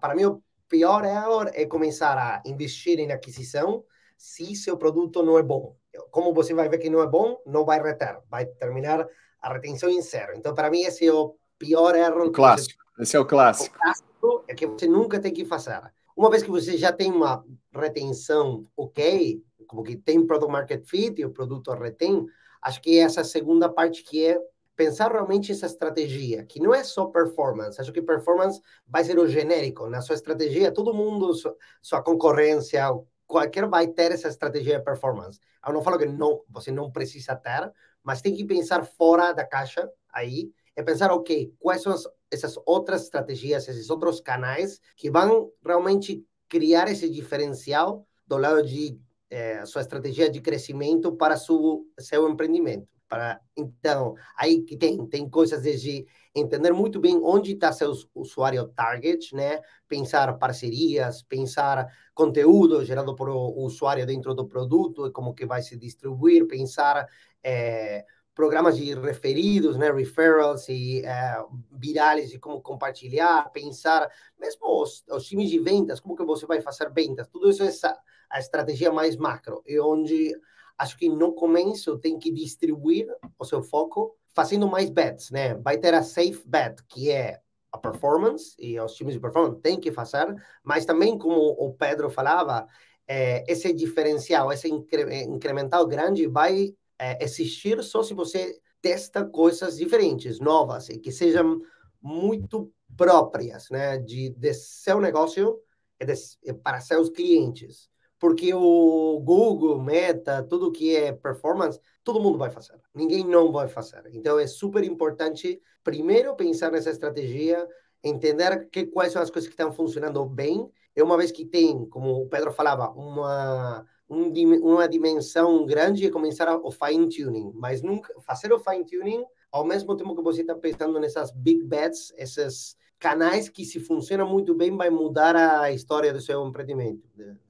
para 0.00 0.14
mim 0.14 0.24
o 0.24 0.42
pior 0.68 1.04
erro 1.04 1.50
é 1.52 1.66
começar 1.66 2.16
a 2.16 2.42
investir 2.48 2.98
em 2.98 3.12
aquisição 3.12 3.84
se 4.16 4.56
seu 4.56 4.78
produto 4.78 5.22
não 5.22 5.38
é 5.38 5.42
bom. 5.42 5.76
Como 6.10 6.32
você 6.32 6.54
vai 6.54 6.68
ver 6.70 6.78
que 6.78 6.88
não 6.88 7.02
é 7.02 7.06
bom, 7.06 7.36
não 7.44 7.64
vai 7.66 7.82
reter, 7.82 8.20
vai 8.30 8.46
terminar 8.46 9.06
a 9.42 9.52
retenção 9.52 9.90
em 9.90 10.00
zero. 10.00 10.32
Então, 10.36 10.54
para 10.54 10.70
mim, 10.70 10.82
esse 10.82 11.06
é 11.06 11.12
o 11.12 11.34
pior 11.62 11.94
erro. 11.94 12.26
O 12.26 12.32
clássico. 12.32 12.82
Você... 12.96 13.02
Esse 13.02 13.16
é 13.16 13.20
o 13.20 13.24
clássico. 13.24 13.76
O 13.76 13.80
clássico 13.80 14.44
é 14.48 14.54
que 14.54 14.66
você 14.66 14.88
nunca 14.88 15.20
tem 15.20 15.32
que 15.32 15.44
fazer. 15.44 15.80
Uma 16.16 16.28
vez 16.28 16.42
que 16.42 16.50
você 16.50 16.76
já 16.76 16.92
tem 16.92 17.12
uma 17.12 17.44
retenção 17.72 18.64
ok, 18.76 19.40
como 19.66 19.84
que 19.84 19.96
tem 19.96 20.26
product 20.26 20.52
market 20.52 20.84
fit 20.84 21.20
e 21.20 21.24
o 21.24 21.30
produto 21.30 21.72
retém, 21.72 22.26
acho 22.60 22.82
que 22.82 22.98
é 22.98 23.02
essa 23.02 23.22
segunda 23.22 23.68
parte 23.68 24.02
que 24.02 24.26
é 24.26 24.38
pensar 24.74 25.12
realmente 25.12 25.52
essa 25.52 25.66
estratégia, 25.66 26.44
que 26.44 26.60
não 26.60 26.74
é 26.74 26.82
só 26.82 27.06
performance. 27.06 27.80
Acho 27.80 27.92
que 27.92 28.02
performance 28.02 28.60
vai 28.86 29.04
ser 29.04 29.18
o 29.18 29.28
genérico. 29.28 29.88
Na 29.88 30.00
sua 30.00 30.16
estratégia, 30.16 30.72
todo 30.72 30.92
mundo, 30.92 31.32
sua 31.80 32.02
concorrência, 32.02 32.84
qualquer 33.26 33.66
vai 33.68 33.86
ter 33.86 34.10
essa 34.12 34.28
estratégia 34.28 34.78
de 34.78 34.84
performance. 34.84 35.38
Eu 35.66 35.72
não 35.72 35.82
falo 35.82 35.98
que 35.98 36.06
não, 36.06 36.42
você 36.50 36.72
não 36.72 36.90
precisa 36.90 37.36
ter, 37.36 37.72
mas 38.02 38.20
tem 38.20 38.34
que 38.34 38.44
pensar 38.44 38.84
fora 38.84 39.32
da 39.32 39.46
caixa 39.46 39.88
aí 40.12 40.50
é 40.74 40.82
pensar, 40.82 41.10
ok, 41.12 41.52
quais 41.58 41.82
são 41.82 41.92
as, 41.92 42.04
essas 42.30 42.58
outras 42.66 43.02
estratégias, 43.02 43.68
esses 43.68 43.90
outros 43.90 44.20
canais 44.20 44.80
que 44.96 45.10
vão 45.10 45.50
realmente 45.64 46.24
criar 46.48 46.90
esse 46.90 47.08
diferencial 47.08 48.06
do 48.26 48.36
lado 48.36 48.62
de 48.62 48.98
eh, 49.30 49.64
sua 49.66 49.82
estratégia 49.82 50.30
de 50.30 50.40
crescimento 50.40 51.12
para 51.12 51.36
seu, 51.36 51.86
seu 51.98 52.28
empreendimento. 52.28 52.88
Para, 53.08 53.40
então, 53.56 54.14
aí 54.38 54.62
que 54.62 54.76
tem, 54.76 55.06
tem 55.06 55.28
coisas 55.28 55.62
de 55.62 56.06
entender 56.34 56.72
muito 56.72 56.98
bem 56.98 57.20
onde 57.22 57.52
está 57.52 57.70
seu 57.72 57.92
usuário 58.14 58.68
target, 58.68 59.34
né? 59.34 59.60
Pensar 59.86 60.38
parcerias, 60.38 61.22
pensar 61.22 61.86
conteúdo 62.14 62.84
gerado 62.84 63.14
por 63.14 63.28
o 63.28 63.64
usuário 63.64 64.06
dentro 64.06 64.34
do 64.34 64.46
produto 64.48 65.12
como 65.12 65.34
que 65.34 65.44
vai 65.44 65.60
se 65.62 65.76
distribuir, 65.76 66.46
pensar 66.46 67.06
é, 67.42 68.04
programas 68.34 68.76
de 68.76 68.94
referidos, 68.94 69.76
né, 69.76 69.90
referrals 69.90 70.68
e 70.68 71.04
é, 71.04 71.44
virales 71.70 72.32
e 72.32 72.38
como 72.38 72.60
compartilhar, 72.60 73.50
pensar, 73.50 74.10
mesmo 74.38 74.82
os, 74.82 75.04
os, 75.10 75.26
times 75.26 75.50
de 75.50 75.58
vendas, 75.58 76.00
como 76.00 76.16
que 76.16 76.24
você 76.24 76.46
vai 76.46 76.60
fazer 76.60 76.90
vendas, 76.90 77.28
tudo 77.28 77.50
isso 77.50 77.62
é 77.62 77.66
essa, 77.66 77.96
a 78.30 78.38
estratégia 78.38 78.90
mais 78.90 79.16
macro, 79.16 79.62
e 79.66 79.78
onde 79.78 80.34
acho 80.78 80.96
que 80.96 81.08
no 81.08 81.32
começo 81.34 81.98
tem 81.98 82.18
que 82.18 82.32
distribuir 82.32 83.06
o 83.38 83.44
seu 83.44 83.62
foco 83.62 84.16
fazendo 84.34 84.66
mais 84.66 84.88
bets, 84.88 85.30
né? 85.30 85.54
Vai 85.54 85.76
ter 85.76 85.92
a 85.94 86.02
safe 86.02 86.42
bet, 86.46 86.82
que 86.88 87.10
é 87.10 87.40
a 87.70 87.78
performance, 87.78 88.54
e 88.58 88.80
os 88.80 88.94
times 88.94 89.14
de 89.14 89.20
performance 89.20 89.60
têm 89.60 89.78
que 89.78 89.92
fazer, 89.92 90.34
mas 90.62 90.86
também, 90.86 91.18
como 91.18 91.36
o 91.36 91.74
Pedro 91.74 92.10
falava, 92.10 92.66
é, 93.06 93.44
esse 93.50 93.72
diferencial, 93.72 94.52
esse 94.52 94.68
incre 94.68 95.22
incremental 95.24 95.86
grande 95.86 96.26
vai 96.26 96.74
é, 96.98 97.22
existir 97.22 97.82
só 97.82 98.02
se 98.02 98.14
você 98.14 98.60
testa 98.80 99.24
coisas 99.24 99.76
diferentes, 99.76 100.40
novas, 100.40 100.88
e 100.88 100.98
que 100.98 101.12
sejam 101.12 101.60
muito 102.00 102.72
próprias, 102.96 103.70
né, 103.70 103.98
de, 103.98 104.30
de 104.30 104.52
seu 104.52 105.00
negócio 105.00 105.58
e 106.00 106.04
de, 106.04 106.52
para 106.62 106.80
seus 106.80 107.08
clientes. 107.08 107.88
Porque 108.18 108.54
o 108.54 109.20
Google, 109.20 109.80
Meta, 109.80 110.42
tudo 110.42 110.70
que 110.70 110.94
é 110.94 111.12
performance, 111.12 111.80
todo 112.04 112.20
mundo 112.20 112.38
vai 112.38 112.50
fazer. 112.50 112.80
Ninguém 112.94 113.26
não 113.26 113.50
vai 113.50 113.66
fazer. 113.66 114.02
Então 114.12 114.38
é 114.38 114.46
super 114.46 114.84
importante, 114.84 115.60
primeiro, 115.82 116.36
pensar 116.36 116.70
nessa 116.70 116.90
estratégia, 116.90 117.66
entender 118.02 118.68
que, 118.70 118.86
quais 118.86 119.12
são 119.12 119.22
as 119.22 119.30
coisas 119.30 119.48
que 119.48 119.54
estão 119.54 119.72
funcionando 119.72 120.24
bem. 120.24 120.70
E 120.94 121.02
uma 121.02 121.16
vez 121.16 121.32
que 121.32 121.44
tem, 121.44 121.84
como 121.86 122.22
o 122.22 122.28
Pedro 122.28 122.52
falava, 122.52 122.90
uma 122.90 123.84
uma 124.08 124.88
dimensão 124.88 125.64
grande 125.64 126.04
e 126.04 126.10
começar 126.10 126.54
o 126.56 126.70
fine 126.70 127.08
tuning, 127.08 127.52
mas 127.54 127.82
nunca 127.82 128.12
fazer 128.20 128.52
o 128.52 128.58
fine 128.58 128.84
tuning 128.84 129.24
ao 129.50 129.64
mesmo 129.64 129.94
tempo 129.96 130.16
que 130.16 130.22
você 130.22 130.40
está 130.40 130.54
pensando 130.54 130.98
nessas 130.98 131.30
big 131.30 131.62
bets, 131.64 132.12
esses 132.16 132.76
canais 132.98 133.48
que 133.48 133.64
se 133.64 133.80
funcionam 133.80 134.28
muito 134.28 134.54
bem 134.54 134.74
vai 134.76 134.88
mudar 134.88 135.36
a 135.36 135.70
história 135.72 136.12
do 136.12 136.20
seu 136.20 136.46
empreendimento 136.46 137.02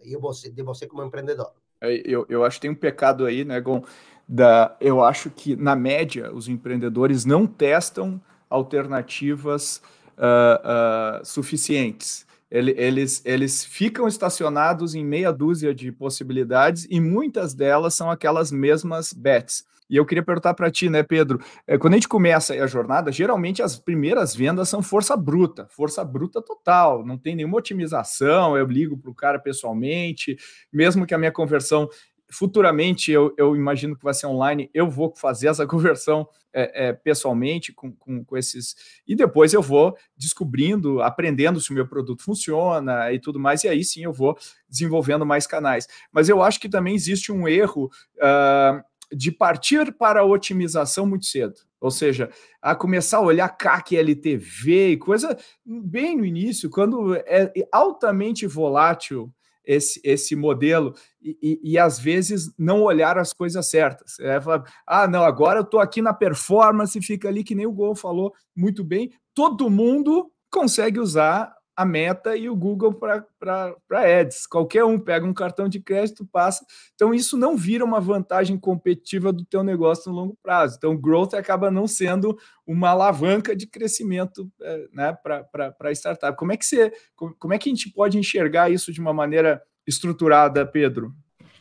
e 0.03 0.17
você 0.17 0.51
de 0.51 0.63
você 0.63 0.87
como 0.87 1.05
empreendedor. 1.05 1.53
É, 1.81 2.03
eu, 2.05 2.25
eu 2.29 2.45
acho 2.45 2.57
que 2.57 2.63
tem 2.63 2.71
um 2.71 2.75
pecado 2.75 3.27
aí, 3.27 3.45
né, 3.45 3.61
Gon, 3.61 3.85
da 4.27 4.77
eu 4.81 5.03
acho 5.03 5.31
que 5.31 5.55
na 5.55 5.77
média 5.77 6.33
os 6.33 6.49
empreendedores 6.49 7.25
não 7.25 7.47
testam 7.47 8.21
alternativas 8.49 9.83
uh, 10.17 11.21
uh, 11.21 11.25
suficientes 11.25 12.27
ele, 12.53 12.75
eles, 12.77 13.23
eles 13.25 13.65
ficam 13.65 14.07
estacionados 14.07 14.95
em 14.95 15.03
meia 15.03 15.33
dúzia 15.33 15.75
de 15.75 15.91
possibilidades 15.91 16.87
e 16.91 17.01
muitas 17.01 17.55
delas 17.55 17.95
são 17.95 18.11
aquelas 18.11 18.53
mesmas 18.53 19.11
bets. 19.11 19.65
E 19.89 19.97
eu 19.97 20.07
queria 20.07 20.23
perguntar 20.23 20.55
para 20.55 20.71
ti, 20.71 20.89
né, 20.89 21.03
Pedro? 21.03 21.39
É, 21.67 21.77
quando 21.77 21.95
a 21.95 21.97
gente 21.97 22.09
começa 22.09 22.55
a 22.55 22.67
jornada, 22.67 23.11
geralmente 23.11 23.63
as 23.63 23.79
primeiras 23.79 24.35
vendas 24.35 24.69
são 24.69 24.83
força 24.83 25.17
bruta, 25.17 25.67
força 25.71 26.05
bruta 26.05 26.41
total, 26.41 27.05
não 27.05 27.19
tem 27.19 27.35
nenhuma 27.35 27.59
otimização. 27.59 28.57
Eu 28.57 28.67
ligo 28.67 28.97
para 28.97 29.11
o 29.11 29.15
cara 29.15 29.39
pessoalmente, 29.39 30.37
mesmo 30.73 31.07
que 31.07 31.15
a 31.15 31.19
minha 31.19 31.33
conversão 31.33 31.89
futuramente 32.33 33.13
eu, 33.13 33.35
eu, 33.37 33.55
imagino 33.55 33.97
que 33.97 34.03
vai 34.03 34.15
ser 34.15 34.27
online, 34.27 34.71
eu 34.73 34.89
vou 34.89 35.15
fazer 35.17 35.49
essa 35.49 35.67
conversão 35.69 36.27
é, 36.53 36.89
é, 36.89 36.93
pessoalmente 36.93 37.73
com, 37.73 37.93
com, 37.93 38.25
com, 38.25 38.37
esses. 38.37 38.75
E 39.07 39.15
depois 39.15 39.53
eu 39.53 39.63
vou 39.63 39.97
descobrindo, 40.17 41.03
aprendendo 41.03 41.61
se 41.61 41.71
o 41.71 41.75
meu 41.75 41.87
produto 41.87 42.23
funciona 42.23 43.13
e 43.13 43.19
tudo 43.19 43.39
mais, 43.39 43.65
e 43.65 43.69
aí 43.69 43.85
sim 43.85 44.05
eu 44.05 44.13
vou 44.13 44.37
desenvolvendo 44.69 45.25
mais 45.25 45.47
canais. 45.47 45.87
Mas 46.11 46.29
eu 46.29 46.43
acho 46.43 46.61
que 46.61 46.69
também 46.69 46.95
existe 46.95 47.31
um 47.31 47.47
erro. 47.47 47.91
Uh, 48.17 48.83
de 49.15 49.31
partir 49.31 49.93
para 49.93 50.21
a 50.21 50.25
otimização 50.25 51.05
muito 51.05 51.27
cedo. 51.27 51.55
Ou 51.79 51.91
seja, 51.91 52.31
a 52.63 52.75
começar 52.75 53.19
a 53.19 53.23
olhar 53.23 53.49
CAC, 53.51 53.97
LTV 53.97 54.93
e 54.93 54.97
coisa 54.97 55.37
bem 55.65 56.17
no 56.17 56.25
início, 56.25 56.71
quando 56.71 57.15
é 57.15 57.53
altamente 57.71 58.47
volátil 58.47 59.31
esse, 59.65 60.01
esse 60.05 60.35
modelo 60.35 60.95
e, 61.21 61.39
e, 61.43 61.73
e, 61.73 61.79
às 61.79 61.99
vezes 61.99 62.53
não 62.59 62.83
olhar 62.83 63.19
as 63.19 63.33
coisas 63.33 63.67
certas. 63.69 64.19
É, 64.21 64.41
falar, 64.41 64.65
ah, 64.87 65.07
não, 65.07 65.23
agora 65.23 65.61
eu 65.61 65.65
estou 65.65 65.81
aqui 65.81 66.03
na 66.03 66.13
performance, 66.13 67.01
fica 67.01 67.29
ali 67.29 67.45
que 67.45 67.55
nem 67.55 67.67
o 67.67 67.73
Gol 67.73 67.95
falou 67.95 68.33
muito 68.57 68.83
bem. 68.83 69.11
Todo 69.35 69.71
mundo 69.71 70.31
consegue 70.51 70.99
usar 70.99 71.55
a 71.75 71.85
Meta 71.85 72.37
e 72.37 72.49
o 72.49 72.57
Google 72.57 72.93
para 72.95 73.75
ads. 73.91 74.47
Qualquer 74.47 74.85
um 74.85 74.99
pega 74.99 75.27
um 75.27 75.33
cartão 75.33 75.69
de 75.69 75.81
crédito, 75.81 76.27
passa. 76.27 76.65
Então, 76.95 77.15
isso 77.15 77.37
não 77.37 77.57
vira 77.57 77.85
uma 77.85 78.01
vantagem 78.01 78.59
competitiva 78.59 79.33
do 79.33 79.45
teu 79.45 79.63
negócio 79.63 80.11
no 80.11 80.17
longo 80.17 80.37
prazo. 80.43 80.77
Então, 80.77 80.97
growth 80.97 81.35
acaba 81.35 81.71
não 81.71 81.87
sendo 81.87 82.39
uma 82.67 82.91
alavanca 82.91 83.57
de 83.57 83.67
crescimento 83.67 84.51
é, 84.61 84.89
né, 84.93 85.17
para 85.23 85.93
startup. 85.93 86.37
Como 86.37 86.53
é, 86.53 86.57
que 86.57 86.67
você, 86.67 86.93
como 87.17 87.55
é 87.55 87.59
que 87.59 87.69
a 87.69 87.73
gente 87.75 87.91
pode 87.91 88.19
enxergar 88.19 88.71
isso 88.71 88.93
de 88.93 89.01
uma 89.01 89.13
maneira 89.13 89.63
estruturada, 89.87 90.67
Pedro? 90.67 91.15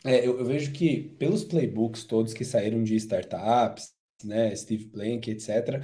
É, 0.04 0.26
eu, 0.26 0.38
eu 0.38 0.44
vejo 0.44 0.72
que 0.72 1.14
pelos 1.18 1.44
playbooks 1.44 2.04
todos 2.04 2.34
que 2.34 2.44
saíram 2.44 2.82
de 2.82 2.96
startups, 2.96 3.92
né, 4.24 4.54
Steve 4.54 4.86
Blank, 4.86 5.30
etc., 5.30 5.80
uh, 5.80 5.82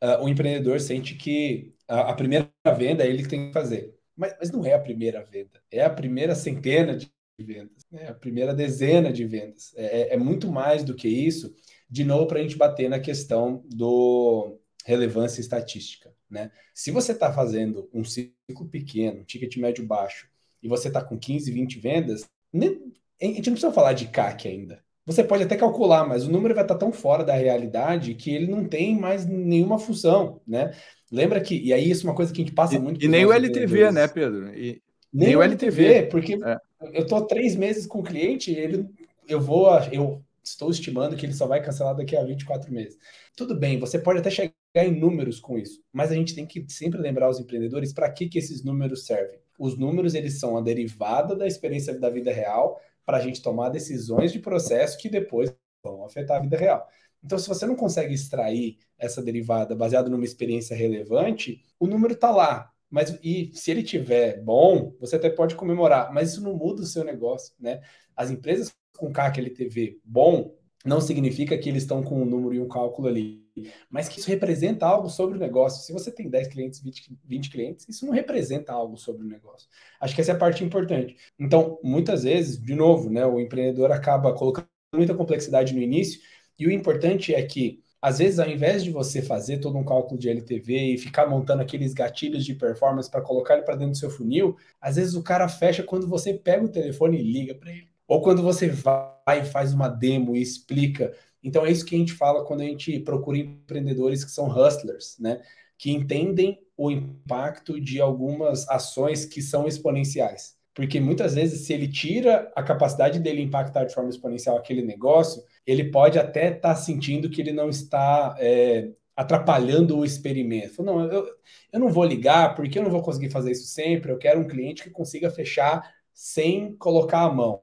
ah, 0.00 0.22
o 0.22 0.28
empreendedor 0.28 0.80
sente 0.80 1.14
que 1.14 1.74
a, 1.88 2.10
a, 2.10 2.14
primeira 2.14 2.50
venda 2.76 3.04
é 3.04 3.08
ele 3.08 3.22
que 3.22 3.28
tem 3.28 3.48
que 3.48 3.52
fazer. 3.52 3.94
Mas, 4.16 4.34
mas 4.38 4.50
não 4.50 4.64
é 4.64 4.74
a 4.74 4.80
primeira 4.80 5.24
venda, 5.24 5.62
é 5.70 5.84
a 5.84 5.90
primeira 5.90 6.34
centena 6.34 6.96
de 6.96 7.10
vendas, 7.40 7.84
é 7.92 8.08
a 8.08 8.14
primeira 8.14 8.52
dezena 8.54 9.12
de 9.12 9.24
vendas. 9.24 9.72
É, 9.76 10.02
é, 10.02 10.14
é 10.14 10.16
muito 10.16 10.50
mais 10.50 10.84
do 10.84 10.94
que 10.94 11.08
isso, 11.08 11.54
de 11.88 12.04
novo, 12.04 12.26
para 12.26 12.38
a 12.38 12.42
gente 12.42 12.56
bater 12.56 12.90
na 12.90 12.98
questão 12.98 13.64
do 13.66 14.58
relevância 14.84 15.40
estatística. 15.40 16.12
Né? 16.28 16.50
Se 16.74 16.90
você 16.90 17.12
está 17.12 17.32
fazendo 17.32 17.88
um 17.92 18.04
ciclo 18.04 18.68
pequeno, 18.70 19.20
um 19.20 19.24
ticket 19.24 19.56
médio 19.56 19.86
baixo, 19.86 20.28
e 20.62 20.68
você 20.68 20.88
está 20.88 21.02
com 21.02 21.18
15, 21.18 21.50
20 21.52 21.78
vendas, 21.78 22.28
a 22.54 23.24
gente 23.24 23.46
não 23.46 23.54
precisa 23.54 23.72
falar 23.72 23.92
de 23.92 24.08
CAC 24.08 24.48
ainda. 24.48 24.82
Você 25.08 25.24
pode 25.24 25.42
até 25.42 25.56
calcular, 25.56 26.06
mas 26.06 26.26
o 26.26 26.30
número 26.30 26.54
vai 26.54 26.62
estar 26.62 26.74
tão 26.74 26.92
fora 26.92 27.24
da 27.24 27.32
realidade 27.32 28.12
que 28.12 28.30
ele 28.30 28.46
não 28.46 28.68
tem 28.68 28.94
mais 28.94 29.24
nenhuma 29.24 29.78
função, 29.78 30.38
né? 30.46 30.74
Lembra 31.10 31.40
que, 31.40 31.58
e 31.58 31.72
aí 31.72 31.90
isso 31.90 32.06
é 32.06 32.10
uma 32.10 32.14
coisa 32.14 32.30
que 32.30 32.42
a 32.42 32.44
gente 32.44 32.54
passa 32.54 32.74
e, 32.74 32.78
muito. 32.78 33.02
E 33.02 33.08
nem 33.08 33.24
o 33.24 33.32
LTV, 33.32 33.90
né, 33.90 34.06
Pedro? 34.06 34.54
E, 34.54 34.82
nem, 35.10 35.28
nem 35.28 35.36
o 35.36 35.42
LTV, 35.42 35.82
LTV 35.82 36.10
porque 36.10 36.38
é. 36.44 36.58
eu 36.92 37.06
tô 37.06 37.22
três 37.22 37.56
meses 37.56 37.86
com 37.86 38.00
o 38.00 38.02
cliente, 38.02 38.50
ele, 38.50 38.86
eu 39.26 39.40
vou, 39.40 39.66
eu 39.90 40.22
estou 40.44 40.70
estimando 40.70 41.16
que 41.16 41.24
ele 41.24 41.32
só 41.32 41.46
vai 41.46 41.62
cancelar 41.62 41.96
daqui 41.96 42.14
a 42.14 42.22
24 42.22 42.70
meses. 42.70 42.98
Tudo 43.34 43.58
bem, 43.58 43.78
você 43.78 43.98
pode 43.98 44.18
até 44.18 44.28
chegar 44.28 44.52
em 44.74 45.00
números 45.00 45.40
com 45.40 45.56
isso, 45.56 45.82
mas 45.90 46.12
a 46.12 46.14
gente 46.14 46.34
tem 46.34 46.44
que 46.44 46.66
sempre 46.68 47.00
lembrar 47.00 47.30
os 47.30 47.40
empreendedores 47.40 47.94
para 47.94 48.10
que, 48.10 48.28
que 48.28 48.38
esses 48.38 48.62
números 48.62 49.06
servem. 49.06 49.38
Os 49.58 49.78
números 49.78 50.14
eles 50.14 50.38
são 50.38 50.58
a 50.58 50.60
derivada 50.60 51.34
da 51.34 51.46
experiência 51.46 51.98
da 51.98 52.10
vida 52.10 52.30
real 52.30 52.78
para 53.08 53.16
a 53.16 53.20
gente 53.22 53.40
tomar 53.40 53.70
decisões 53.70 54.30
de 54.30 54.38
processo 54.38 54.98
que 54.98 55.08
depois 55.08 55.50
vão 55.82 56.04
afetar 56.04 56.36
a 56.36 56.40
vida 56.40 56.58
real. 56.58 56.86
Então, 57.24 57.38
se 57.38 57.48
você 57.48 57.64
não 57.64 57.74
consegue 57.74 58.12
extrair 58.12 58.76
essa 58.98 59.22
derivada 59.22 59.74
baseada 59.74 60.10
numa 60.10 60.26
experiência 60.26 60.76
relevante, 60.76 61.64
o 61.80 61.86
número 61.86 62.12
está 62.12 62.30
lá. 62.30 62.70
Mas 62.90 63.18
e 63.24 63.50
se 63.54 63.70
ele 63.70 63.82
tiver 63.82 64.42
bom, 64.42 64.94
você 65.00 65.16
até 65.16 65.30
pode 65.30 65.54
comemorar, 65.54 66.12
mas 66.12 66.32
isso 66.32 66.42
não 66.42 66.54
muda 66.54 66.82
o 66.82 66.86
seu 66.86 67.02
negócio, 67.02 67.54
né? 67.58 67.80
As 68.14 68.30
empresas 68.30 68.74
com 68.98 69.10
CAC 69.10 69.40
LTV 69.40 70.00
bom 70.04 70.54
não 70.84 71.00
significa 71.00 71.56
que 71.56 71.70
eles 71.70 71.84
estão 71.84 72.02
com 72.02 72.20
um 72.20 72.26
número 72.26 72.52
e 72.52 72.60
um 72.60 72.68
cálculo 72.68 73.08
ali, 73.08 73.42
mas 73.90 74.08
que 74.08 74.18
isso 74.20 74.28
representa 74.28 74.86
algo 74.86 75.08
sobre 75.08 75.36
o 75.36 75.40
negócio. 75.40 75.84
Se 75.84 75.92
você 75.92 76.10
tem 76.10 76.28
10 76.28 76.48
clientes, 76.48 76.80
20, 76.80 77.18
20 77.24 77.50
clientes, 77.50 77.88
isso 77.88 78.06
não 78.06 78.12
representa 78.12 78.72
algo 78.72 78.96
sobre 78.96 79.24
o 79.24 79.28
negócio. 79.28 79.68
Acho 80.00 80.14
que 80.14 80.20
essa 80.20 80.32
é 80.32 80.34
a 80.34 80.38
parte 80.38 80.64
importante. 80.64 81.16
Então, 81.38 81.78
muitas 81.82 82.22
vezes, 82.22 82.60
de 82.60 82.74
novo, 82.74 83.10
né, 83.10 83.24
o 83.26 83.40
empreendedor 83.40 83.92
acaba 83.92 84.32
colocando 84.34 84.68
muita 84.94 85.14
complexidade 85.14 85.74
no 85.74 85.82
início, 85.82 86.20
e 86.58 86.66
o 86.66 86.70
importante 86.70 87.34
é 87.34 87.42
que, 87.42 87.82
às 88.00 88.18
vezes, 88.18 88.38
ao 88.38 88.48
invés 88.48 88.82
de 88.82 88.90
você 88.90 89.20
fazer 89.22 89.58
todo 89.58 89.76
um 89.76 89.84
cálculo 89.84 90.18
de 90.18 90.28
LTV 90.28 90.94
e 90.94 90.98
ficar 90.98 91.26
montando 91.26 91.62
aqueles 91.62 91.92
gatilhos 91.92 92.44
de 92.44 92.54
performance 92.54 93.10
para 93.10 93.20
colocar 93.20 93.54
ele 93.54 93.64
para 93.64 93.76
dentro 93.76 93.92
do 93.92 93.98
seu 93.98 94.10
funil, 94.10 94.56
às 94.80 94.96
vezes 94.96 95.14
o 95.14 95.22
cara 95.22 95.48
fecha 95.48 95.82
quando 95.82 96.06
você 96.08 96.34
pega 96.34 96.64
o 96.64 96.68
telefone 96.68 97.18
e 97.18 97.22
liga 97.22 97.54
para 97.54 97.70
ele. 97.70 97.88
Ou 98.06 98.22
quando 98.22 98.42
você 98.42 98.68
vai 98.68 99.40
e 99.40 99.44
faz 99.44 99.74
uma 99.74 99.88
demo 99.88 100.34
e 100.34 100.40
explica. 100.40 101.14
Então 101.42 101.64
é 101.64 101.70
isso 101.70 101.84
que 101.84 101.94
a 101.94 101.98
gente 101.98 102.12
fala 102.12 102.44
quando 102.44 102.62
a 102.62 102.64
gente 102.64 102.98
procura 103.00 103.38
empreendedores 103.38 104.24
que 104.24 104.30
são 104.30 104.48
hustlers, 104.48 105.16
né? 105.18 105.40
Que 105.76 105.90
entendem 105.90 106.58
o 106.76 106.90
impacto 106.90 107.80
de 107.80 108.00
algumas 108.00 108.68
ações 108.68 109.24
que 109.24 109.42
são 109.42 109.66
exponenciais. 109.66 110.56
Porque 110.74 111.00
muitas 111.00 111.34
vezes, 111.34 111.66
se 111.66 111.72
ele 111.72 111.88
tira 111.88 112.52
a 112.54 112.62
capacidade 112.62 113.18
dele 113.18 113.42
impactar 113.42 113.84
de 113.84 113.92
forma 113.92 114.10
exponencial 114.10 114.56
aquele 114.56 114.80
negócio, 114.80 115.42
ele 115.66 115.90
pode 115.90 116.20
até 116.20 116.54
estar 116.54 116.68
tá 116.68 116.76
sentindo 116.76 117.28
que 117.28 117.40
ele 117.40 117.52
não 117.52 117.68
está 117.68 118.36
é, 118.38 118.88
atrapalhando 119.16 119.98
o 119.98 120.04
experimento. 120.04 120.80
Não, 120.80 121.00
eu, 121.10 121.28
eu 121.72 121.80
não 121.80 121.88
vou 121.88 122.04
ligar 122.04 122.54
porque 122.54 122.78
eu 122.78 122.84
não 122.84 122.92
vou 122.92 123.02
conseguir 123.02 123.28
fazer 123.30 123.50
isso 123.50 123.66
sempre. 123.66 124.12
Eu 124.12 124.18
quero 124.18 124.38
um 124.38 124.46
cliente 124.46 124.84
que 124.84 124.90
consiga 124.90 125.28
fechar 125.28 125.82
sem 126.14 126.76
colocar 126.76 127.22
a 127.22 127.32
mão. 127.32 127.60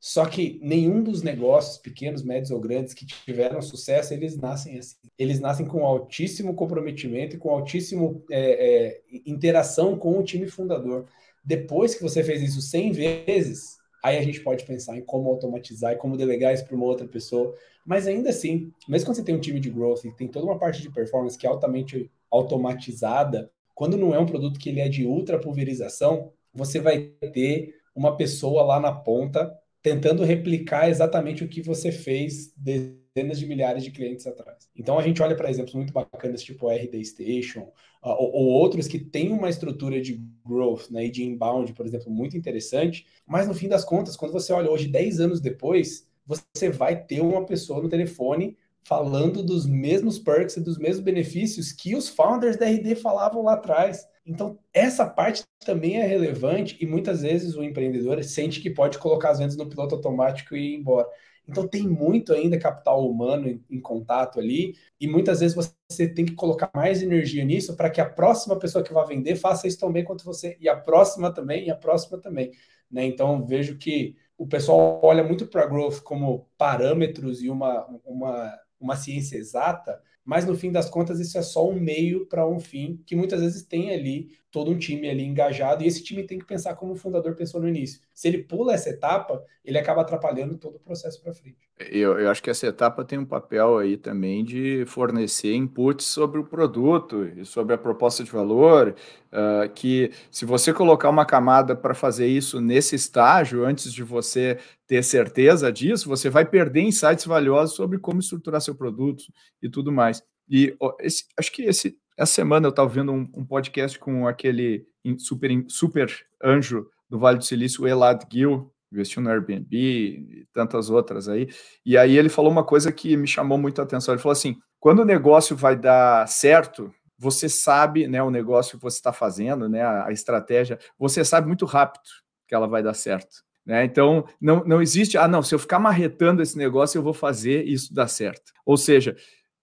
Só 0.00 0.26
que 0.26 0.60
nenhum 0.62 1.02
dos 1.02 1.22
negócios, 1.22 1.76
pequenos, 1.78 2.22
médios 2.22 2.52
ou 2.52 2.60
grandes, 2.60 2.94
que 2.94 3.04
tiveram 3.04 3.60
sucesso, 3.60 4.14
eles 4.14 4.36
nascem 4.36 4.78
assim. 4.78 4.96
Eles 5.18 5.40
nascem 5.40 5.66
com 5.66 5.84
altíssimo 5.84 6.54
comprometimento 6.54 7.34
e 7.34 7.38
com 7.38 7.50
altíssimo 7.50 8.22
é, 8.30 8.40
é, 8.40 9.00
interação 9.26 9.98
com 9.98 10.18
o 10.18 10.22
time 10.22 10.46
fundador. 10.46 11.06
Depois 11.44 11.94
que 11.94 12.02
você 12.02 12.22
fez 12.22 12.42
isso 12.42 12.62
100 12.62 12.92
vezes, 12.92 13.78
aí 14.04 14.16
a 14.16 14.22
gente 14.22 14.40
pode 14.40 14.64
pensar 14.64 14.96
em 14.96 15.02
como 15.02 15.28
automatizar 15.30 15.92
e 15.92 15.96
como 15.96 16.16
delegar 16.16 16.54
isso 16.54 16.64
para 16.64 16.76
uma 16.76 16.86
outra 16.86 17.08
pessoa. 17.08 17.52
Mas 17.84 18.06
ainda 18.06 18.30
assim, 18.30 18.70
mesmo 18.88 19.06
quando 19.06 19.16
você 19.16 19.24
tem 19.24 19.34
um 19.34 19.40
time 19.40 19.58
de 19.58 19.70
growth 19.70 20.04
e 20.04 20.14
tem 20.14 20.28
toda 20.28 20.46
uma 20.46 20.58
parte 20.58 20.80
de 20.80 20.90
performance 20.90 21.36
que 21.36 21.46
é 21.46 21.50
altamente 21.50 22.08
automatizada, 22.30 23.50
quando 23.74 23.96
não 23.96 24.14
é 24.14 24.18
um 24.18 24.26
produto 24.26 24.60
que 24.60 24.68
ele 24.68 24.80
é 24.80 24.88
de 24.88 25.06
ultra 25.06 25.40
pulverização, 25.40 26.30
você 26.54 26.78
vai 26.78 27.10
ter 27.32 27.74
uma 27.94 28.16
pessoa 28.16 28.62
lá 28.62 28.78
na 28.78 28.92
ponta 28.92 29.52
tentando 29.88 30.24
replicar 30.24 30.90
exatamente 30.90 31.42
o 31.42 31.48
que 31.48 31.62
você 31.62 31.90
fez 31.90 32.52
dezenas 32.56 33.38
de 33.38 33.46
milhares 33.46 33.82
de 33.82 33.90
clientes 33.90 34.26
atrás. 34.26 34.68
Então 34.76 34.98
a 34.98 35.02
gente 35.02 35.22
olha 35.22 35.34
para 35.34 35.50
exemplos 35.50 35.74
muito 35.74 35.92
bacanas, 35.92 36.42
tipo 36.42 36.68
RD 36.68 37.04
Station, 37.04 37.62
uh, 38.02 38.10
ou, 38.10 38.32
ou, 38.32 38.46
outros 38.48 38.86
que 38.86 38.98
têm 38.98 39.32
uma 39.32 39.48
estrutura 39.48 40.00
de 40.00 40.22
growth 40.46 40.90
né, 40.90 41.06
e 41.06 41.10
de 41.10 41.24
inbound, 41.24 41.72
por 41.72 41.86
exemplo, 41.86 42.10
muito 42.10 42.36
interessante, 42.36 43.06
mas 43.26 43.48
no 43.48 43.54
fim 43.54 43.68
das 43.68 43.84
contas, 43.84 44.16
quando 44.16 44.32
você 44.32 44.52
olha 44.52 44.70
hoje, 44.70 44.88
10 44.88 45.20
anos 45.20 45.40
depois, 45.40 46.06
você 46.26 46.68
vai 46.68 47.04
ter 47.04 47.22
uma 47.22 47.46
pessoa 47.46 47.82
no 47.82 47.88
telefone 47.88 48.56
falando 48.84 49.42
dos 49.42 49.66
mesmos 49.66 50.18
perks 50.18 50.56
e 50.56 50.60
dos 50.60 50.78
mesmos 50.78 51.04
benefícios 51.04 51.72
que 51.72 51.94
os 51.94 52.08
founders 52.08 52.56
da 52.56 52.66
RD 52.66 52.94
falavam 52.96 53.42
lá 53.42 53.54
atrás. 53.54 54.06
Então, 54.28 54.58
essa 54.74 55.06
parte 55.06 55.42
também 55.64 55.96
é 55.96 56.06
relevante 56.06 56.76
e 56.78 56.86
muitas 56.86 57.22
vezes 57.22 57.56
o 57.56 57.62
empreendedor 57.62 58.22
sente 58.22 58.60
que 58.60 58.68
pode 58.68 58.98
colocar 58.98 59.30
as 59.30 59.38
vendas 59.38 59.56
no 59.56 59.66
piloto 59.66 59.94
automático 59.94 60.54
e 60.54 60.74
ir 60.74 60.76
embora. 60.76 61.08
Então, 61.48 61.66
tem 61.66 61.88
muito 61.88 62.34
ainda 62.34 62.58
capital 62.58 63.08
humano 63.08 63.48
em, 63.48 63.64
em 63.70 63.80
contato 63.80 64.38
ali 64.38 64.76
e 65.00 65.08
muitas 65.08 65.40
vezes 65.40 65.56
você 65.56 66.06
tem 66.06 66.26
que 66.26 66.34
colocar 66.34 66.70
mais 66.74 67.02
energia 67.02 67.42
nisso 67.42 67.74
para 67.74 67.88
que 67.88 68.02
a 68.02 68.08
próxima 68.08 68.58
pessoa 68.58 68.84
que 68.84 68.92
vai 68.92 69.06
vender 69.06 69.34
faça 69.34 69.66
isso 69.66 69.78
tão 69.78 69.90
bem 69.90 70.04
quanto 70.04 70.26
você 70.26 70.58
e 70.60 70.68
a 70.68 70.76
próxima 70.76 71.32
também 71.32 71.66
e 71.66 71.70
a 71.70 71.76
próxima 71.76 72.18
também. 72.18 72.52
Né? 72.90 73.06
Então, 73.06 73.46
vejo 73.46 73.78
que 73.78 74.14
o 74.36 74.46
pessoal 74.46 75.00
olha 75.02 75.24
muito 75.24 75.46
para 75.46 75.66
growth 75.66 76.00
como 76.02 76.46
parâmetros 76.58 77.42
e 77.42 77.48
uma, 77.48 77.86
uma, 78.04 78.58
uma 78.78 78.96
ciência 78.96 79.38
exata, 79.38 79.98
mas 80.28 80.44
no 80.44 80.54
fim 80.54 80.70
das 80.70 80.90
contas 80.90 81.18
isso 81.20 81.38
é 81.38 81.42
só 81.42 81.66
um 81.66 81.80
meio 81.80 82.26
para 82.26 82.46
um 82.46 82.60
fim 82.60 83.02
que 83.06 83.16
muitas 83.16 83.40
vezes 83.40 83.62
tem 83.62 83.94
ali 83.94 84.28
todo 84.50 84.70
um 84.70 84.78
time 84.78 85.08
ali 85.08 85.24
engajado 85.24 85.82
e 85.82 85.86
esse 85.86 86.02
time 86.02 86.22
tem 86.24 86.38
que 86.38 86.46
pensar 86.46 86.74
como 86.74 86.92
o 86.92 86.96
fundador 86.96 87.34
pensou 87.34 87.60
no 87.60 87.68
início. 87.68 88.00
Se 88.14 88.28
ele 88.28 88.38
pula 88.38 88.72
essa 88.72 88.88
etapa, 88.88 89.44
ele 89.64 89.78
acaba 89.78 90.00
atrapalhando 90.00 90.56
todo 90.56 90.76
o 90.76 90.80
processo 90.80 91.22
para 91.22 91.34
frente. 91.34 91.68
Eu, 91.78 92.18
eu 92.18 92.30
acho 92.30 92.42
que 92.42 92.50
essa 92.50 92.66
etapa 92.66 93.04
tem 93.04 93.18
um 93.18 93.24
papel 93.24 93.78
aí 93.78 93.96
também 93.96 94.42
de 94.42 94.84
fornecer 94.86 95.54
inputs 95.54 96.06
sobre 96.06 96.40
o 96.40 96.44
produto 96.44 97.24
e 97.36 97.44
sobre 97.44 97.74
a 97.74 97.78
proposta 97.78 98.24
de 98.24 98.30
valor, 98.30 98.96
uh, 99.26 99.68
que 99.74 100.10
se 100.30 100.44
você 100.44 100.72
colocar 100.72 101.10
uma 101.10 101.26
camada 101.26 101.76
para 101.76 101.94
fazer 101.94 102.26
isso 102.26 102.60
nesse 102.60 102.96
estágio, 102.96 103.64
antes 103.64 103.92
de 103.92 104.02
você 104.02 104.58
ter 104.86 105.04
certeza 105.04 105.70
disso, 105.70 106.08
você 106.08 106.30
vai 106.30 106.44
perder 106.44 106.80
insights 106.80 107.26
valiosos 107.26 107.76
sobre 107.76 107.98
como 107.98 108.20
estruturar 108.20 108.60
seu 108.60 108.74
produto 108.74 109.24
e 109.62 109.68
tudo 109.68 109.92
mais. 109.92 110.22
E 110.48 110.74
ó, 110.80 110.96
esse, 110.98 111.26
acho 111.38 111.52
que 111.52 111.62
esse, 111.62 111.98
essa 112.18 112.32
semana 112.32 112.66
eu 112.66 112.70
estava 112.70 112.88
vendo 112.88 113.12
um, 113.12 113.30
um, 113.32 113.46
podcast 113.46 113.96
com 113.96 114.26
aquele 114.26 114.84
super, 115.18 115.64
super 115.68 116.12
anjo 116.42 116.84
do 117.08 117.16
Vale 117.16 117.38
do 117.38 117.44
Silício, 117.44 117.86
Elad 117.86 118.24
Gil, 118.30 118.72
investiu 118.92 119.22
no 119.22 119.30
Airbnb 119.30 119.68
e 119.70 120.46
tantas 120.52 120.90
outras 120.90 121.28
aí. 121.28 121.48
E 121.86 121.96
aí 121.96 122.18
ele 122.18 122.28
falou 122.28 122.50
uma 122.50 122.64
coisa 122.64 122.90
que 122.90 123.16
me 123.16 123.28
chamou 123.28 123.56
muito 123.56 123.80
a 123.80 123.84
atenção. 123.84 124.12
Ele 124.12 124.20
falou 124.20 124.32
assim: 124.32 124.58
quando 124.80 125.00
o 125.00 125.04
negócio 125.04 125.56
vai 125.56 125.76
dar 125.76 126.26
certo, 126.26 126.92
você 127.16 127.48
sabe, 127.48 128.08
né, 128.08 128.20
o 128.20 128.30
negócio 128.30 128.76
que 128.76 128.82
você 128.82 128.96
está 128.96 129.12
fazendo, 129.12 129.68
né, 129.68 129.82
a, 129.82 130.06
a, 130.06 130.12
estratégia, 130.12 130.76
você 130.98 131.24
sabe 131.24 131.46
muito 131.46 131.64
rápido 131.66 132.04
que 132.48 132.54
ela 132.54 132.66
vai 132.66 132.82
dar 132.82 132.94
certo. 132.94 133.44
Né? 133.64 133.84
Então, 133.84 134.26
não, 134.40 134.64
não 134.64 134.82
existe, 134.82 135.16
ah, 135.18 135.28
não, 135.28 135.42
se 135.42 135.54
eu 135.54 135.58
ficar 135.58 135.78
marretando 135.78 136.42
esse 136.42 136.58
negócio, 136.58 136.98
eu 136.98 137.02
vou 137.02 137.12
fazer 137.12 137.64
isso 137.64 137.94
dar 137.94 138.08
certo. 138.08 138.52
Ou 138.64 138.76
seja, 138.76 139.16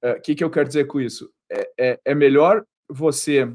o 0.03 0.09
uh, 0.11 0.21
que, 0.21 0.35
que 0.35 0.43
eu 0.43 0.49
quero 0.49 0.67
dizer 0.67 0.85
com 0.85 1.01
isso? 1.01 1.29
É, 1.51 1.71
é, 1.77 1.99
é 2.05 2.15
melhor 2.15 2.65
você 2.89 3.51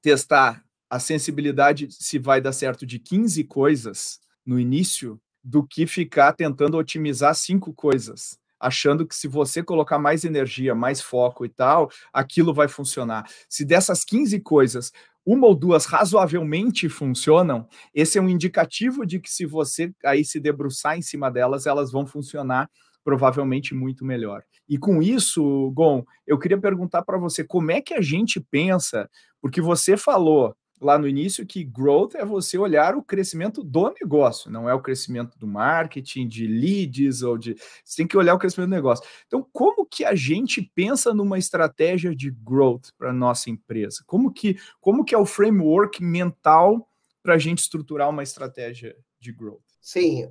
testar 0.00 0.64
a 0.88 0.98
sensibilidade 0.98 1.88
se 1.90 2.18
vai 2.18 2.40
dar 2.40 2.52
certo 2.52 2.86
de 2.86 2.98
15 2.98 3.42
coisas 3.44 4.20
no 4.44 4.60
início 4.60 5.20
do 5.42 5.66
que 5.66 5.86
ficar 5.86 6.32
tentando 6.32 6.76
otimizar 6.78 7.34
cinco 7.34 7.72
coisas, 7.72 8.38
achando 8.58 9.06
que 9.06 9.14
se 9.14 9.28
você 9.28 9.62
colocar 9.62 9.98
mais 9.98 10.24
energia, 10.24 10.74
mais 10.74 11.00
foco 11.00 11.44
e 11.44 11.48
tal, 11.48 11.90
aquilo 12.12 12.54
vai 12.54 12.68
funcionar. 12.68 13.28
Se 13.48 13.64
dessas 13.64 14.04
15 14.04 14.40
coisas, 14.40 14.90
uma 15.26 15.46
ou 15.46 15.54
duas 15.54 15.84
razoavelmente 15.84 16.88
funcionam, 16.88 17.66
esse 17.94 18.18
é 18.18 18.22
um 18.22 18.28
indicativo 18.28 19.04
de 19.04 19.18
que 19.18 19.30
se 19.30 19.44
você 19.44 19.92
aí 20.04 20.24
se 20.24 20.40
debruçar 20.40 20.96
em 20.96 21.02
cima 21.02 21.30
delas, 21.30 21.66
elas 21.66 21.90
vão 21.90 22.06
funcionar 22.06 22.70
provavelmente 23.04 23.74
muito 23.74 24.04
melhor. 24.04 24.42
E 24.68 24.78
com 24.78 25.02
isso, 25.02 25.70
Gon, 25.72 26.04
eu 26.26 26.38
queria 26.38 26.58
perguntar 26.58 27.02
para 27.02 27.18
você 27.18 27.44
como 27.44 27.70
é 27.70 27.80
que 27.80 27.94
a 27.94 28.00
gente 28.00 28.40
pensa, 28.40 29.08
porque 29.40 29.60
você 29.60 29.96
falou 29.96 30.56
lá 30.80 30.98
no 30.98 31.08
início 31.08 31.46
que 31.46 31.64
growth 31.64 32.14
é 32.14 32.24
você 32.24 32.58
olhar 32.58 32.96
o 32.96 33.02
crescimento 33.02 33.62
do 33.62 33.92
negócio, 34.00 34.50
não 34.50 34.68
é 34.68 34.74
o 34.74 34.80
crescimento 34.80 35.38
do 35.38 35.46
marketing, 35.46 36.26
de 36.26 36.46
leads 36.46 37.22
ou 37.22 37.38
de. 37.38 37.54
Você 37.84 37.96
tem 37.96 38.06
que 38.06 38.16
olhar 38.16 38.34
o 38.34 38.38
crescimento 38.38 38.68
do 38.68 38.74
negócio. 38.74 39.06
Então, 39.26 39.46
como 39.52 39.86
que 39.86 40.04
a 40.04 40.14
gente 40.14 40.62
pensa 40.74 41.14
numa 41.14 41.38
estratégia 41.38 42.14
de 42.14 42.30
growth 42.30 42.88
para 42.98 43.12
nossa 43.12 43.50
empresa? 43.50 44.02
Como 44.06 44.32
que, 44.32 44.56
como 44.80 45.04
que 45.04 45.14
é 45.14 45.18
o 45.18 45.26
framework 45.26 46.02
mental 46.02 46.88
para 47.22 47.34
a 47.34 47.38
gente 47.38 47.58
estruturar 47.58 48.10
uma 48.10 48.22
estratégia 48.22 48.94
de 49.20 49.32
growth? 49.32 49.62
Sim, 49.80 50.28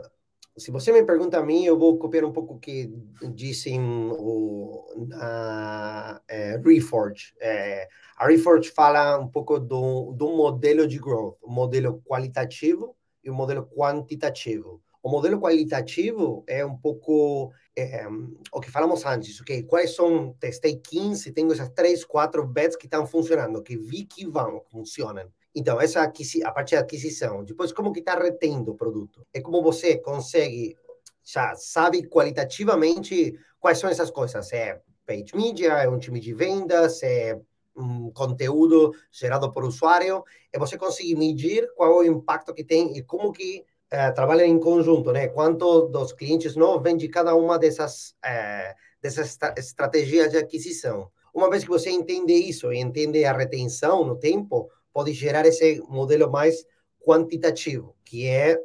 se 0.58 0.72
você 0.72 0.92
me 0.92 1.04
pergunta 1.04 1.40
a 1.40 1.46
mim, 1.46 1.66
eu 1.66 1.78
vou 1.78 1.98
copiar 1.98 2.26
um 2.26 2.32
pouco 2.32 2.56
o 2.56 2.60
que 2.60 2.94
dizem 3.34 3.82
o, 4.12 5.08
na 5.08 6.22
é, 6.28 6.62
Reforge. 6.64 7.34
É, 7.40 7.88
a 8.16 8.28
Reforge 8.28 8.70
fala 8.70 9.18
um 9.18 9.28
pouco 9.28 9.60
do, 9.60 10.12
do 10.14 10.30
modelo 10.36 10.88
de 10.88 11.00
growth, 11.00 11.38
o 11.42 11.52
modelo 11.52 12.02
qualitativo 12.06 12.96
e 13.24 13.30
o 13.30 13.34
modelo 13.34 13.68
quantitativo. 13.76 14.82
O 15.02 15.10
modelo 15.10 15.40
qualitativo 15.40 16.44
é 16.48 16.66
um 16.66 16.78
pouco 16.78 17.52
é, 17.76 18.06
o 18.52 18.62
que 18.62 18.72
falamos 18.72 19.06
antes, 19.06 19.42
ok? 19.42 19.64
Quais 19.64 19.96
são, 19.96 20.34
testei 20.40 20.78
15, 20.78 21.32
tenho 21.32 21.52
essas 21.52 21.70
3, 21.70 22.06
4 22.06 22.46
bets 22.48 22.78
que 22.78 22.86
estão 22.86 23.06
funcionando, 23.06 23.64
que 23.64 23.76
vi 23.76 24.06
que 24.06 24.26
vão, 24.26 24.64
funcionam. 24.72 25.30
Então, 25.56 25.80
essa 25.80 26.02
a 26.02 26.52
parte 26.52 26.76
da 26.76 26.82
aquisição. 26.82 27.44
Depois, 27.44 27.72
como 27.72 27.94
que 27.94 28.00
está 28.00 28.16
retendo 28.16 28.72
o 28.72 28.76
produto? 28.76 29.26
É 29.34 29.40
como 29.40 29.62
você 29.62 29.98
consegue, 29.98 30.76
já 31.24 31.56
sabe 31.56 32.08
qualitativamente 32.08 33.38
quais 33.60 33.78
são 33.78 33.90
essas 33.90 34.10
coisas. 34.10 34.52
É 34.52 34.82
page 35.06 35.36
media, 35.36 35.74
é 35.74 35.88
um 35.88 36.00
time 36.00 36.20
de 36.20 36.34
vendas, 36.34 37.04
é 37.04 37.40
um 37.76 38.12
conteúdo 38.12 38.94
gerado 39.12 39.52
por 39.52 39.64
usuário. 39.64 40.24
E 40.52 40.58
você 40.58 40.78
consegue 40.78 41.16
medir 41.16 41.70
qual 41.76 42.04
é 42.04 42.08
o 42.08 42.12
impacto 42.12 42.54
que 42.54 42.64
tem 42.64 42.98
e 42.98 43.04
como 43.04 43.32
que 43.32 43.64
é, 43.92 44.12
trabalham 44.12 44.48
em 44.48 44.60
conjunto, 44.60 45.12
né? 45.12 45.28
Quanto 45.28 45.88
dos 45.88 46.14
clientes 46.14 46.56
novos 46.56 46.82
vem 46.82 46.98
de 46.98 47.08
cada 47.08 47.36
uma 47.36 47.60
dessas, 47.60 48.16
é, 48.26 48.74
dessas 49.00 49.38
estratégias 49.56 50.32
de 50.32 50.38
aquisição. 50.38 51.12
Uma 51.32 51.48
vez 51.50 51.64
que 51.64 51.70
você 51.70 51.92
entende 51.92 52.34
isso 52.34 52.74
e 52.74 52.80
entende 52.80 53.24
a 53.24 53.38
retenção 53.38 54.04
no 54.04 54.16
tempo, 54.16 54.70
pode 54.94 55.12
gerar 55.12 55.46
esse 55.46 55.82
modelo 55.90 56.32
mais 56.32 56.66
quantitativo, 57.06 57.96
que 58.06 58.28
é 58.28 58.58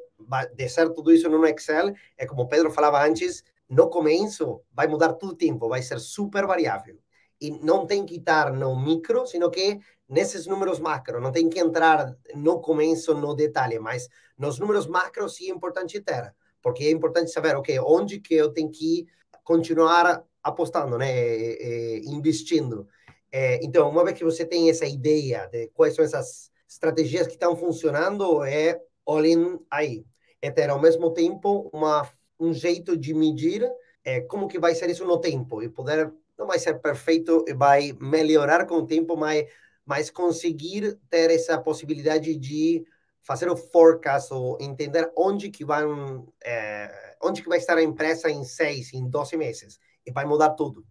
descer 0.54 0.92
tudo 0.92 1.12
isso 1.12 1.28
no 1.28 1.46
Excel, 1.46 1.92
é 2.16 2.26
como 2.26 2.42
o 2.42 2.48
Pedro 2.48 2.70
falava 2.70 3.04
antes, 3.04 3.42
no 3.68 3.88
começo 3.88 4.60
vai 4.72 4.86
mudar 4.86 5.14
todo 5.14 5.32
o 5.32 5.36
tempo, 5.36 5.68
vai 5.68 5.82
ser 5.82 5.98
super 5.98 6.46
variável. 6.46 6.98
E 7.40 7.50
não 7.50 7.86
tem 7.86 8.04
que 8.04 8.16
estar 8.16 8.52
no 8.52 8.78
micro, 8.78 9.26
sino 9.26 9.50
que 9.50 9.78
nesses 10.08 10.46
números 10.46 10.80
macro, 10.80 11.20
não 11.20 11.30
tem 11.30 11.48
que 11.48 11.60
entrar 11.60 12.16
no 12.34 12.60
começo, 12.60 13.14
no 13.14 13.34
detalhe, 13.34 13.78
mas 13.78 14.08
nos 14.36 14.58
números 14.58 14.86
macro 14.86 15.28
sim 15.28 15.50
é 15.50 15.54
importante 15.54 16.00
ter, 16.00 16.34
porque 16.62 16.84
é 16.84 16.90
importante 16.90 17.30
saber, 17.30 17.56
ok, 17.56 17.78
onde 17.80 18.18
que 18.18 18.34
eu 18.34 18.52
tenho 18.52 18.70
que 18.70 19.06
continuar 19.44 20.24
apostando, 20.42 20.98
né, 20.98 21.98
investindo. 21.98 22.88
É, 23.30 23.64
então, 23.64 23.88
uma 23.90 24.04
vez 24.04 24.16
que 24.16 24.24
você 24.24 24.44
tem 24.44 24.70
essa 24.70 24.86
ideia 24.86 25.48
de 25.48 25.68
quais 25.68 25.94
são 25.94 26.04
essas 26.04 26.50
estratégias 26.68 27.26
que 27.26 27.34
estão 27.34 27.56
funcionando, 27.56 28.44
é 28.44 28.80
in 29.24 29.58
aí. 29.70 30.04
É 30.40 30.50
ter, 30.50 30.70
ao 30.70 30.80
mesmo 30.80 31.12
tempo, 31.12 31.68
uma, 31.72 32.08
um 32.38 32.52
jeito 32.52 32.96
de 32.96 33.12
medir 33.12 33.68
é, 34.04 34.20
como 34.22 34.48
que 34.48 34.58
vai 34.58 34.74
ser 34.74 34.88
isso 34.90 35.04
no 35.04 35.20
tempo 35.20 35.62
e 35.62 35.68
poder 35.68 36.12
não 36.38 36.46
vai 36.46 36.58
ser 36.58 36.74
perfeito 36.80 37.44
e 37.48 37.52
vai 37.52 37.92
melhorar 38.00 38.64
com 38.64 38.76
o 38.76 38.86
tempo, 38.86 39.16
mas 39.16 39.46
mas 39.84 40.10
conseguir 40.10 40.98
ter 41.08 41.30
essa 41.30 41.58
possibilidade 41.58 42.36
de 42.36 42.84
fazer 43.22 43.48
o 43.48 43.56
forecast 43.56 44.34
ou 44.34 44.58
entender 44.60 45.10
onde 45.16 45.50
que 45.50 45.64
vão 45.64 46.30
é, 46.44 47.16
onde 47.22 47.42
que 47.42 47.48
vai 47.48 47.56
estar 47.56 47.78
a 47.78 47.82
empresa 47.82 48.30
em 48.30 48.44
seis, 48.44 48.92
em 48.92 49.08
12 49.08 49.36
meses 49.36 49.78
e 50.06 50.12
vai 50.12 50.26
mudar 50.26 50.50
tudo. 50.50 50.86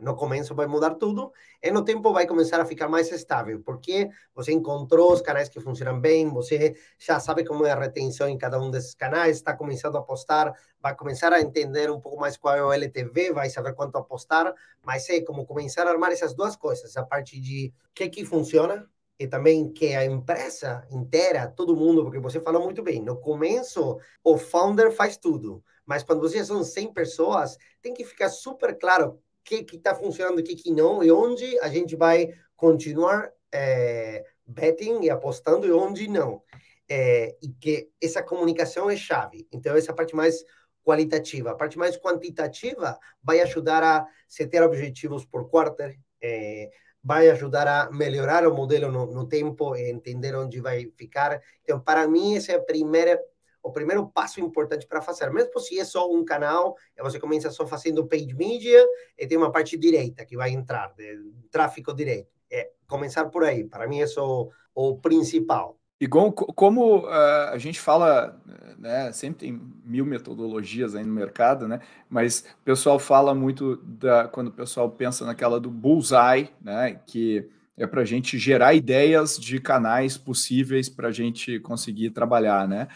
No 0.00 0.14
começo 0.16 0.54
vai 0.54 0.66
mudar 0.66 0.94
tudo 0.94 1.32
e 1.62 1.70
no 1.70 1.84
tempo 1.84 2.12
vai 2.12 2.26
começar 2.26 2.60
a 2.60 2.64
ficar 2.64 2.88
mais 2.88 3.10
estável, 3.10 3.62
porque 3.64 4.08
você 4.34 4.52
encontrou 4.52 5.12
os 5.12 5.20
canais 5.20 5.48
que 5.48 5.60
funcionam 5.60 6.00
bem, 6.00 6.28
você 6.28 6.74
já 6.98 7.20
sabe 7.20 7.44
como 7.44 7.64
é 7.64 7.72
a 7.72 7.78
retenção 7.78 8.28
em 8.28 8.36
cada 8.36 8.60
um 8.60 8.70
desses 8.70 8.94
canais, 8.94 9.36
está 9.36 9.54
começando 9.56 9.96
a 9.96 10.00
apostar, 10.00 10.52
vai 10.80 10.94
começar 10.94 11.32
a 11.32 11.40
entender 11.40 11.90
um 11.90 12.00
pouco 12.00 12.18
mais 12.18 12.36
qual 12.36 12.56
é 12.56 12.64
o 12.64 12.72
LTV, 12.72 13.32
vai 13.32 13.48
saber 13.50 13.74
quanto 13.74 13.96
apostar, 13.96 14.52
mas 14.84 15.08
é 15.08 15.20
como 15.20 15.46
começar 15.46 15.86
a 15.86 15.90
armar 15.90 16.12
essas 16.12 16.34
duas 16.34 16.56
coisas, 16.56 16.96
a 16.96 17.04
parte 17.04 17.40
de 17.40 17.72
o 17.90 17.94
que 17.94 18.08
que 18.08 18.24
funciona 18.24 18.88
e 19.18 19.26
também 19.26 19.72
que 19.72 19.94
a 19.94 20.04
empresa 20.04 20.86
inteira, 20.90 21.46
todo 21.46 21.76
mundo, 21.76 22.02
porque 22.02 22.18
você 22.18 22.40
falou 22.40 22.62
muito 22.64 22.82
bem, 22.82 23.00
no 23.00 23.16
começo 23.20 23.98
o 24.24 24.36
founder 24.36 24.90
faz 24.90 25.16
tudo, 25.16 25.62
mas 25.86 26.02
quando 26.02 26.20
você 26.20 26.44
são 26.44 26.64
100 26.64 26.92
pessoas, 26.92 27.56
tem 27.80 27.94
que 27.94 28.04
ficar 28.04 28.28
super 28.28 28.76
claro 28.78 29.20
que 29.44 29.66
está 29.76 29.94
funcionando, 29.94 30.38
o 30.38 30.42
que 30.42 30.54
que 30.54 30.70
não, 30.70 31.02
e 31.02 31.10
onde 31.10 31.58
a 31.60 31.68
gente 31.68 31.96
vai 31.96 32.32
continuar 32.56 33.30
é, 33.52 34.24
betting 34.46 35.02
e 35.02 35.10
apostando 35.10 35.66
e 35.66 35.72
onde 35.72 36.08
não. 36.08 36.42
É, 36.88 37.36
e 37.42 37.48
que 37.48 37.88
essa 38.02 38.22
comunicação 38.22 38.90
é 38.90 38.96
chave. 38.96 39.46
Então, 39.50 39.74
essa 39.76 39.94
parte 39.94 40.14
mais 40.14 40.44
qualitativa. 40.84 41.52
A 41.52 41.54
parte 41.54 41.78
mais 41.78 41.96
quantitativa 41.96 42.98
vai 43.22 43.40
ajudar 43.40 43.82
a 43.82 44.06
setar 44.28 44.62
objetivos 44.62 45.24
por 45.24 45.48
quarter, 45.48 45.98
é, 46.20 46.70
vai 47.02 47.28
ajudar 47.30 47.66
a 47.66 47.90
melhorar 47.90 48.46
o 48.46 48.54
modelo 48.54 48.90
no, 48.90 49.06
no 49.06 49.26
tempo 49.26 49.74
entender 49.74 50.34
onde 50.36 50.60
vai 50.60 50.90
ficar. 50.96 51.40
Então, 51.62 51.80
para 51.80 52.06
mim, 52.06 52.36
essa 52.36 52.52
é 52.52 52.56
a 52.56 52.62
primeira 52.62 53.20
o 53.62 53.70
primeiro 53.70 54.06
passo 54.08 54.40
importante 54.40 54.86
para 54.86 55.00
fazer. 55.00 55.30
Mesmo 55.30 55.58
se 55.60 55.78
é 55.78 55.84
só 55.84 56.10
um 56.10 56.24
canal, 56.24 56.76
você 57.00 57.18
começa 57.20 57.50
só 57.50 57.66
fazendo 57.66 58.06
paid 58.06 58.34
media 58.34 58.84
e 59.18 59.26
tem 59.26 59.38
uma 59.38 59.52
parte 59.52 59.76
direita 59.78 60.24
que 60.24 60.36
vai 60.36 60.50
entrar, 60.50 60.92
de 60.94 61.20
tráfego 61.50 61.94
direto. 61.94 62.28
É 62.50 62.70
começar 62.86 63.24
por 63.26 63.44
aí, 63.44 63.64
para 63.64 63.86
mim, 63.86 64.00
é 64.00 64.06
só 64.06 64.48
o 64.74 64.96
principal. 64.98 65.78
Igual 66.00 66.32
como 66.32 67.06
uh, 67.06 67.50
a 67.52 67.58
gente 67.58 67.78
fala, 67.78 68.36
né, 68.76 69.12
sempre 69.12 69.46
tem 69.46 69.62
mil 69.84 70.04
metodologias 70.04 70.96
aí 70.96 71.04
no 71.04 71.12
mercado, 71.12 71.68
né, 71.68 71.78
mas 72.10 72.44
o 72.60 72.64
pessoal 72.64 72.98
fala 72.98 73.32
muito 73.32 73.76
da, 73.76 74.26
quando 74.26 74.48
o 74.48 74.52
pessoal 74.52 74.90
pensa 74.90 75.24
naquela 75.24 75.60
do 75.60 75.70
bullseye, 75.70 76.50
né, 76.60 77.00
que 77.06 77.48
é 77.76 77.86
para 77.86 78.02
a 78.02 78.04
gente 78.04 78.36
gerar 78.36 78.74
ideias 78.74 79.38
de 79.38 79.60
canais 79.60 80.18
possíveis 80.18 80.88
para 80.88 81.08
a 81.08 81.12
gente 81.12 81.60
conseguir 81.60 82.10
trabalhar, 82.10 82.68
né? 82.68 82.88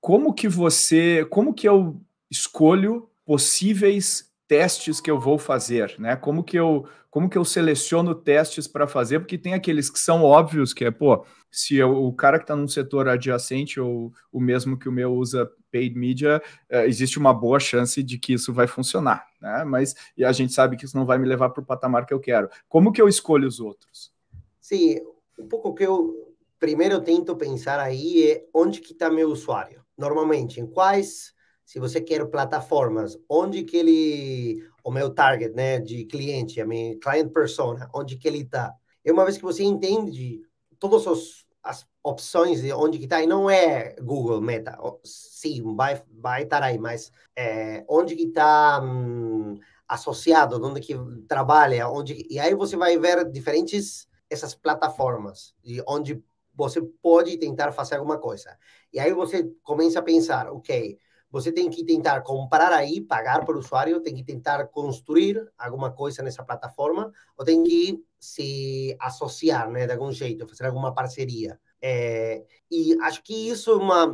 Como 0.00 0.34
que 0.34 0.48
você, 0.48 1.24
como 1.30 1.54
que 1.54 1.68
eu 1.68 2.00
escolho 2.30 3.08
possíveis 3.24 4.32
testes 4.48 5.00
que 5.00 5.10
eu 5.10 5.18
vou 5.18 5.38
fazer, 5.38 5.94
né? 5.98 6.16
Como 6.16 6.44
que 6.44 6.58
eu, 6.58 6.86
como 7.10 7.28
que 7.28 7.38
eu 7.38 7.44
seleciono 7.44 8.14
testes 8.14 8.66
para 8.66 8.86
fazer? 8.86 9.20
Porque 9.20 9.38
tem 9.38 9.54
aqueles 9.54 9.88
que 9.88 9.98
são 9.98 10.22
óbvios, 10.22 10.74
que 10.74 10.84
é, 10.84 10.90
pô, 10.90 11.24
se 11.50 11.76
eu, 11.76 12.04
o 12.04 12.12
cara 12.12 12.38
que 12.38 12.44
está 12.44 12.56
num 12.56 12.68
setor 12.68 13.08
adjacente 13.08 13.80
ou 13.80 14.12
o 14.30 14.40
mesmo 14.40 14.78
que 14.78 14.88
o 14.88 14.92
meu 14.92 15.14
usa 15.14 15.50
paid 15.70 15.98
media, 15.98 16.42
uh, 16.70 16.84
existe 16.86 17.18
uma 17.18 17.32
boa 17.32 17.58
chance 17.58 18.02
de 18.02 18.18
que 18.18 18.34
isso 18.34 18.52
vai 18.52 18.66
funcionar, 18.66 19.26
né? 19.40 19.64
Mas 19.64 19.94
e 20.16 20.24
a 20.24 20.32
gente 20.32 20.52
sabe 20.52 20.76
que 20.76 20.84
isso 20.84 20.96
não 20.96 21.06
vai 21.06 21.18
me 21.18 21.26
levar 21.26 21.50
para 21.50 21.62
o 21.62 21.66
patamar 21.66 22.04
que 22.04 22.12
eu 22.12 22.20
quero. 22.20 22.50
Como 22.68 22.92
que 22.92 23.00
eu 23.00 23.08
escolho 23.08 23.48
os 23.48 23.58
outros? 23.58 24.12
Sim, 24.60 25.00
um 25.38 25.48
pouco 25.48 25.74
que 25.74 25.84
eu 25.84 26.21
primeiro 26.62 26.94
eu 26.94 27.00
tento 27.00 27.34
pensar 27.34 27.80
aí 27.80 28.30
é 28.30 28.46
onde 28.54 28.80
que 28.80 28.92
está 28.92 29.10
meu 29.10 29.30
usuário. 29.30 29.84
Normalmente, 29.98 30.60
em 30.60 30.66
quais, 30.66 31.34
se 31.64 31.80
você 31.80 32.00
quer 32.00 32.24
plataformas, 32.26 33.18
onde 33.28 33.64
que 33.64 33.76
ele, 33.76 34.64
o 34.84 34.92
meu 34.92 35.10
target, 35.10 35.52
né, 35.56 35.80
de 35.80 36.04
cliente, 36.04 36.60
a 36.60 36.64
minha 36.64 36.96
client 37.00 37.32
persona, 37.32 37.90
onde 37.92 38.16
que 38.16 38.28
ele 38.28 38.42
está. 38.42 38.72
E 39.04 39.10
uma 39.10 39.24
vez 39.24 39.36
que 39.36 39.42
você 39.42 39.64
entende 39.64 40.40
todas 40.78 41.04
os, 41.04 41.44
as 41.64 41.84
opções 42.00 42.62
de 42.62 42.72
onde 42.72 42.96
que 42.96 43.04
está, 43.06 43.20
e 43.20 43.26
não 43.26 43.50
é 43.50 43.96
Google 44.00 44.40
Meta, 44.40 44.78
sim, 45.02 45.74
vai, 45.74 46.00
vai 46.12 46.44
estar 46.44 46.62
aí, 46.62 46.78
mas 46.78 47.10
é, 47.34 47.84
onde 47.88 48.14
que 48.14 48.26
está 48.26 48.80
hum, 48.80 49.58
associado, 49.88 50.64
onde 50.64 50.80
que 50.80 50.94
trabalha, 51.26 51.88
onde, 51.88 52.24
e 52.30 52.38
aí 52.38 52.54
você 52.54 52.76
vai 52.76 52.96
ver 52.96 53.28
diferentes 53.28 54.06
essas 54.30 54.54
plataformas, 54.54 55.56
de 55.60 55.82
onde 55.88 56.22
você 56.54 56.80
pode 57.02 57.36
tentar 57.38 57.72
fazer 57.72 57.96
alguma 57.96 58.18
coisa. 58.18 58.56
E 58.92 59.00
aí 59.00 59.12
você 59.12 59.44
começa 59.62 59.98
a 59.98 60.02
pensar, 60.02 60.50
ok, 60.50 60.98
você 61.30 61.50
tem 61.50 61.70
que 61.70 61.82
tentar 61.82 62.20
comprar 62.20 62.70
aí, 62.72 63.00
pagar 63.00 63.48
o 63.48 63.58
usuário, 63.58 64.02
tem 64.02 64.14
que 64.14 64.22
tentar 64.22 64.66
construir 64.68 65.42
alguma 65.56 65.90
coisa 65.90 66.22
nessa 66.22 66.44
plataforma, 66.44 67.10
ou 67.38 67.44
tem 67.44 67.62
que 67.62 68.04
se 68.20 68.94
associar, 69.00 69.70
né, 69.70 69.86
de 69.86 69.92
algum 69.94 70.12
jeito, 70.12 70.46
fazer 70.46 70.66
alguma 70.66 70.92
parceria. 70.94 71.58
É, 71.80 72.44
e 72.70 72.94
acho 73.00 73.22
que 73.22 73.48
isso 73.48 73.70
é 73.70 73.76
uma, 73.76 74.06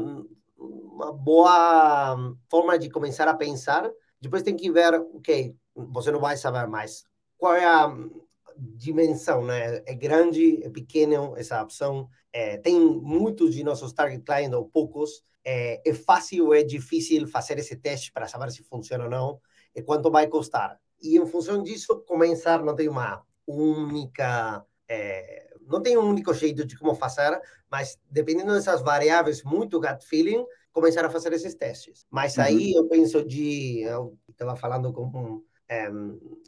uma 0.56 1.12
boa 1.12 2.16
forma 2.48 2.78
de 2.78 2.88
começar 2.88 3.26
a 3.26 3.34
pensar. 3.34 3.90
Depois 4.20 4.44
tem 4.44 4.56
que 4.56 4.70
ver, 4.70 4.94
ok, 4.94 5.56
você 5.74 6.12
não 6.12 6.20
vai 6.20 6.36
saber 6.36 6.68
mais 6.68 7.04
qual 7.36 7.54
é 7.54 7.64
a 7.64 7.88
dimensão, 8.58 9.44
né? 9.44 9.82
É 9.86 9.94
grande, 9.94 10.62
é 10.62 10.70
pequeno 10.70 11.34
essa 11.36 11.62
opção. 11.62 12.08
É, 12.32 12.56
tem 12.58 12.78
muitos 12.80 13.54
de 13.54 13.62
nossos 13.62 13.92
target 13.92 14.22
clients 14.24 14.56
ou 14.56 14.68
poucos. 14.68 15.22
É, 15.44 15.80
é 15.88 15.94
fácil 15.94 16.46
ou 16.46 16.54
é 16.54 16.62
difícil 16.62 17.26
fazer 17.26 17.58
esse 17.58 17.76
teste 17.76 18.12
para 18.12 18.28
saber 18.28 18.50
se 18.50 18.62
funciona 18.62 19.04
ou 19.04 19.10
não 19.10 19.40
e 19.74 19.82
quanto 19.82 20.10
vai 20.10 20.26
custar. 20.26 20.78
E 21.00 21.16
em 21.16 21.26
função 21.26 21.62
disso, 21.62 22.02
começar 22.06 22.62
não 22.62 22.74
tem 22.74 22.88
uma 22.88 23.22
única 23.46 24.64
é, 24.88 25.48
não 25.68 25.82
tem 25.82 25.96
um 25.96 26.08
único 26.08 26.32
jeito 26.32 26.64
de 26.64 26.76
como 26.76 26.94
fazer, 26.94 27.40
mas 27.70 27.98
dependendo 28.10 28.54
dessas 28.54 28.80
variáveis, 28.80 29.42
muito 29.44 29.78
gut 29.78 30.04
feeling, 30.04 30.44
começar 30.72 31.04
a 31.04 31.10
fazer 31.10 31.32
esses 31.32 31.54
testes. 31.54 32.06
Mas 32.10 32.36
uhum. 32.36 32.44
aí 32.44 32.72
eu 32.72 32.88
penso 32.88 33.24
de, 33.24 33.80
eu 33.82 34.16
estava 34.28 34.56
falando 34.56 34.92
com 34.92 35.44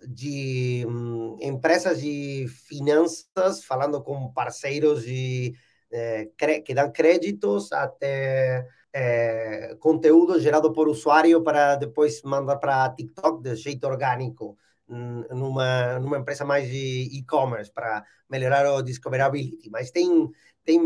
de 0.09 0.85
um, 0.87 1.37
empresas 1.41 2.01
de 2.01 2.47
finanças, 2.67 3.65
falando 3.65 4.03
com 4.03 4.33
parceiros 4.33 5.05
de, 5.05 5.55
eh, 5.91 6.31
que 6.65 6.75
dão 6.75 6.91
créditos 6.91 7.73
até 7.73 8.67
eh, 8.93 9.77
conteúdo 9.79 10.41
gerado 10.41 10.73
por 10.73 10.89
usuário 10.89 11.43
para 11.43 11.77
depois 11.77 12.23
mandar 12.23 12.57
para 12.57 12.91
TikTok 12.91 13.43
de 13.43 13.57
jeito 13.57 13.87
orgânico, 13.87 14.57
numa, 14.89 16.01
numa 16.01 16.19
empresa 16.19 16.45
mais 16.45 16.69
de 16.69 17.09
e-commerce, 17.13 17.71
para 17.73 18.05
melhorar 18.29 18.73
o 18.75 18.83
discoverability. 18.83 19.71
Mas 19.71 19.91
tem, 19.93 20.29
tem, 20.65 20.81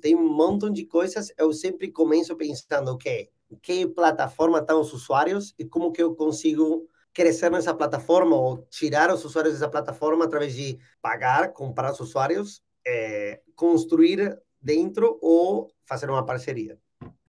tem 0.00 0.16
um 0.16 0.28
montão 0.32 0.70
de 0.70 0.84
coisas, 0.84 1.32
eu 1.38 1.52
sempre 1.52 1.92
começo 1.92 2.36
pensando, 2.36 2.90
ok, 2.90 3.30
que 3.62 3.86
plataforma 3.86 4.58
estão 4.58 4.80
os 4.80 4.92
usuários 4.92 5.54
e 5.58 5.64
como 5.64 5.92
que 5.92 6.02
eu 6.02 6.14
consigo 6.16 6.88
crescer 7.12 7.50
nessa 7.50 7.74
plataforma 7.74 8.36
ou 8.36 8.66
tirar 8.70 9.12
os 9.12 9.24
usuários 9.24 9.54
dessa 9.54 9.68
plataforma 9.68 10.24
através 10.24 10.54
de 10.54 10.78
pagar, 11.02 11.52
comprar 11.52 11.92
os 11.92 12.00
usuários, 12.00 12.62
é, 12.86 13.40
construir 13.54 14.38
dentro 14.60 15.18
ou 15.20 15.70
fazer 15.84 16.08
uma 16.08 16.24
parceria. 16.24 16.78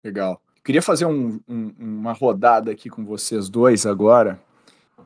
Legal. 0.03 0.41
Queria 0.63 0.81
fazer 0.81 1.05
um, 1.05 1.39
um, 1.47 1.73
uma 1.77 2.13
rodada 2.13 2.71
aqui 2.71 2.89
com 2.89 3.05
vocês 3.05 3.49
dois 3.49 3.85
agora 3.85 4.41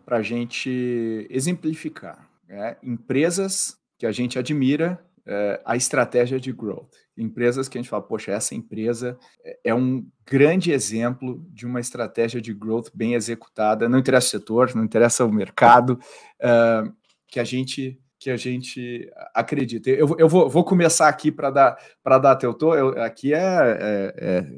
para 0.06 0.18
a 0.18 0.22
gente 0.24 1.28
exemplificar 1.30 2.28
né? 2.48 2.78
empresas 2.84 3.78
que 3.98 4.06
a 4.06 4.12
gente 4.12 4.38
admira 4.38 5.00
é, 5.32 5.62
a 5.64 5.78
estratégia 5.78 6.40
de 6.40 6.52
growth. 6.52 6.92
Empresas 7.18 7.70
que 7.70 7.78
a 7.78 7.82
gente 7.82 7.90
fala, 7.90 8.04
poxa, 8.04 8.32
essa 8.32 8.54
empresa 8.54 9.18
é, 9.46 9.60
é 9.66 9.76
um 9.76 10.06
grande 10.30 10.74
exemplo 10.74 11.42
de 11.50 11.66
uma 11.66 11.80
estratégia 11.80 12.42
de 12.42 12.54
growth 12.54 12.90
bem 12.94 13.14
executada. 13.14 13.88
Não 13.88 14.00
interessa 14.00 14.28
o 14.28 14.30
setor, 14.30 14.76
não 14.76 14.84
interessa 14.84 15.26
o 15.26 15.32
mercado, 15.32 15.98
uh, 16.42 16.94
que 17.28 17.40
a 17.40 17.46
gente 17.46 17.98
que 18.20 18.30
a 18.30 18.38
gente 18.38 19.10
acredita. 19.34 19.90
Eu, 19.90 20.16
eu 20.20 20.30
vou, 20.30 20.48
vou 20.48 20.64
começar 20.64 21.08
aqui 21.08 21.32
para 21.32 21.50
dar 21.50 21.78
para 22.04 22.20
dar 22.20 22.36
teu 22.36 22.54
tô. 22.54 22.76
Eu, 22.76 23.02
aqui 23.02 23.34
é, 23.34 23.40
é, 23.40 24.14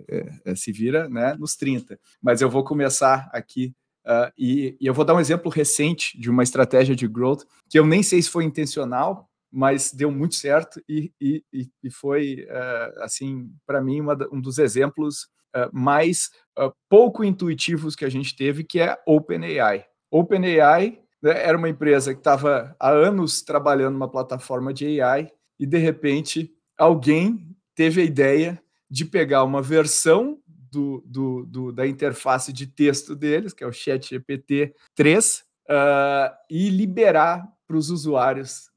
é, 0.10 0.52
é, 0.52 0.56
se 0.56 0.70
vira 0.74 1.08
né, 1.08 1.34
nos 1.40 1.56
30, 1.56 1.98
mas 2.22 2.42
eu 2.42 2.50
vou 2.50 2.66
começar 2.66 3.30
aqui 3.32 3.74
uh, 4.06 4.30
e, 4.38 4.76
e 4.82 4.86
eu 4.86 4.94
vou 4.94 5.06
dar 5.06 5.14
um 5.14 5.20
exemplo 5.20 5.50
recente 5.50 6.20
de 6.20 6.30
uma 6.30 6.44
estratégia 6.44 6.94
de 6.94 7.08
growth 7.08 7.44
que 7.70 7.80
eu 7.80 7.86
nem 7.86 8.04
sei 8.04 8.22
se 8.22 8.30
foi 8.30 8.44
intencional, 8.44 9.30
mas 9.54 9.94
deu 9.94 10.10
muito 10.10 10.34
certo 10.34 10.82
e, 10.90 11.14
e, 11.22 11.44
e 11.84 11.92
foi, 11.92 12.48
uh, 12.50 13.04
assim, 13.04 13.52
para 13.68 13.80
mim, 13.80 14.02
uma, 14.02 14.18
um 14.32 14.42
dos 14.42 14.58
exemplos 14.58 15.26
uh, 15.56 15.70
mais 15.72 16.32
uh, 16.58 16.74
pouco 16.90 17.24
intuitivos 17.24 17.96
que 17.96 18.04
a 18.04 18.10
gente 18.10 18.36
teve, 18.36 18.64
que 18.64 18.80
é 18.80 18.98
OpenAI. 19.06 19.86
OpenAI 20.10 21.00
né, 21.22 21.44
era 21.46 21.56
uma 21.56 21.70
empresa 21.70 22.16
que 22.16 22.20
estava 22.20 22.76
há 22.80 22.90
anos 22.90 23.44
trabalhando 23.44 23.94
numa 23.94 24.10
plataforma 24.10 24.74
de 24.74 25.00
AI 25.00 25.32
e, 25.60 25.68
de 25.68 25.78
repente, 25.78 26.52
alguém 26.76 27.56
teve 27.76 28.02
a 28.02 28.06
ideia 28.06 28.60
de 28.90 29.06
pegar 29.06 29.44
uma 29.44 29.62
versão 29.62 30.40
do, 30.48 31.04
do, 31.06 31.46
do, 31.46 31.72
da 31.72 31.86
interface 31.86 32.52
de 32.52 32.66
texto 32.66 33.16
deles, 33.16 33.54
que 33.54 33.64
é 33.64 33.68
o 33.68 33.72
ChatGPT 33.72 34.74
3, 34.96 35.44
uh, 35.70 36.34
e 36.50 36.70
liberar 36.70 37.48
para 37.68 37.78
os 37.78 37.92
usuários 37.92 38.73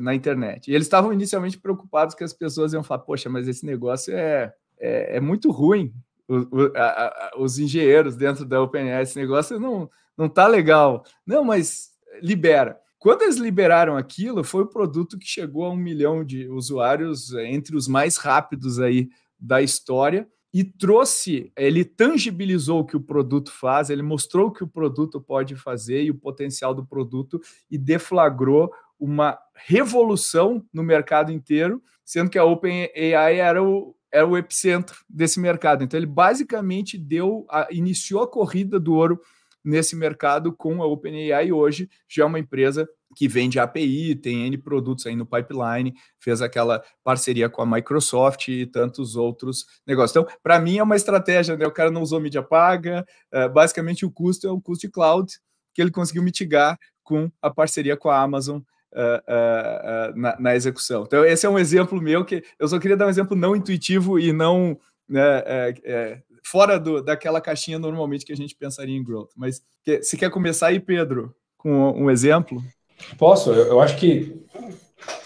na 0.00 0.14
internet. 0.14 0.70
E 0.70 0.74
eles 0.74 0.86
estavam 0.86 1.12
inicialmente 1.12 1.58
preocupados 1.58 2.14
que 2.14 2.24
as 2.24 2.32
pessoas 2.32 2.72
iam 2.72 2.82
falar: 2.82 3.00
Poxa, 3.00 3.28
mas 3.28 3.48
esse 3.48 3.64
negócio 3.66 4.14
é, 4.14 4.52
é, 4.78 5.16
é 5.16 5.20
muito 5.20 5.50
ruim. 5.50 5.92
O, 6.28 6.36
o, 6.36 6.72
a, 6.76 6.82
a, 6.82 7.32
os 7.38 7.58
engenheiros 7.58 8.16
dentro 8.16 8.44
da 8.44 8.62
OpenAI, 8.62 9.02
esse 9.02 9.18
negócio 9.18 9.58
não, 9.58 9.90
não 10.16 10.28
tá 10.28 10.46
legal. 10.46 11.04
Não, 11.26 11.44
mas 11.44 11.90
libera. 12.22 12.78
Quando 12.98 13.22
eles 13.22 13.36
liberaram 13.36 13.96
aquilo, 13.96 14.44
foi 14.44 14.62
o 14.62 14.68
produto 14.68 15.18
que 15.18 15.26
chegou 15.26 15.64
a 15.64 15.70
um 15.70 15.76
milhão 15.76 16.24
de 16.24 16.46
usuários, 16.48 17.32
entre 17.34 17.76
os 17.76 17.88
mais 17.88 18.16
rápidos 18.16 18.78
aí 18.78 19.08
da 19.38 19.60
história 19.60 20.28
e 20.52 20.62
trouxe, 20.62 21.50
ele 21.56 21.82
tangibilizou 21.82 22.80
o 22.80 22.84
que 22.84 22.96
o 22.96 23.00
produto 23.00 23.50
faz, 23.50 23.88
ele 23.88 24.02
mostrou 24.02 24.48
o 24.48 24.52
que 24.52 24.62
o 24.62 24.68
produto 24.68 25.20
pode 25.20 25.56
fazer 25.56 26.02
e 26.02 26.10
o 26.10 26.14
potencial 26.14 26.74
do 26.74 26.84
produto 26.84 27.40
e 27.70 27.78
deflagrou 27.78 28.70
uma 29.00 29.38
revolução 29.54 30.62
no 30.72 30.82
mercado 30.82 31.32
inteiro, 31.32 31.82
sendo 32.04 32.28
que 32.28 32.38
a 32.38 32.44
OpenAI 32.44 33.38
era 33.38 33.62
o, 33.62 33.96
era 34.12 34.26
o 34.26 34.36
epicentro 34.36 35.02
desse 35.08 35.40
mercado. 35.40 35.82
Então 35.82 35.98
ele 35.98 36.06
basicamente 36.06 36.98
deu, 36.98 37.46
a, 37.48 37.68
iniciou 37.70 38.22
a 38.22 38.28
corrida 38.28 38.78
do 38.78 38.92
ouro 38.92 39.20
nesse 39.64 39.94
mercado 39.96 40.52
com 40.52 40.82
a 40.82 40.86
OpenAI 40.86 41.52
hoje 41.52 41.88
já 42.08 42.24
é 42.24 42.26
uma 42.26 42.38
empresa 42.38 42.88
que 43.14 43.28
vende 43.28 43.58
API, 43.58 44.14
tem 44.14 44.46
N 44.46 44.56
produtos 44.58 45.06
aí 45.06 45.14
no 45.14 45.26
pipeline, 45.26 45.94
fez 46.18 46.40
aquela 46.40 46.82
parceria 47.04 47.48
com 47.48 47.62
a 47.62 47.66
Microsoft 47.66 48.48
e 48.48 48.66
tantos 48.66 49.16
outros 49.16 49.66
negócios. 49.86 50.16
Então, 50.16 50.38
para 50.42 50.58
mim 50.58 50.78
é 50.78 50.82
uma 50.82 50.96
estratégia, 50.96 51.56
né? 51.56 51.66
O 51.66 51.72
cara 51.72 51.90
não 51.90 52.02
usou 52.02 52.20
mídia 52.20 52.42
paga, 52.42 53.04
uh, 53.34 53.52
basicamente 53.52 54.06
o 54.06 54.10
custo 54.10 54.46
é 54.46 54.50
o 54.50 54.60
custo 54.60 54.86
de 54.86 54.92
cloud 54.92 55.30
que 55.74 55.80
ele 55.80 55.90
conseguiu 55.90 56.22
mitigar 56.22 56.78
com 57.02 57.30
a 57.40 57.50
parceria 57.50 57.96
com 57.96 58.08
a 58.08 58.20
Amazon 58.20 58.58
uh, 58.58 60.12
uh, 60.12 60.18
na, 60.18 60.38
na, 60.38 60.54
execução. 60.54 61.04
Então, 61.04 61.24
esse 61.24 61.44
é 61.46 61.48
um 61.48 61.58
exemplo 61.58 62.00
meu 62.00 62.24
que 62.24 62.42
eu 62.58 62.68
só 62.68 62.78
queria 62.78 62.96
dar 62.96 63.06
um 63.06 63.10
exemplo 63.10 63.36
não 63.36 63.56
intuitivo 63.56 64.18
e 64.18 64.32
não 64.32 64.78
né, 65.08 65.42
é, 65.44 65.74
é, 65.84 66.22
fora 66.42 66.78
do, 66.78 67.02
daquela 67.02 67.40
caixinha 67.40 67.78
normalmente 67.78 68.24
que 68.24 68.32
a 68.32 68.36
gente 68.36 68.54
pensaria 68.54 68.96
em 68.96 69.02
growth. 69.02 69.30
Mas 69.36 69.62
se 70.02 70.16
quer 70.16 70.30
começar 70.30 70.68
aí, 70.68 70.80
Pedro, 70.80 71.34
com 71.56 71.92
um 71.92 72.10
exemplo? 72.10 72.62
Posso, 73.18 73.50
eu, 73.50 73.66
eu 73.66 73.80
acho 73.80 73.96
que 73.96 74.42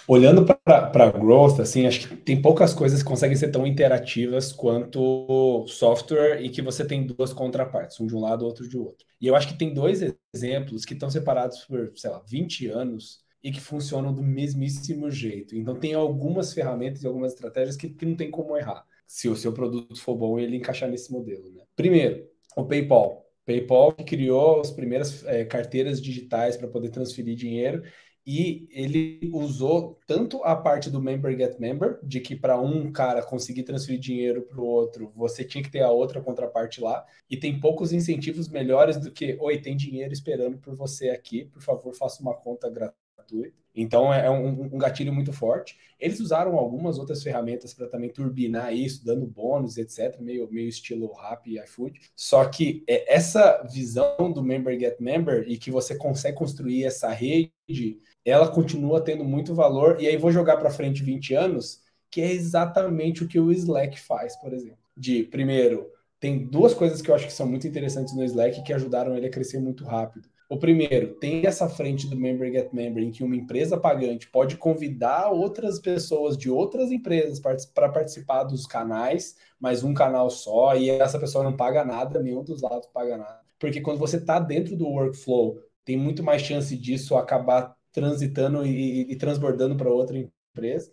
olhando 0.06 0.44
para 0.44 1.10
growth, 1.10 1.60
assim, 1.60 1.86
acho 1.86 2.08
que 2.08 2.16
tem 2.16 2.40
poucas 2.40 2.72
coisas 2.72 3.02
que 3.02 3.08
conseguem 3.08 3.36
ser 3.36 3.48
tão 3.48 3.66
interativas 3.66 4.52
quanto 4.52 5.64
software 5.68 6.40
e 6.42 6.48
que 6.48 6.62
você 6.62 6.84
tem 6.86 7.06
duas 7.06 7.32
contrapartes, 7.32 8.00
um 8.00 8.06
de 8.06 8.14
um 8.14 8.20
lado, 8.20 8.44
outro 8.44 8.68
de 8.68 8.78
outro. 8.78 9.06
E 9.20 9.26
eu 9.26 9.34
acho 9.34 9.48
que 9.48 9.58
tem 9.58 9.74
dois 9.74 10.00
exemplos 10.34 10.84
que 10.84 10.94
estão 10.94 11.10
separados 11.10 11.64
por, 11.64 11.92
sei 11.96 12.10
lá, 12.10 12.22
20 12.26 12.68
anos 12.68 13.24
e 13.42 13.50
que 13.50 13.60
funcionam 13.60 14.12
do 14.12 14.22
mesmíssimo 14.22 15.10
jeito. 15.10 15.56
Então 15.56 15.74
tem 15.74 15.94
algumas 15.94 16.52
ferramentas 16.52 17.02
e 17.02 17.06
algumas 17.06 17.32
estratégias 17.32 17.76
que, 17.76 17.88
que 17.88 18.06
não 18.06 18.16
tem 18.16 18.30
como 18.30 18.56
errar, 18.56 18.84
se 19.06 19.28
o 19.28 19.36
seu 19.36 19.52
produto 19.52 20.00
for 20.00 20.16
bom 20.16 20.38
ele 20.38 20.56
encaixar 20.56 20.90
nesse 20.90 21.12
modelo. 21.12 21.50
Né? 21.50 21.62
Primeiro, 21.74 22.26
o 22.56 22.64
PayPal. 22.64 23.24
PayPal 23.44 23.92
criou 23.92 24.60
as 24.60 24.70
primeiras 24.70 25.24
é, 25.24 25.44
carteiras 25.44 26.02
digitais 26.02 26.56
para 26.56 26.68
poder 26.68 26.90
transferir 26.90 27.36
dinheiro 27.36 27.82
e 28.26 28.66
ele 28.72 29.30
usou 29.32 30.00
tanto 30.04 30.42
a 30.42 30.56
parte 30.56 30.90
do 30.90 31.00
member 31.00 31.38
get 31.38 31.60
member, 31.60 32.00
de 32.02 32.20
que 32.20 32.34
para 32.34 32.60
um 32.60 32.90
cara 32.90 33.22
conseguir 33.22 33.62
transferir 33.62 34.00
dinheiro 34.00 34.42
para 34.42 34.60
o 34.60 34.66
outro, 34.66 35.12
você 35.14 35.44
tinha 35.44 35.62
que 35.62 35.70
ter 35.70 35.82
a 35.82 35.92
outra 35.92 36.20
contraparte 36.20 36.80
lá, 36.80 37.04
e 37.30 37.36
tem 37.36 37.60
poucos 37.60 37.92
incentivos 37.92 38.48
melhores 38.48 38.96
do 38.96 39.12
que, 39.12 39.36
oi, 39.40 39.60
tem 39.60 39.76
dinheiro 39.76 40.12
esperando 40.12 40.58
por 40.58 40.74
você 40.74 41.10
aqui, 41.10 41.44
por 41.44 41.62
favor, 41.62 41.94
faça 41.94 42.20
uma 42.20 42.34
conta 42.34 42.68
gratuita 42.68 43.05
gratuito. 43.26 43.56
Então 43.74 44.12
é 44.12 44.30
um, 44.30 44.74
um, 44.74 44.78
gatilho 44.78 45.12
muito 45.12 45.34
forte. 45.34 45.76
Eles 46.00 46.18
usaram 46.18 46.56
algumas 46.56 46.98
outras 46.98 47.22
ferramentas 47.22 47.74
para 47.74 47.86
também 47.86 48.08
turbinar 48.08 48.72
isso, 48.74 49.04
dando 49.04 49.26
bônus, 49.26 49.76
etc., 49.76 50.18
meio, 50.18 50.50
meio 50.50 50.66
estilo 50.66 51.12
Rappi 51.12 51.52
e 51.52 51.62
iFood. 51.62 52.00
Só 52.14 52.42
que 52.46 52.82
é, 52.88 53.14
essa 53.14 53.62
visão 53.70 54.32
do 54.32 54.42
Member 54.42 54.78
Get 54.80 54.98
Member 54.98 55.44
e 55.46 55.58
que 55.58 55.70
você 55.70 55.94
consegue 55.94 56.38
construir 56.38 56.84
essa 56.84 57.10
rede, 57.10 58.00
ela 58.24 58.48
continua 58.48 59.02
tendo 59.02 59.24
muito 59.24 59.54
valor. 59.54 60.00
E 60.00 60.06
aí 60.06 60.16
vou 60.16 60.32
jogar 60.32 60.56
para 60.56 60.70
frente 60.70 61.02
20 61.02 61.34
anos, 61.34 61.82
que 62.10 62.22
é 62.22 62.32
exatamente 62.32 63.24
o 63.24 63.28
que 63.28 63.38
o 63.38 63.52
Slack 63.52 64.00
faz, 64.00 64.36
por 64.36 64.54
exemplo. 64.54 64.78
De, 64.96 65.24
primeiro, 65.24 65.90
tem 66.18 66.46
duas 66.46 66.72
coisas 66.72 67.02
que 67.02 67.10
eu 67.10 67.14
acho 67.14 67.26
que 67.26 67.32
são 67.32 67.46
muito 67.46 67.66
interessantes 67.66 68.16
no 68.16 68.24
Slack 68.24 68.64
que 68.64 68.72
ajudaram 68.72 69.14
ele 69.14 69.26
a 69.26 69.30
crescer 69.30 69.60
muito 69.60 69.84
rápido. 69.84 70.26
O 70.48 70.56
primeiro, 70.58 71.14
tem 71.14 71.44
essa 71.44 71.68
frente 71.68 72.06
do 72.06 72.16
Member 72.16 72.52
Get 72.52 72.72
Member, 72.72 73.02
em 73.02 73.10
que 73.10 73.24
uma 73.24 73.34
empresa 73.34 73.76
pagante 73.76 74.30
pode 74.30 74.56
convidar 74.56 75.30
outras 75.30 75.80
pessoas 75.80 76.36
de 76.36 76.48
outras 76.48 76.92
empresas 76.92 77.40
para 77.40 77.88
participar 77.88 78.44
dos 78.44 78.64
canais, 78.64 79.36
mas 79.58 79.82
um 79.82 79.92
canal 79.92 80.30
só, 80.30 80.76
e 80.76 80.88
essa 80.88 81.18
pessoa 81.18 81.42
não 81.42 81.56
paga 81.56 81.84
nada, 81.84 82.22
nenhum 82.22 82.44
dos 82.44 82.62
lados 82.62 82.88
paga 82.94 83.16
nada. 83.16 83.40
Porque 83.58 83.80
quando 83.80 83.98
você 83.98 84.18
está 84.18 84.38
dentro 84.38 84.76
do 84.76 84.86
workflow, 84.86 85.58
tem 85.84 85.96
muito 85.96 86.22
mais 86.22 86.42
chance 86.42 86.76
disso 86.76 87.16
acabar 87.16 87.74
transitando 87.90 88.64
e, 88.64 89.10
e 89.10 89.16
transbordando 89.16 89.76
para 89.76 89.90
outra 89.90 90.16
empresa. 90.16 90.92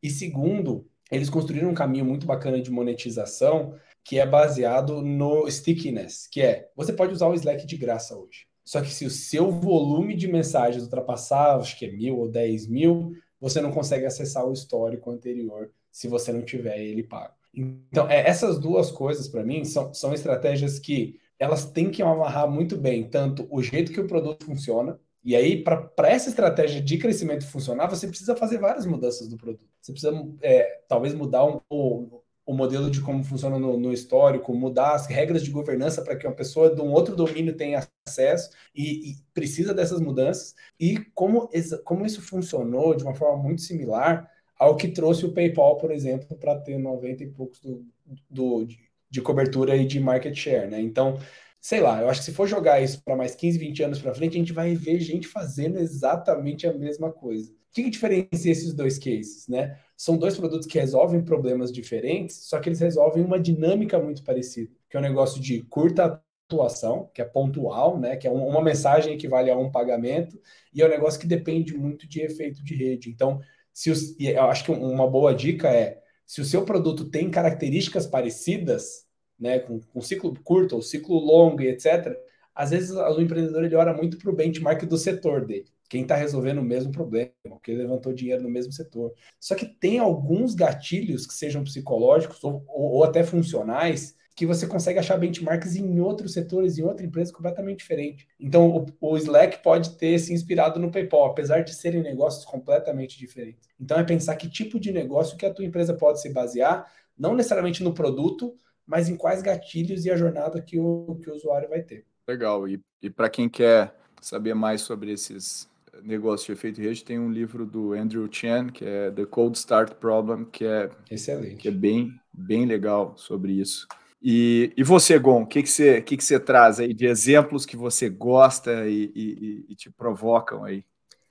E 0.00 0.10
segundo, 0.10 0.86
eles 1.10 1.28
construíram 1.28 1.70
um 1.70 1.74
caminho 1.74 2.04
muito 2.04 2.26
bacana 2.26 2.60
de 2.60 2.70
monetização 2.70 3.74
que 4.04 4.20
é 4.20 4.26
baseado 4.26 5.02
no 5.02 5.50
stickiness, 5.50 6.28
que 6.28 6.40
é 6.40 6.70
você 6.76 6.92
pode 6.92 7.12
usar 7.12 7.26
o 7.26 7.34
Slack 7.34 7.66
de 7.66 7.76
graça 7.76 8.16
hoje. 8.16 8.46
Só 8.66 8.80
que 8.80 8.92
se 8.92 9.06
o 9.06 9.10
seu 9.10 9.52
volume 9.52 10.16
de 10.16 10.26
mensagens 10.26 10.82
ultrapassar, 10.82 11.56
acho 11.56 11.78
que 11.78 11.86
é 11.86 11.92
mil 11.92 12.18
ou 12.18 12.28
dez 12.28 12.66
mil, 12.66 13.12
você 13.40 13.60
não 13.60 13.70
consegue 13.70 14.04
acessar 14.04 14.44
o 14.44 14.52
histórico 14.52 15.08
anterior 15.10 15.70
se 15.92 16.08
você 16.08 16.32
não 16.32 16.42
tiver 16.42 16.80
ele 16.80 17.04
pago. 17.04 17.32
Então, 17.54 18.10
é, 18.10 18.28
essas 18.28 18.58
duas 18.58 18.90
coisas, 18.90 19.28
para 19.28 19.44
mim, 19.44 19.64
são, 19.64 19.94
são 19.94 20.12
estratégias 20.12 20.80
que 20.80 21.18
elas 21.38 21.64
têm 21.64 21.90
que 21.90 22.02
amarrar 22.02 22.50
muito 22.50 22.76
bem, 22.76 23.08
tanto 23.08 23.46
o 23.50 23.62
jeito 23.62 23.92
que 23.92 24.00
o 24.00 24.06
produto 24.08 24.44
funciona, 24.44 24.98
e 25.24 25.34
aí, 25.34 25.62
para 25.62 26.08
essa 26.08 26.28
estratégia 26.28 26.80
de 26.80 26.98
crescimento 26.98 27.46
funcionar, 27.46 27.88
você 27.88 28.06
precisa 28.06 28.36
fazer 28.36 28.58
várias 28.58 28.86
mudanças 28.86 29.28
do 29.28 29.36
produto. 29.36 29.66
Você 29.80 29.92
precisa, 29.92 30.12
é, 30.40 30.82
talvez, 30.86 31.14
mudar 31.14 31.44
um, 31.44 32.20
o 32.46 32.54
modelo 32.54 32.88
de 32.88 33.00
como 33.00 33.24
funciona 33.24 33.58
no, 33.58 33.76
no 33.76 33.92
histórico, 33.92 34.54
mudar 34.54 34.94
as 34.94 35.06
regras 35.06 35.42
de 35.42 35.50
governança 35.50 36.00
para 36.00 36.16
que 36.16 36.26
uma 36.26 36.34
pessoa 36.34 36.72
de 36.72 36.80
um 36.80 36.92
outro 36.92 37.16
domínio 37.16 37.56
tenha 37.56 37.84
acesso 38.06 38.50
e, 38.72 39.10
e, 39.10 39.16
precisa 39.34 39.74
dessas 39.74 40.00
mudanças. 40.00 40.54
E 40.78 40.98
como, 41.12 41.50
como 41.84 42.06
isso 42.06 42.22
funcionou 42.22 42.94
de 42.94 43.02
uma 43.02 43.14
forma 43.14 43.42
muito 43.42 43.62
similar 43.62 44.30
ao 44.56 44.76
que 44.76 44.88
trouxe 44.88 45.26
o 45.26 45.32
PayPal, 45.32 45.76
por 45.76 45.90
exemplo, 45.90 46.36
para 46.38 46.56
ter 46.60 46.78
90 46.78 47.24
e 47.24 47.30
poucos 47.30 47.60
do, 47.60 47.84
do, 48.30 48.64
de, 48.64 48.78
de 49.10 49.20
cobertura 49.20 49.76
e 49.76 49.84
de 49.84 49.98
market 49.98 50.34
share. 50.34 50.70
Né? 50.70 50.80
Então, 50.80 51.18
sei 51.60 51.80
lá, 51.80 52.00
eu 52.00 52.08
acho 52.08 52.20
que 52.20 52.26
se 52.26 52.32
for 52.32 52.46
jogar 52.46 52.80
isso 52.80 53.02
para 53.02 53.16
mais 53.16 53.34
15, 53.34 53.58
20 53.58 53.82
anos 53.82 53.98
para 54.00 54.14
frente, 54.14 54.36
a 54.36 54.38
gente 54.38 54.52
vai 54.52 54.74
ver 54.76 55.00
gente 55.00 55.26
fazendo 55.26 55.78
exatamente 55.78 56.64
a 56.66 56.72
mesma 56.72 57.12
coisa. 57.12 57.52
Que, 57.76 57.82
que 57.82 57.90
diferencia 57.90 58.50
esses 58.50 58.72
dois 58.72 58.98
cases, 58.98 59.46
né? 59.48 59.78
São 59.94 60.16
dois 60.16 60.34
produtos 60.34 60.66
que 60.66 60.78
resolvem 60.78 61.22
problemas 61.22 61.70
diferentes, 61.70 62.36
só 62.48 62.58
que 62.58 62.70
eles 62.70 62.80
resolvem 62.80 63.22
uma 63.22 63.38
dinâmica 63.38 63.98
muito 63.98 64.24
parecida, 64.24 64.72
que 64.88 64.96
é 64.96 65.00
um 65.00 65.02
negócio 65.02 65.38
de 65.42 65.60
curta 65.64 66.22
atuação, 66.46 67.10
que 67.12 67.20
é 67.20 67.24
pontual, 67.26 68.00
né? 68.00 68.16
Que 68.16 68.26
é 68.26 68.30
uma 68.30 68.62
mensagem 68.62 69.12
equivale 69.12 69.50
a 69.50 69.58
um 69.58 69.70
pagamento, 69.70 70.40
e 70.72 70.80
é 70.80 70.86
um 70.86 70.88
negócio 70.88 71.20
que 71.20 71.26
depende 71.26 71.76
muito 71.76 72.08
de 72.08 72.22
efeito 72.22 72.64
de 72.64 72.74
rede. 72.74 73.10
Então, 73.10 73.40
se 73.74 73.90
os, 73.90 74.18
eu 74.18 74.44
acho 74.44 74.64
que 74.64 74.70
uma 74.70 75.06
boa 75.06 75.34
dica 75.34 75.68
é 75.68 76.00
se 76.24 76.40
o 76.40 76.46
seu 76.46 76.64
produto 76.64 77.10
tem 77.10 77.30
características 77.30 78.06
parecidas, 78.06 79.04
né, 79.38 79.58
com, 79.58 79.80
com 79.80 80.00
ciclo 80.00 80.34
curto 80.42 80.76
ou 80.76 80.82
ciclo 80.82 81.18
longo 81.18 81.60
e 81.60 81.68
etc., 81.68 82.16
às 82.54 82.70
vezes 82.70 82.90
o 82.92 83.20
empreendedor 83.20 83.64
ele 83.64 83.74
olha 83.76 83.92
muito 83.92 84.16
para 84.16 84.30
o 84.30 84.34
benchmark 84.34 84.86
do 84.86 84.96
setor 84.96 85.44
dele 85.44 85.75
quem 85.88 86.02
está 86.02 86.16
resolvendo 86.16 86.58
o 86.58 86.64
mesmo 86.64 86.90
problema, 86.92 87.32
quem 87.62 87.76
levantou 87.76 88.12
dinheiro 88.12 88.42
no 88.42 88.50
mesmo 88.50 88.72
setor. 88.72 89.12
Só 89.40 89.54
que 89.54 89.66
tem 89.66 89.98
alguns 89.98 90.54
gatilhos 90.54 91.26
que 91.26 91.34
sejam 91.34 91.64
psicológicos 91.64 92.42
ou, 92.42 92.64
ou, 92.68 92.92
ou 92.92 93.04
até 93.04 93.22
funcionais 93.22 94.16
que 94.36 94.44
você 94.44 94.66
consegue 94.66 94.98
achar 94.98 95.16
benchmarks 95.16 95.76
em 95.76 95.98
outros 95.98 96.34
setores, 96.34 96.76
em 96.76 96.82
outra 96.82 97.06
empresa 97.06 97.32
completamente 97.32 97.78
diferente. 97.78 98.28
Então, 98.38 98.68
o, 99.00 99.12
o, 99.12 99.16
Slack 99.16 99.62
pode 99.62 99.96
ter 99.96 100.18
se 100.18 100.34
inspirado 100.34 100.78
no 100.78 100.90
PayPal, 100.90 101.24
apesar 101.24 101.62
de 101.62 101.74
serem 101.74 102.02
negócios 102.02 102.44
completamente 102.44 103.18
diferentes. 103.18 103.66
Então, 103.80 103.98
é 103.98 104.04
pensar 104.04 104.36
que 104.36 104.50
tipo 104.50 104.78
de 104.78 104.92
negócio 104.92 105.38
que 105.38 105.46
a 105.46 105.52
tua 105.52 105.64
empresa 105.64 105.94
pode 105.94 106.20
se 106.20 106.28
basear, 106.28 106.86
não 107.18 107.34
necessariamente 107.34 107.82
no 107.82 107.94
produto, 107.94 108.54
mas 108.86 109.08
em 109.08 109.16
quais 109.16 109.40
gatilhos 109.40 110.04
e 110.04 110.10
a 110.10 110.16
jornada 110.16 110.60
que 110.60 110.78
o, 110.78 111.18
que 111.22 111.30
o 111.30 111.34
usuário 111.34 111.70
vai 111.70 111.82
ter. 111.82 112.04
Legal. 112.28 112.68
E, 112.68 112.78
e 113.00 113.08
para 113.08 113.30
quem 113.30 113.48
quer 113.48 113.94
saber 114.20 114.54
mais 114.54 114.82
sobre 114.82 115.12
esses 115.12 115.66
negócios 116.02 116.46
de 116.46 116.52
efeito 116.52 116.80
rede, 116.80 117.04
tem 117.04 117.18
um 117.18 117.30
livro 117.30 117.66
do 117.66 117.92
Andrew 117.92 118.28
Chen, 118.30 118.68
que 118.68 118.84
é 118.84 119.10
The 119.10 119.26
Cold 119.26 119.56
Start 119.56 119.94
Problem, 119.94 120.44
que 120.44 120.64
é, 120.64 120.90
Excelente. 121.10 121.56
Que 121.56 121.68
é 121.68 121.72
bem, 121.72 122.12
bem 122.32 122.66
legal 122.66 123.16
sobre 123.16 123.52
isso. 123.52 123.86
E, 124.22 124.72
e 124.76 124.82
você, 124.82 125.18
Gon, 125.18 125.42
o 125.42 125.46
que, 125.46 125.62
que, 125.62 125.68
você, 125.68 126.00
que, 126.02 126.16
que 126.16 126.24
você 126.24 126.40
traz 126.40 126.80
aí 126.80 126.92
de 126.92 127.06
exemplos 127.06 127.66
que 127.66 127.76
você 127.76 128.08
gosta 128.08 128.88
e, 128.88 129.12
e, 129.14 129.66
e 129.68 129.74
te 129.74 129.90
provocam 129.90 130.64
aí? 130.64 130.84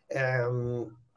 É, 0.09 0.43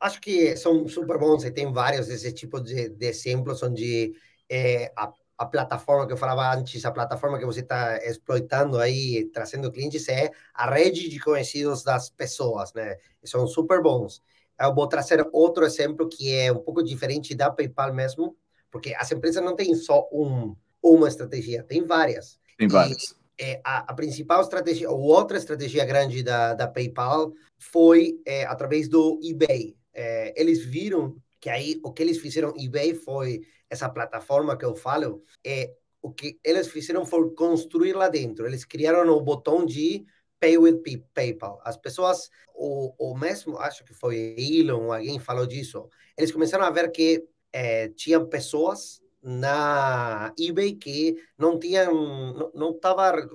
acho 0.01 0.20
que 0.20 0.57
são 0.57 0.88
super 0.88 1.18
bons 1.18 1.44
e 1.44 1.51
tem 1.51 1.72
vários 1.72 2.09
desse 2.09 2.32
tipo 2.32 2.61
de, 2.61 2.88
de 2.88 3.07
exemplos 3.07 3.62
onde 3.62 4.14
é, 4.49 4.92
a, 4.96 5.12
a, 5.39 5.47
plataforma 5.47 6.07
que 6.07 6.12
eu 6.12 6.16
falava 6.16 6.55
antes, 6.55 6.84
a 6.84 6.91
plataforma 6.91 7.39
que 7.39 7.47
você 7.47 7.61
está 7.61 7.97
exploitando 7.99 8.78
aí, 8.78 9.30
trazendo 9.32 9.70
clientes, 9.70 10.09
é 10.09 10.30
a 10.53 10.68
rede 10.70 11.09
de 11.09 11.18
conhecidos 11.20 11.82
das 11.84 12.11
pessoas, 12.11 12.72
né? 12.74 12.97
São 13.24 13.47
super 13.47 13.80
bons. 13.80 14.22
Eu 14.61 14.74
vou 14.74 14.89
trazer 14.89 15.24
outro 15.32 15.64
exemplo 15.64 16.09
que 16.09 16.34
é 16.34 16.53
um 16.53 16.59
pouco 16.59 16.82
diferente 16.82 17.34
da 17.34 17.51
PayPal 17.51 17.95
mesmo, 17.95 18.36
porque 18.70 18.95
as 18.95 19.11
empresas 19.12 19.43
não 19.43 19.55
têm 19.55 19.74
só 19.74 20.09
um 20.12 20.57
uma 20.82 21.09
estratégia, 21.09 21.62
tem 21.62 21.82
várias. 21.82 22.39
Tem 22.57 22.68
várias. 22.68 23.14
E, 23.39 23.45
é, 23.45 23.61
a, 23.64 23.91
a, 23.91 23.95
principal 23.95 24.41
estratégia, 24.41 24.91
ou 24.91 25.01
outra 25.01 25.36
estratégia 25.36 25.84
grande 25.84 26.22
da, 26.22 26.55
da 26.55 26.66
PayPal 26.66 27.32
foi 27.57 28.20
é, 28.26 28.45
através 28.45 28.89
do 28.89 29.18
eBay. 29.22 29.76
É, 29.95 30.32
eles 30.41 30.64
viram 30.64 31.16
que 31.41 31.49
aí 31.49 31.80
o 31.84 31.93
que 31.93 32.03
eles 32.03 32.18
fizeram 32.18 32.53
eBay 32.57 32.95
foi 32.95 33.43
essa 33.70 33.88
plataforma 33.88 34.56
que 34.56 34.64
eu 34.64 34.74
falo, 34.74 35.22
é, 35.44 35.74
o 36.00 36.10
que 36.12 36.38
eles 36.44 36.68
fizeram 36.68 37.04
foi 37.04 37.30
construir 37.34 37.92
lá 37.94 38.08
dentro. 38.08 38.46
Eles 38.46 38.64
criaram 38.64 39.08
o 39.08 39.20
botão 39.20 39.64
de 39.64 40.06
Pay 40.40 40.58
with 40.58 40.82
PayPal. 41.14 41.60
As 41.64 41.76
pessoas, 41.76 42.30
o, 42.54 42.94
o 42.98 43.16
mesmo, 43.16 43.58
acho 43.58 43.84
que 43.84 43.92
foi 43.92 44.36
Elon, 44.38 44.92
alguém 44.92 45.18
falou 45.18 45.46
disso, 45.46 45.88
eles 46.16 46.32
começaram 46.32 46.64
a 46.64 46.70
ver 46.70 46.90
que 46.90 47.24
é, 47.52 47.88
tinham 47.88 48.26
pessoas 48.28 49.02
na 49.22 50.32
eBay 50.38 50.74
que 50.74 51.16
não 51.36 51.58
tinha, 51.58 51.86
não 51.86 52.70
estava 52.70 53.28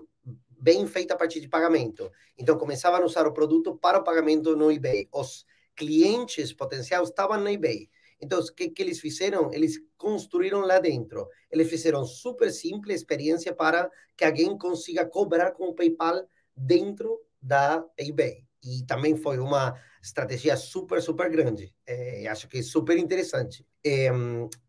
bem 0.49 0.87
feita 0.87 1.13
a 1.13 1.17
partir 1.17 1.41
de 1.41 1.49
pagamento. 1.49 2.09
Então 2.37 2.57
começavam 2.57 3.01
a 3.01 3.05
usar 3.05 3.27
o 3.27 3.33
produto 3.33 3.75
para 3.75 3.99
o 3.99 4.03
pagamento 4.03 4.55
no 4.55 4.71
eBay. 4.71 5.09
Os 5.11 5.45
clientes 5.75 6.53
potenciais 6.53 7.09
estavam 7.09 7.37
no 7.39 7.49
eBay. 7.49 7.89
Então, 8.23 8.39
o 8.39 8.53
que, 8.53 8.69
que 8.69 8.81
eles 8.81 9.01
fizeram? 9.01 9.51
Eles 9.53 9.77
construíram 9.97 10.61
lá 10.61 10.79
dentro. 10.79 11.27
Eles 11.51 11.69
fizeram 11.69 12.05
super 12.05 12.51
simples 12.51 13.01
experiência 13.01 13.53
para 13.53 13.89
que 14.15 14.23
alguém 14.23 14.57
consiga 14.57 15.05
cobrar 15.05 15.51
com 15.51 15.65
o 15.65 15.75
PayPal 15.75 16.25
dentro 16.55 17.19
da 17.41 17.85
eBay. 17.97 18.45
E 18.63 18.85
também 18.85 19.17
foi 19.17 19.39
uma 19.39 19.75
estratégia 20.01 20.55
super, 20.55 21.01
super 21.01 21.29
grande. 21.29 21.73
É, 21.85 22.25
acho 22.27 22.47
que 22.47 22.59
é 22.59 22.63
super 22.63 22.97
interessante. 22.97 23.65
É, 23.85 24.09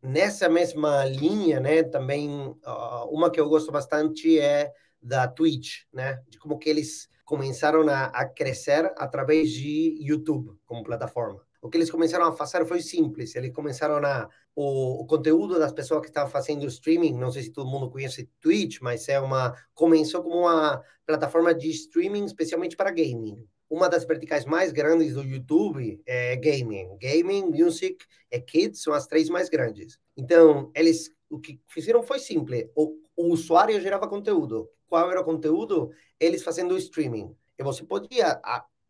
nessa 0.02 0.48
mesma 0.48 1.04
linha, 1.04 1.60
né, 1.60 1.84
também 1.84 2.28
uh, 2.28 3.08
uma 3.08 3.30
que 3.30 3.40
eu 3.40 3.48
gosto 3.48 3.70
bastante 3.70 4.36
é 4.40 4.72
da 5.00 5.28
Twitch, 5.28 5.82
né, 5.92 6.20
de 6.28 6.38
como 6.38 6.58
que 6.58 6.68
eles 6.68 7.08
começaram 7.24 7.88
a, 7.88 8.06
a 8.06 8.24
crescer 8.28 8.92
através 8.96 9.50
de 9.50 9.96
YouTube 10.00 10.58
como 10.66 10.82
plataforma. 10.82 11.43
O 11.64 11.70
que 11.70 11.78
eles 11.78 11.90
começaram 11.90 12.26
a 12.26 12.32
fazer 12.32 12.66
foi 12.66 12.82
simples. 12.82 13.34
Eles 13.34 13.50
começaram 13.50 13.96
a 13.96 14.28
o, 14.54 15.00
o, 15.02 15.06
conteúdo 15.06 15.58
das 15.58 15.72
pessoas 15.72 16.02
que 16.02 16.08
estavam 16.08 16.30
fazendo 16.30 16.66
streaming. 16.66 17.14
Não 17.14 17.32
sei 17.32 17.42
se 17.42 17.50
todo 17.50 17.70
mundo 17.70 17.90
conhece 17.90 18.28
Twitch, 18.38 18.80
mas 18.82 19.08
é 19.08 19.18
uma 19.18 19.54
começou 19.72 20.22
como 20.22 20.40
uma 20.40 20.84
plataforma 21.06 21.54
de 21.54 21.70
streaming 21.70 22.26
especialmente 22.26 22.76
para 22.76 22.90
gaming 22.90 23.48
uma 23.70 23.88
das 23.88 24.04
verticais 24.04 24.44
mais 24.44 24.72
grandes 24.72 25.14
do 25.14 25.22
YouTube 25.22 26.00
é 26.06 26.36
gaming. 26.36 26.96
Gaming, 27.00 27.46
music 27.46 28.04
e 28.30 28.40
kids 28.40 28.82
são 28.82 28.92
as 28.92 29.06
três 29.06 29.28
mais 29.28 29.48
grandes. 29.48 29.98
Então, 30.16 30.70
eles 30.74 31.10
o 31.30 31.40
que 31.40 31.60
fizeram 31.66 32.02
foi 32.02 32.18
simples. 32.18 32.68
O, 32.76 32.96
o 33.16 33.32
usuário 33.32 33.80
gerava 33.80 34.06
conteúdo. 34.06 34.70
Qual 34.86 35.10
era 35.10 35.20
o 35.20 35.24
conteúdo? 35.24 35.90
Eles 36.20 36.42
fazendo 36.42 36.76
streaming. 36.76 37.34
E 37.58 37.64
você 37.64 37.82
podia 37.84 38.40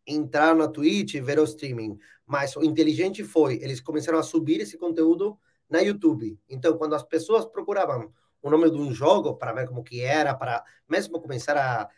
entrar 0.07 0.55
na 0.55 0.67
Twitch 0.67 1.15
e 1.15 1.21
ver 1.21 1.39
o 1.39 1.43
streaming, 1.43 1.97
mas 2.25 2.55
o 2.55 2.63
inteligente 2.63 3.23
foi, 3.23 3.55
eles 3.61 3.79
começaram 3.81 4.19
a 4.19 4.23
subir 4.23 4.61
esse 4.61 4.77
conteúdo 4.77 5.37
na 5.69 5.79
YouTube. 5.79 6.39
Então, 6.49 6.77
quando 6.77 6.95
as 6.95 7.03
pessoas 7.03 7.45
procuravam 7.45 8.11
o 8.41 8.49
nome 8.49 8.69
de 8.69 8.77
um 8.77 8.93
jogo 8.93 9.35
para 9.35 9.53
ver 9.53 9.67
como 9.67 9.83
que 9.83 10.01
era, 10.01 10.33
para 10.35 10.63
mesmo 10.87 11.19
começar 11.19 11.57
a 11.57 11.89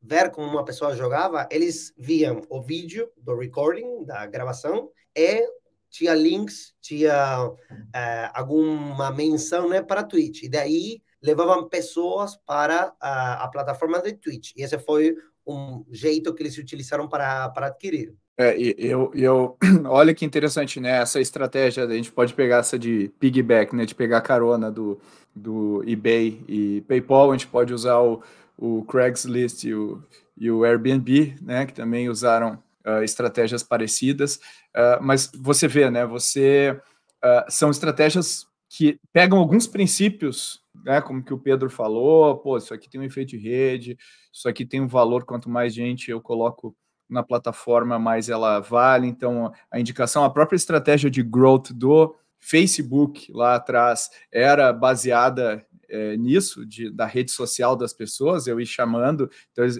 ver 0.00 0.30
como 0.30 0.46
uma 0.46 0.64
pessoa 0.64 0.94
jogava, 0.94 1.48
eles 1.50 1.92
viam 1.96 2.42
o 2.48 2.62
vídeo 2.62 3.10
do 3.16 3.36
recording, 3.36 4.04
da 4.04 4.26
gravação, 4.26 4.90
e 5.16 5.44
tinha 5.90 6.14
links, 6.14 6.74
tinha 6.80 7.48
uh, 7.48 8.30
alguma 8.34 9.10
menção 9.10 9.68
né, 9.68 9.80
para 9.80 10.02
Twitch. 10.02 10.42
E 10.42 10.48
daí 10.48 11.02
levavam 11.22 11.68
pessoas 11.68 12.36
para 12.36 12.94
a, 13.00 13.44
a 13.44 13.48
plataforma 13.48 14.00
de 14.02 14.12
Twitch. 14.12 14.52
E 14.56 14.62
esse 14.62 14.78
foi 14.78 15.16
um 15.46 15.84
jeito 15.90 16.34
que 16.34 16.42
eles 16.42 16.56
utilizaram 16.58 17.08
para, 17.08 17.48
para 17.50 17.66
adquirir. 17.66 18.14
É, 18.36 18.56
eu, 18.58 19.12
eu, 19.14 19.56
olha 19.86 20.14
que 20.14 20.24
interessante, 20.24 20.80
né? 20.80 21.02
Essa 21.02 21.20
estratégia, 21.20 21.84
a 21.84 21.94
gente 21.94 22.10
pode 22.10 22.34
pegar 22.34 22.58
essa 22.58 22.78
de 22.78 23.10
piggyback, 23.20 23.74
né? 23.76 23.84
De 23.84 23.94
pegar 23.94 24.20
carona 24.22 24.70
do, 24.70 24.98
do 25.34 25.82
eBay 25.86 26.44
e 26.48 26.80
PayPal, 26.82 27.30
a 27.30 27.34
gente 27.36 27.46
pode 27.46 27.72
usar 27.72 28.00
o, 28.00 28.22
o 28.56 28.84
Craigslist 28.84 29.64
e 29.64 29.74
o, 29.74 30.02
e 30.36 30.50
o 30.50 30.64
Airbnb, 30.64 31.36
né, 31.42 31.66
que 31.66 31.72
também 31.72 32.08
usaram 32.08 32.62
uh, 32.86 33.02
estratégias 33.02 33.62
parecidas, 33.62 34.36
uh, 34.76 35.02
mas 35.02 35.30
você 35.34 35.66
vê, 35.66 35.90
né, 35.90 36.06
você 36.06 36.78
uh, 37.24 37.44
são 37.50 37.70
estratégias 37.70 38.46
que 38.68 38.98
pegam 39.12 39.38
alguns 39.38 39.66
princípios, 39.66 40.62
né, 40.82 41.00
como 41.00 41.22
que 41.22 41.32
o 41.32 41.38
Pedro 41.38 41.70
falou, 41.70 42.38
pô, 42.38 42.56
isso 42.56 42.72
aqui 42.74 42.88
tem 42.88 43.00
um 43.00 43.04
efeito 43.04 43.30
de 43.30 43.38
rede, 43.38 43.96
isso 44.32 44.48
aqui 44.48 44.64
tem 44.64 44.80
um 44.80 44.88
valor, 44.88 45.24
quanto 45.24 45.48
mais 45.48 45.74
gente 45.74 46.10
eu 46.10 46.20
coloco 46.20 46.76
na 47.08 47.22
plataforma, 47.22 47.98
mais 47.98 48.28
ela 48.28 48.60
vale, 48.60 49.06
então 49.06 49.52
a 49.70 49.78
indicação, 49.78 50.24
a 50.24 50.30
própria 50.30 50.56
estratégia 50.56 51.10
de 51.10 51.22
growth 51.22 51.70
do 51.72 52.14
Facebook 52.40 53.30
lá 53.32 53.54
atrás 53.54 54.10
era 54.32 54.72
baseada 54.72 55.64
é, 55.88 56.16
nisso, 56.16 56.66
de, 56.66 56.90
da 56.90 57.06
rede 57.06 57.30
social 57.30 57.76
das 57.76 57.92
pessoas, 57.92 58.46
eu 58.46 58.60
ir 58.60 58.66
chamando, 58.66 59.30
então 59.52 59.64
eles, 59.64 59.78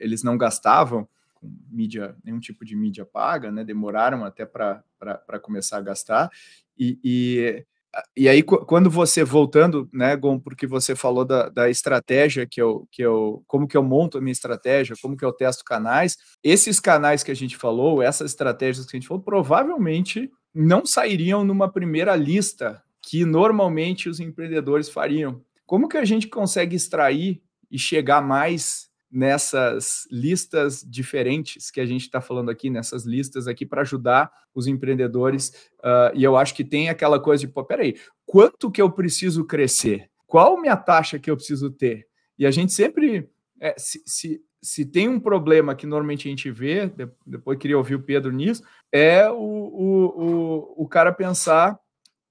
eles 0.00 0.22
não 0.22 0.36
gastavam 0.36 1.08
com 1.34 1.50
mídia, 1.70 2.16
nenhum 2.24 2.40
tipo 2.40 2.64
de 2.64 2.74
mídia 2.74 3.04
paga, 3.04 3.50
né? 3.50 3.64
Demoraram 3.64 4.24
até 4.24 4.46
para 4.46 4.82
começar 5.42 5.78
a 5.78 5.82
gastar. 5.82 6.30
E, 6.78 6.98
e, 7.04 7.66
e, 8.16 8.28
aí, 8.28 8.42
quando 8.42 8.90
você 8.90 9.24
voltando, 9.24 9.88
né, 9.92 10.16
Gon, 10.16 10.38
porque 10.38 10.66
você 10.66 10.94
falou 10.94 11.24
da, 11.24 11.48
da 11.48 11.68
estratégia 11.68 12.46
que 12.46 12.60
eu, 12.60 12.88
que 12.90 13.02
eu, 13.02 13.42
como 13.46 13.66
que 13.66 13.76
eu 13.76 13.82
monto 13.82 14.18
a 14.18 14.20
minha 14.20 14.32
estratégia, 14.32 14.96
como 15.00 15.16
que 15.16 15.24
eu 15.24 15.32
testo 15.32 15.64
canais, 15.64 16.16
esses 16.42 16.80
canais 16.80 17.22
que 17.22 17.30
a 17.30 17.34
gente 17.34 17.56
falou, 17.56 18.02
essas 18.02 18.30
estratégias 18.30 18.86
que 18.86 18.96
a 18.96 19.00
gente 19.00 19.08
falou, 19.08 19.22
provavelmente 19.22 20.30
não 20.54 20.86
sairiam 20.86 21.44
numa 21.44 21.70
primeira 21.70 22.14
lista 22.14 22.82
que 23.02 23.24
normalmente 23.24 24.08
os 24.08 24.20
empreendedores 24.20 24.88
fariam. 24.88 25.42
Como 25.66 25.88
que 25.88 25.96
a 25.96 26.04
gente 26.04 26.28
consegue 26.28 26.76
extrair 26.76 27.42
e 27.70 27.78
chegar 27.78 28.22
mais 28.22 28.88
nessas 29.14 30.08
listas 30.10 30.84
diferentes 30.84 31.70
que 31.70 31.80
a 31.80 31.86
gente 31.86 32.02
está 32.02 32.20
falando 32.20 32.50
aqui, 32.50 32.68
nessas 32.68 33.04
listas 33.04 33.46
aqui 33.46 33.64
para 33.64 33.82
ajudar 33.82 34.30
os 34.52 34.66
empreendedores? 34.66 35.70
Uh, 35.78 36.10
e 36.14 36.24
eu 36.24 36.36
acho 36.36 36.52
que 36.54 36.64
tem 36.64 36.88
aquela 36.88 37.20
coisa 37.20 37.46
de, 37.46 37.52
pô, 37.52 37.64
peraí, 37.64 37.96
quanto 38.26 38.70
que 38.70 38.82
eu 38.82 38.90
preciso 38.90 39.44
crescer? 39.44 40.10
Qual 40.26 40.60
minha 40.60 40.76
taxa 40.76 41.18
que 41.18 41.30
eu 41.30 41.36
preciso 41.36 41.70
ter? 41.70 42.08
E 42.36 42.44
a 42.44 42.50
gente 42.50 42.72
sempre, 42.72 43.30
é, 43.60 43.74
se, 43.78 44.02
se, 44.04 44.42
se 44.60 44.84
tem 44.84 45.08
um 45.08 45.20
problema 45.20 45.76
que 45.76 45.86
normalmente 45.86 46.26
a 46.26 46.30
gente 46.30 46.50
vê, 46.50 46.90
depois 47.24 47.56
queria 47.56 47.78
ouvir 47.78 47.94
o 47.94 48.02
Pedro 48.02 48.32
nisso, 48.32 48.64
é 48.90 49.30
o, 49.30 49.36
o, 49.36 50.04
o, 50.06 50.84
o 50.84 50.88
cara 50.88 51.12
pensar 51.12 51.78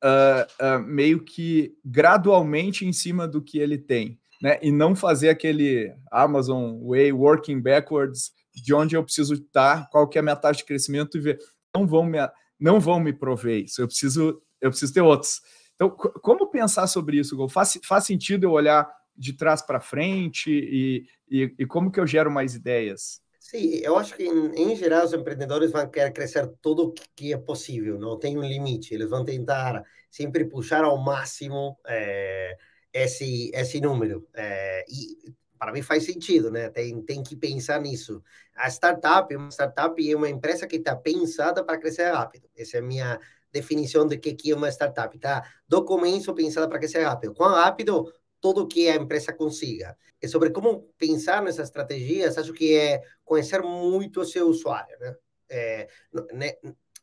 uh, 0.03 0.77
uh, 0.77 0.79
meio 0.83 1.23
que 1.23 1.77
gradualmente 1.85 2.85
em 2.85 2.91
cima 2.91 3.25
do 3.25 3.41
que 3.41 3.57
ele 3.57 3.77
tem, 3.77 4.19
né? 4.43 4.59
E 4.61 4.73
não 4.73 4.93
fazer 4.93 5.29
aquele 5.29 5.95
Amazon 6.11 6.77
Way 6.85 7.13
working 7.13 7.61
backwards 7.61 8.33
de 8.53 8.73
onde 8.73 8.93
eu 8.93 9.01
preciso 9.01 9.35
estar, 9.35 9.89
qual 9.89 10.05
que 10.05 10.17
é 10.17 10.19
a 10.19 10.21
minha 10.21 10.35
taxa 10.35 10.57
de 10.57 10.65
crescimento 10.65 11.17
e 11.17 11.21
ver 11.21 11.39
não 11.73 11.87
vão 11.87 12.03
me 12.03 12.19
não 12.59 12.79
vão 12.79 12.99
me 12.99 13.13
prover 13.13 13.63
isso. 13.63 13.81
Eu 13.81 13.87
preciso 13.87 14.41
eu 14.59 14.69
preciso 14.69 14.93
ter 14.93 15.01
outros. 15.01 15.41
Então, 15.75 15.89
como 15.89 16.51
pensar 16.51 16.87
sobre 16.87 17.17
isso? 17.17 17.47
Faz, 17.47 17.79
faz 17.85 18.05
sentido 18.05 18.43
eu 18.43 18.51
olhar 18.51 18.87
de 19.15 19.33
trás 19.33 19.61
para 19.61 19.79
frente 19.79 20.51
e, 20.51 21.05
e, 21.29 21.55
e, 21.59 21.65
como 21.65 21.91
que 21.91 21.99
eu 21.99 22.07
gero 22.07 22.31
mais 22.31 22.53
ideias? 22.55 23.21
Sim, 23.39 23.75
eu 23.77 23.97
acho 23.97 24.15
que 24.15 24.23
em, 24.23 24.75
geral 24.75 25.05
os 25.05 25.13
empreendedores 25.13 25.71
vão 25.71 25.87
querer 25.89 26.11
crescer 26.11 26.49
tudo 26.61 26.93
que 27.15 27.33
é 27.33 27.37
possível, 27.37 27.99
não 27.99 28.17
tem 28.17 28.37
um 28.37 28.43
limite, 28.43 28.93
eles 28.93 29.09
vão 29.09 29.25
tentar 29.25 29.83
sempre 30.09 30.45
puxar 30.45 30.83
ao 30.83 30.97
máximo 30.97 31.77
é, 31.85 32.57
esse 32.93 33.51
esse 33.53 33.81
número 33.81 34.27
é, 34.33 34.85
e 34.87 35.33
para 35.63 35.71
mim 35.71 35.81
faz 35.81 36.03
sentido, 36.03 36.51
né? 36.51 36.69
Tem, 36.69 37.01
tem 37.03 37.23
que 37.23 37.37
pensar 37.37 37.79
nisso. 37.79 38.21
A 38.53 38.69
startup, 38.69 39.33
uma 39.33 39.49
startup 39.49 40.11
é 40.11 40.15
uma 40.15 40.29
empresa 40.29 40.67
que 40.67 40.75
está 40.75 40.93
pensada 40.93 41.63
para 41.63 41.77
crescer 41.77 42.11
rápido. 42.11 42.49
Essa 42.53 42.77
é 42.77 42.79
a 42.81 42.83
minha 42.83 43.17
definição 43.49 44.05
de 44.05 44.17
que 44.17 44.51
é 44.51 44.55
uma 44.55 44.67
startup, 44.69 45.17
tá? 45.17 45.41
Do 45.65 45.85
começo 45.85 46.33
pensada 46.33 46.67
para 46.67 46.79
crescer 46.79 47.03
rápido. 47.03 47.33
Quão 47.33 47.53
rápido 47.53 48.11
tudo 48.41 48.67
que 48.67 48.89
a 48.89 48.95
empresa 48.95 49.31
consiga. 49.31 49.97
E 50.21 50.27
sobre 50.27 50.49
como 50.49 50.81
pensar 50.97 51.41
nessas 51.41 51.69
estratégias, 51.69 52.37
acho 52.37 52.51
que 52.51 52.75
é 52.75 53.01
conhecer 53.23 53.61
muito 53.61 54.19
o 54.19 54.25
seu 54.25 54.47
usuário, 54.49 54.99
né? 54.99 55.15
É, 55.49 55.87
né? 56.33 56.53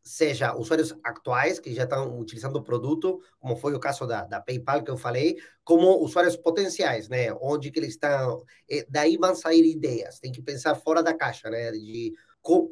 Seja 0.03 0.55
usuários 0.55 0.95
atuais 1.05 1.59
que 1.59 1.75
já 1.75 1.85
estão 1.85 2.19
utilizando 2.19 2.57
o 2.57 2.63
produto, 2.63 3.21
como 3.39 3.57
foi 3.57 3.75
o 3.75 3.81
caso 3.81 4.07
da, 4.07 4.25
da 4.25 4.41
PayPal 4.41 4.83
que 4.83 4.91
eu 4.91 4.97
falei, 4.97 5.37
como 5.65 6.03
usuários 6.03 6.37
potenciais, 6.37 7.09
né? 7.09 7.33
Onde 7.41 7.71
que 7.71 7.79
eles 7.79 7.91
estão, 7.91 8.45
e 8.69 8.87
daí 8.89 9.17
vão 9.17 9.35
sair 9.35 9.65
ideias. 9.65 10.19
Tem 10.19 10.33
que 10.33 10.43
pensar 10.43 10.75
fora 10.75 11.03
da 11.03 11.15
caixa, 11.15 11.51
né? 11.51 11.71
De 11.73 12.15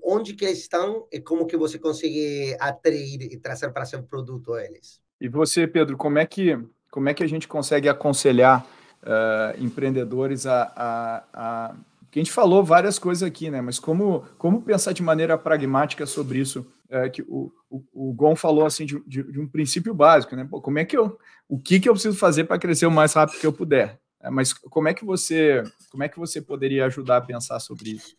onde 0.02 0.34
que 0.34 0.44
eles 0.44 0.58
estão 0.58 1.06
e 1.12 1.20
como 1.20 1.46
que 1.46 1.56
você 1.56 1.78
consegue 1.78 2.56
atrair 2.58 3.22
e 3.22 3.36
trazer 3.36 3.70
para 3.70 3.84
seu 3.84 4.02
produto 4.02 4.56
eles. 4.56 5.00
E 5.20 5.28
você, 5.28 5.66
Pedro, 5.66 5.96
como 5.96 6.18
é 6.18 6.26
que 6.26 6.58
como 6.90 7.08
é 7.08 7.14
que 7.14 7.22
a 7.22 7.28
gente 7.28 7.46
consegue 7.46 7.88
aconselhar 7.88 8.66
uh, 9.02 9.62
empreendedores 9.62 10.46
a, 10.46 10.72
a, 10.74 11.24
a 11.32 11.74
que 12.10 12.18
a 12.18 12.22
gente 12.22 12.32
falou 12.32 12.64
várias 12.64 12.98
coisas 12.98 13.22
aqui, 13.22 13.50
né? 13.50 13.60
Mas 13.60 13.78
como, 13.78 14.24
como 14.38 14.62
pensar 14.62 14.92
de 14.92 15.02
maneira 15.02 15.36
pragmática 15.36 16.06
sobre 16.06 16.38
isso? 16.38 16.66
É, 16.90 17.10
que 17.10 17.20
o, 17.22 17.52
o, 17.68 17.82
o 17.92 18.12
Gon 18.14 18.34
falou 18.34 18.64
assim 18.64 18.86
de, 18.86 18.98
de, 19.06 19.22
de, 19.22 19.38
um 19.38 19.46
princípio 19.46 19.92
básico, 19.92 20.34
né? 20.34 20.46
Pô, 20.48 20.58
como 20.60 20.78
é 20.78 20.86
que 20.86 20.96
eu, 20.96 21.18
o 21.46 21.58
que 21.58 21.78
que 21.78 21.86
eu 21.86 21.92
preciso 21.92 22.16
fazer 22.16 22.44
para 22.44 22.58
crescer 22.58 22.86
o 22.86 22.90
mais 22.90 23.12
rápido 23.12 23.38
que 23.38 23.46
eu 23.46 23.52
puder? 23.52 23.98
É, 24.22 24.30
mas 24.30 24.52
como 24.52 24.88
é 24.88 24.94
que 24.94 25.04
você, 25.04 25.62
como 25.90 26.02
é 26.02 26.08
que 26.08 26.18
você 26.18 26.40
poderia 26.40 26.86
ajudar 26.86 27.18
a 27.18 27.20
pensar 27.20 27.60
sobre 27.60 27.90
isso? 27.90 28.16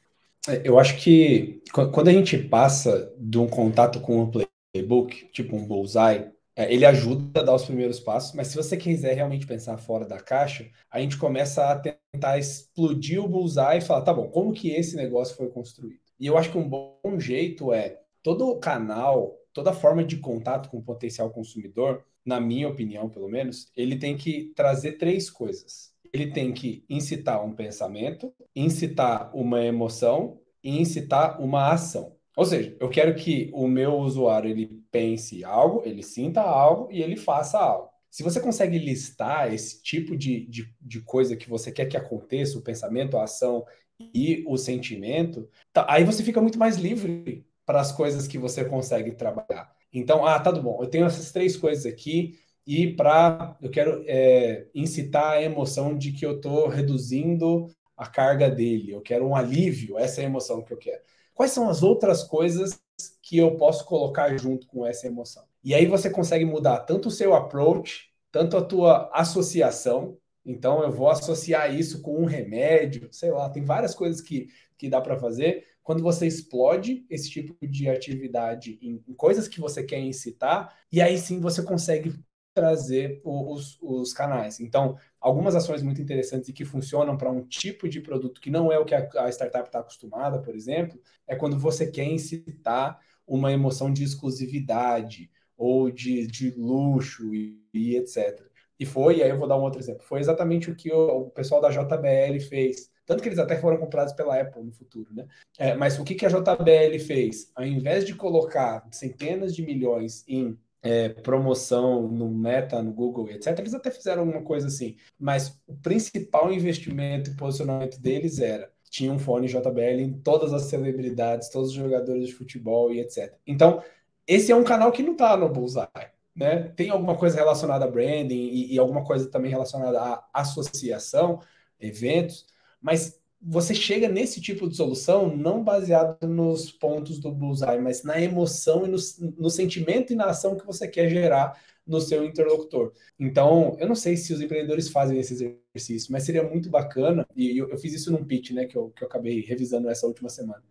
É, 0.48 0.62
eu 0.64 0.80
acho 0.80 0.98
que 0.98 1.62
quando 1.72 2.08
a 2.08 2.14
gente 2.14 2.38
passa 2.38 3.12
de 3.18 3.38
um 3.38 3.48
contato 3.48 4.00
com 4.00 4.22
um 4.22 4.32
playbook, 4.32 5.30
tipo 5.32 5.56
um 5.56 5.66
bullseye, 5.66 6.32
é, 6.56 6.74
ele 6.74 6.86
ajuda 6.86 7.40
a 7.40 7.44
dar 7.44 7.56
os 7.56 7.66
primeiros 7.66 8.00
passos, 8.00 8.34
mas 8.34 8.48
se 8.48 8.56
você 8.56 8.78
quiser 8.78 9.14
realmente 9.14 9.48
pensar 9.48 9.78
fora 9.78 10.06
da 10.06 10.20
caixa, 10.20 10.70
a 10.92 11.00
gente 11.00 11.18
começa 11.18 11.72
a 11.72 11.80
tentar 11.80 12.38
explodir 12.38 13.24
o 13.24 13.28
bullseye 13.28 13.78
e 13.78 13.82
falar, 13.82 14.02
tá 14.02 14.14
bom, 14.14 14.28
como 14.28 14.54
que 14.54 14.70
esse 14.70 14.96
negócio 14.96 15.36
foi 15.36 15.50
construído? 15.50 16.02
E 16.20 16.28
eu 16.28 16.38
acho 16.38 16.52
que 16.52 16.58
um 16.58 16.68
bom 16.68 17.18
jeito 17.18 17.74
é 17.74 17.98
todo 18.24 18.60
canal, 18.60 19.36
toda 19.54 19.74
forma 19.74 20.04
de 20.04 20.18
contato 20.18 20.70
com 20.70 20.78
o 20.78 20.84
potencial 20.84 21.30
consumidor, 21.30 22.04
na 22.26 22.40
minha 22.40 22.68
opinião, 22.68 23.10
pelo 23.10 23.28
menos, 23.28 23.72
ele 23.76 23.98
tem 23.98 24.16
que 24.18 24.52
trazer 24.56 24.94
três 24.94 25.30
coisas. 25.30 25.94
Ele 26.14 26.32
tem 26.32 26.54
que 26.54 26.84
incitar 26.90 27.44
um 27.44 27.54
pensamento, 27.54 28.34
incitar 28.56 29.36
uma 29.36 29.64
emoção 29.64 30.40
e 30.64 30.80
incitar 30.80 31.42
uma 31.42 31.72
ação. 31.72 32.16
Ou 32.36 32.46
seja, 32.46 32.76
eu 32.80 32.90
quero 32.90 33.16
que 33.16 33.50
o 33.54 33.68
meu 33.68 33.96
usuário 33.96 34.50
ele 34.50 34.82
pense 34.92 35.44
algo, 35.44 35.82
ele 35.86 36.02
sinta 36.02 36.42
algo 36.42 36.92
e 36.92 37.02
ele 37.02 37.18
faça 37.18 37.60
algo. 37.60 37.90
Se 38.10 38.24
você 38.24 38.40
consegue 38.40 38.80
listar 38.80 39.54
esse 39.54 39.84
tipo 39.84 40.18
de, 40.18 40.48
de, 40.48 40.74
de 40.82 41.02
coisa 41.02 41.36
que 41.36 41.50
você 41.50 41.72
quer 41.72 41.86
que 41.86 41.98
aconteça, 41.98 42.58
o 42.58 42.62
pensamento, 42.64 43.18
a 43.18 43.24
ação 43.24 43.66
e 44.14 44.44
o 44.48 44.58
sentimento, 44.58 45.48
tá, 45.74 45.86
aí 45.88 46.04
você 46.04 46.24
fica 46.24 46.42
muito 46.42 46.58
mais 46.58 46.78
livre 46.78 47.46
para 47.70 47.80
as 47.80 47.92
coisas 47.92 48.28
que 48.28 48.40
você 48.40 48.66
consegue 48.66 49.12
trabalhar. 49.12 49.72
Então, 49.94 50.26
ah, 50.26 50.40
tá 50.40 50.52
bom, 50.52 50.82
eu 50.82 50.88
tenho 50.88 51.06
essas 51.06 51.32
três 51.32 51.56
coisas 51.56 51.86
aqui 51.86 52.40
e 52.66 52.88
para 52.88 53.56
eu 53.62 53.70
quero 53.70 54.04
é, 54.08 54.66
incitar 54.74 55.34
a 55.34 55.42
emoção 55.42 55.96
de 55.96 56.12
que 56.12 56.26
eu 56.26 56.38
estou 56.38 56.68
reduzindo 56.68 57.68
a 57.96 58.08
carga 58.08 58.50
dele, 58.50 58.92
eu 58.92 59.02
quero 59.02 59.28
um 59.28 59.36
alívio, 59.36 60.00
essa 60.00 60.22
é 60.22 60.24
a 60.24 60.28
emoção 60.28 60.64
que 60.64 60.74
eu 60.74 60.78
quero 60.78 61.02
quais 61.40 61.54
são 61.54 61.70
as 61.70 61.82
outras 61.82 62.22
coisas 62.22 62.82
que 63.22 63.38
eu 63.38 63.56
posso 63.56 63.86
colocar 63.86 64.36
junto 64.38 64.68
com 64.68 64.86
essa 64.86 65.08
emoção. 65.08 65.46
E 65.64 65.74
aí 65.74 65.86
você 65.86 66.10
consegue 66.10 66.44
mudar 66.44 66.80
tanto 66.80 67.08
o 67.08 67.12
seu 67.12 67.34
approach, 67.34 68.10
tanto 68.30 68.58
a 68.58 68.62
tua 68.62 69.10
associação. 69.14 70.18
Então 70.46 70.82
eu 70.84 70.92
vou 70.92 71.10
associar 71.10 71.74
isso 71.74 72.02
com 72.02 72.22
um 72.22 72.26
remédio, 72.26 73.10
sei 73.12 73.32
lá, 73.32 73.50
tem 73.50 73.64
várias 73.64 73.94
coisas 73.94 74.22
que, 74.22 74.48
que 74.78 74.90
dá 74.90 75.02
para 75.02 75.18
fazer. 75.18 75.66
Quando 75.84 76.04
você 76.04 76.28
explode 76.28 77.06
esse 77.10 77.30
tipo 77.30 77.56
de 77.66 77.90
atividade 77.90 78.78
em, 78.82 79.04
em 79.08 79.14
coisas 79.14 79.48
que 79.48 79.60
você 79.60 79.84
quer 79.84 80.00
incitar, 80.00 80.76
e 80.92 81.02
aí 81.02 81.18
sim 81.18 81.40
você 81.40 81.64
consegue 81.64 82.14
trazer 82.54 83.22
os, 83.24 83.78
os 83.82 84.12
canais. 84.12 84.60
Então, 84.60 84.98
algumas 85.20 85.56
ações 85.56 85.82
muito 85.82 86.02
interessantes 86.02 86.50
e 86.50 86.54
que 86.54 86.66
funcionam 86.66 87.18
para 87.18 87.32
um 87.32 87.46
tipo 87.46 87.88
de 87.88 88.02
produto 88.02 88.42
que 88.42 88.50
não 88.50 88.72
é 88.72 88.78
o 88.78 88.86
que 88.86 88.96
a, 88.96 89.08
a 89.18 89.30
startup 89.30 89.68
está 89.68 89.80
acostumada, 89.80 90.40
por 90.42 90.56
exemplo, 90.56 91.00
é 91.28 91.36
quando 91.36 91.58
você 91.58 91.90
quer 91.90 92.06
incitar 92.06 93.00
uma 93.26 93.52
emoção 93.52 93.94
de 93.94 94.04
exclusividade 94.04 95.30
ou 95.56 95.92
de, 95.92 96.26
de 96.28 96.52
luxo 96.52 97.34
e, 97.34 97.62
e 97.74 97.96
etc. 97.96 98.49
E 98.80 98.86
foi, 98.86 99.18
e 99.18 99.24
aí 99.24 99.30
eu 99.30 99.38
vou 99.38 99.48
dar 99.48 99.58
um 99.58 99.62
outro 99.62 99.80
exemplo, 99.80 100.04
foi 100.04 100.20
exatamente 100.20 100.72
o 100.72 100.76
que 100.76 100.92
o, 100.92 101.24
o 101.24 101.30
pessoal 101.32 101.60
da 101.60 101.70
JBL 101.70 102.40
fez. 102.48 102.90
Tanto 103.06 103.22
que 103.22 103.30
eles 103.30 103.40
até 103.40 103.58
foram 103.58 103.78
comprados 103.78 104.14
pela 104.14 104.40
Apple 104.40 104.64
no 104.64 104.72
futuro, 104.72 105.10
né? 105.12 105.28
É, 105.58 105.76
mas 105.76 105.98
o 106.00 106.04
que, 106.04 106.16
que 106.16 106.26
a 106.26 106.30
JBL 106.30 107.00
fez? 107.06 107.52
Ao 107.56 107.66
invés 107.66 108.06
de 108.06 108.14
colocar 108.14 108.88
centenas 108.92 109.56
de 109.56 109.64
milhões 109.64 110.24
em 110.28 110.58
é, 110.82 111.10
promoção 111.10 112.08
no 112.08 112.30
Meta, 112.30 112.82
no 112.82 112.94
Google, 112.94 113.30
etc. 113.30 113.58
Eles 113.60 113.74
até 113.74 113.92
fizeram 113.92 114.22
alguma 114.22 114.44
coisa 114.44 114.68
assim, 114.68 114.96
mas 115.20 115.60
o 115.68 115.76
principal 115.76 116.52
investimento 116.54 117.32
e 117.32 117.36
posicionamento 117.36 118.00
deles 118.00 118.40
era 118.40 118.72
tinha 118.90 119.12
um 119.12 119.20
fone 119.20 119.48
JBL 119.48 120.02
em 120.02 120.14
todas 120.14 120.52
as 120.52 120.64
celebridades, 120.64 121.50
todos 121.50 121.70
os 121.70 121.76
jogadores 121.76 122.28
de 122.28 122.34
futebol 122.34 122.92
e 122.92 123.00
etc. 123.00 123.36
Então, 123.46 123.84
esse 124.26 124.52
é 124.52 124.56
um 124.56 124.64
canal 124.64 124.92
que 124.92 125.04
não 125.04 125.14
está 125.14 125.38
no 125.38 125.50
Bullseye. 125.50 125.88
Né? 126.36 126.70
Tem 126.76 126.90
alguma 126.90 127.18
coisa 127.18 127.36
relacionada 127.36 127.86
a 127.86 127.92
branding 127.92 128.48
e, 128.50 128.74
e 128.74 128.80
alguma 128.80 129.04
coisa 129.04 129.30
também 129.30 129.52
relacionada 129.52 130.00
à 130.00 130.30
associação, 130.34 131.42
eventos, 131.80 132.46
mas 132.82 133.20
você 133.42 133.74
chega 133.74 134.10
nesse 134.10 134.42
tipo 134.42 134.68
de 134.68 134.76
solução 134.76 135.36
não 135.36 135.64
baseado 135.64 136.28
nos 136.28 136.72
pontos 136.72 137.20
do 137.20 137.32
bullseye, 137.32 137.80
mas 137.80 138.04
na 138.04 138.20
emoção 138.20 138.86
e 138.86 138.90
no, 138.90 138.98
no, 139.38 139.50
sentimento 139.50 140.12
e 140.12 140.16
na 140.16 140.26
ação 140.26 140.58
que 140.58 140.66
você 140.66 140.88
quer 140.88 141.10
gerar 141.10 141.58
no 141.88 142.02
seu 142.02 142.26
interlocutor. 142.26 142.92
Então, 143.18 143.78
eu 143.80 143.88
não 143.88 143.96
sei 143.96 144.18
se 144.18 144.34
os 144.34 144.42
empreendedores 144.42 144.90
fazem 144.90 145.18
esse 145.20 145.34
exercício, 145.34 146.12
mas 146.12 146.24
seria 146.24 146.44
muito 146.44 146.70
bacana, 146.70 147.26
e 147.36 147.58
eu, 147.58 147.70
eu 147.70 147.78
fiz 147.78 147.94
isso 147.94 148.12
num 148.12 148.26
pitch, 148.26 148.52
né, 148.52 148.66
que 148.66 148.78
eu, 148.78 148.90
que 148.90 149.04
eu 149.04 149.08
acabei 149.08 149.40
revisando 149.42 149.90
essa 149.90 150.06
última 150.06 150.30
semana. 150.30 150.62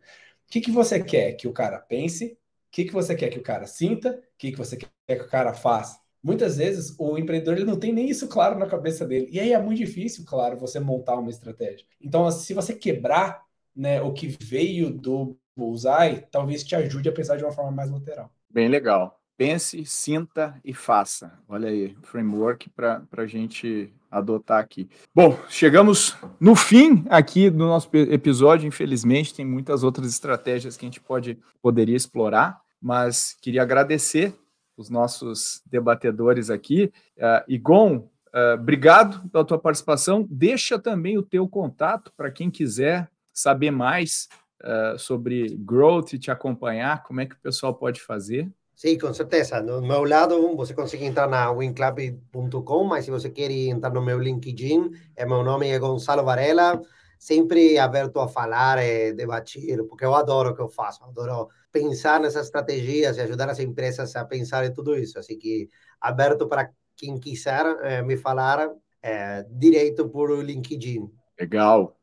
O 0.46 0.50
que, 0.50 0.60
que 0.60 0.70
você 0.70 1.02
quer 1.02 1.32
que 1.32 1.48
o 1.48 1.52
cara 1.52 1.78
pense? 1.78 2.26
O 2.26 2.70
que, 2.70 2.84
que 2.84 2.92
você 2.92 3.14
quer 3.14 3.30
que 3.30 3.38
o 3.38 3.42
cara 3.42 3.66
sinta? 3.66 4.22
O 4.38 4.40
que, 4.40 4.52
que 4.52 4.58
você 4.58 4.76
quer 4.76 5.16
que 5.16 5.24
o 5.24 5.28
cara 5.28 5.52
faça? 5.52 5.98
muitas 6.22 6.56
vezes 6.56 6.94
o 6.98 7.16
empreendedor 7.16 7.54
ele 7.54 7.64
não 7.64 7.78
tem 7.78 7.92
nem 7.92 8.08
isso 8.08 8.28
claro 8.28 8.58
na 8.58 8.66
cabeça 8.66 9.06
dele. 9.06 9.28
E 9.30 9.40
aí 9.40 9.52
é 9.52 9.60
muito 9.60 9.78
difícil, 9.78 10.24
claro, 10.26 10.58
você 10.58 10.80
montar 10.80 11.16
uma 11.16 11.30
estratégia. 11.30 11.86
Então, 12.00 12.30
se 12.30 12.52
você 12.54 12.74
quebrar 12.74 13.42
né, 13.74 14.02
o 14.02 14.12
que 14.12 14.36
veio 14.40 14.90
do 14.90 15.36
Bullseye, 15.56 16.26
talvez 16.30 16.64
te 16.64 16.74
ajude 16.74 17.08
a 17.08 17.12
pensar 17.12 17.36
de 17.36 17.44
uma 17.44 17.52
forma 17.52 17.70
mais 17.70 17.90
lateral. 17.90 18.30
Bem 18.50 18.68
legal. 18.68 19.18
Pense, 19.36 19.84
sinta 19.84 20.60
e 20.64 20.74
faça. 20.74 21.38
Olha 21.48 21.68
aí, 21.68 21.96
framework 22.02 22.68
para 22.70 23.06
a 23.16 23.26
gente 23.26 23.92
adotar 24.10 24.58
aqui. 24.58 24.88
Bom, 25.14 25.38
chegamos 25.48 26.16
no 26.40 26.56
fim 26.56 27.04
aqui 27.08 27.48
do 27.48 27.58
nosso 27.58 27.88
episódio. 27.92 28.66
Infelizmente, 28.66 29.32
tem 29.32 29.46
muitas 29.46 29.84
outras 29.84 30.08
estratégias 30.08 30.76
que 30.76 30.84
a 30.84 30.88
gente 30.88 31.00
pode, 31.00 31.38
poderia 31.62 31.96
explorar, 31.96 32.60
mas 32.80 33.36
queria 33.40 33.62
agradecer 33.62 34.34
os 34.76 34.88
nossos 34.88 35.60
debatedores 35.66 36.50
aqui. 36.50 36.92
Uh, 37.16 37.44
Igon, 37.48 37.96
uh, 37.96 38.54
obrigado 38.54 39.28
pela 39.30 39.44
tua 39.44 39.58
participação. 39.58 40.26
Deixa 40.30 40.78
também 40.78 41.18
o 41.18 41.22
teu 41.22 41.48
contato 41.48 42.12
para 42.16 42.30
quem 42.30 42.50
quiser 42.50 43.10
saber 43.32 43.72
mais 43.72 44.28
uh, 44.62 44.98
sobre 44.98 45.56
growth 45.56 46.12
e 46.12 46.18
te 46.18 46.30
acompanhar. 46.30 47.02
Como 47.02 47.20
é 47.20 47.26
que 47.26 47.34
o 47.34 47.40
pessoal 47.40 47.74
pode 47.74 48.00
fazer? 48.00 48.48
Sim, 48.76 48.96
com 48.96 49.12
certeza. 49.12 49.60
No 49.60 49.82
meu 49.82 50.04
lado, 50.04 50.54
você 50.54 50.72
consegue 50.72 51.04
entrar 51.04 51.26
na 51.26 51.50
winclub.com, 51.50 52.84
mas 52.84 53.04
se 53.04 53.10
você 53.10 53.28
quer 53.28 53.50
entrar 53.50 53.90
no 53.90 54.00
meu 54.00 54.20
LinkedIn, 54.20 54.92
é 55.16 55.26
meu 55.26 55.42
nome 55.42 55.68
é 55.68 55.78
Gonçalo 55.80 56.22
Varela 56.22 56.80
sempre 57.18 57.78
aberto 57.78 58.20
a 58.20 58.28
falar 58.28 58.78
e 58.78 59.12
debater, 59.12 59.84
porque 59.84 60.04
eu 60.04 60.14
adoro 60.14 60.50
o 60.50 60.54
que 60.54 60.62
eu 60.62 60.68
faço, 60.68 61.04
adoro 61.04 61.48
pensar 61.72 62.20
nessas 62.20 62.46
estratégias 62.46 63.16
e 63.16 63.20
ajudar 63.20 63.48
as 63.50 63.58
empresas 63.58 64.14
a 64.16 64.24
pensar 64.24 64.64
em 64.64 64.72
tudo 64.72 64.96
isso. 64.96 65.18
Assim 65.18 65.38
que 65.38 65.68
aberto 66.00 66.46
para 66.48 66.70
quem 66.96 67.18
quiser 67.18 67.64
é, 67.82 68.02
me 68.02 68.16
falar, 68.16 68.70
é, 69.02 69.44
direito 69.50 70.08
por 70.08 70.30
LinkedIn. 70.42 71.10
Legal. 71.38 71.96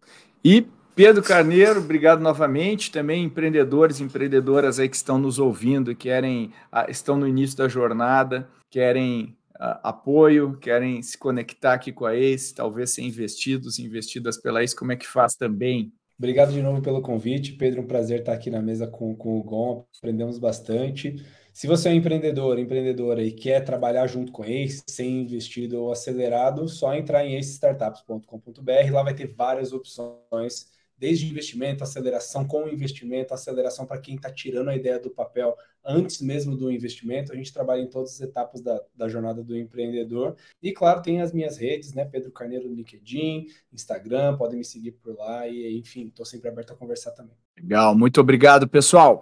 E 0.43 0.67
Pedro 0.95 1.21
Carneiro, 1.21 1.79
obrigado 1.79 2.21
novamente. 2.21 2.91
Também 2.91 3.23
empreendedores 3.23 3.99
e 3.99 4.03
empreendedoras 4.03 4.79
aí 4.79 4.87
que 4.87 4.95
estão 4.95 5.17
nos 5.17 5.39
ouvindo, 5.39 5.95
querem, 5.95 6.53
ah, 6.71 6.85
estão 6.89 7.17
no 7.17 7.27
início 7.27 7.57
da 7.57 7.67
jornada, 7.67 8.47
querem 8.71 9.35
apoio, 9.59 10.57
querem 10.57 11.01
se 11.01 11.17
conectar 11.17 11.73
aqui 11.73 11.91
com 11.91 12.05
a 12.05 12.15
ACE, 12.15 12.53
talvez 12.53 12.91
ser 12.91 13.03
investidos, 13.03 13.79
investidas 13.79 14.39
pela 14.39 14.63
ACE, 14.63 14.75
como 14.75 14.91
é 14.91 14.95
que 14.95 15.07
faz 15.07 15.35
também? 15.35 15.93
Obrigado 16.17 16.53
de 16.53 16.61
novo 16.61 16.81
pelo 16.81 17.01
convite, 17.01 17.53
Pedro. 17.53 17.81
Um 17.81 17.87
prazer 17.87 18.19
estar 18.19 18.33
aqui 18.33 18.49
na 18.49 18.61
mesa 18.61 18.87
com, 18.87 19.13
com 19.15 19.37
o 19.37 19.43
Gon. 19.43 19.85
Aprendemos 19.97 20.39
bastante. 20.39 21.17
Se 21.51 21.67
você 21.67 21.89
é 21.89 21.91
um 21.91 21.95
empreendedor, 21.95 22.57
empreendedora 22.57 23.21
e 23.21 23.31
quer 23.31 23.61
trabalhar 23.61 24.07
junto 24.07 24.31
com 24.31 24.43
ACE, 24.43 24.83
ser 24.89 25.05
investido 25.05 25.81
ou 25.81 25.91
acelerado, 25.91 26.67
só 26.67 26.93
entrar 26.93 27.25
em 27.25 27.37
acestartups.com.br. 27.37 28.91
Lá 28.91 29.03
vai 29.03 29.13
ter 29.13 29.27
várias 29.27 29.73
opções 29.73 30.67
desde 30.97 31.27
investimento, 31.27 31.83
aceleração 31.83 32.45
com 32.45 32.67
investimento, 32.67 33.33
aceleração 33.33 33.85
para 33.85 33.99
quem 33.99 34.15
está 34.15 34.31
tirando 34.31 34.69
a 34.69 34.75
ideia 34.75 34.99
do 34.99 35.09
papel 35.09 35.55
antes 35.85 36.21
mesmo 36.21 36.57
do 36.57 36.71
investimento. 36.71 37.31
A 37.31 37.35
gente 37.35 37.53
trabalha 37.53 37.81
em 37.81 37.89
todas 37.89 38.13
as 38.13 38.21
etapas 38.21 38.61
da, 38.61 38.81
da 38.95 39.07
jornada 39.07 39.43
do 39.43 39.55
empreendedor. 39.57 40.35
E, 40.61 40.71
claro, 40.71 41.01
tem 41.01 41.21
as 41.21 41.31
minhas 41.31 41.57
redes, 41.57 41.93
né? 41.93 42.05
Pedro 42.05 42.31
Carneiro 42.31 42.67
no 42.67 42.75
LinkedIn, 42.75 43.47
Instagram, 43.71 44.35
podem 44.37 44.57
me 44.57 44.65
seguir 44.65 44.91
por 44.91 45.15
lá. 45.15 45.47
E, 45.47 45.77
enfim, 45.77 46.07
estou 46.07 46.25
sempre 46.25 46.49
aberto 46.49 46.73
a 46.73 46.75
conversar 46.75 47.11
também. 47.11 47.35
Legal, 47.57 47.95
muito 47.95 48.19
obrigado, 48.19 48.67
pessoal. 48.67 49.21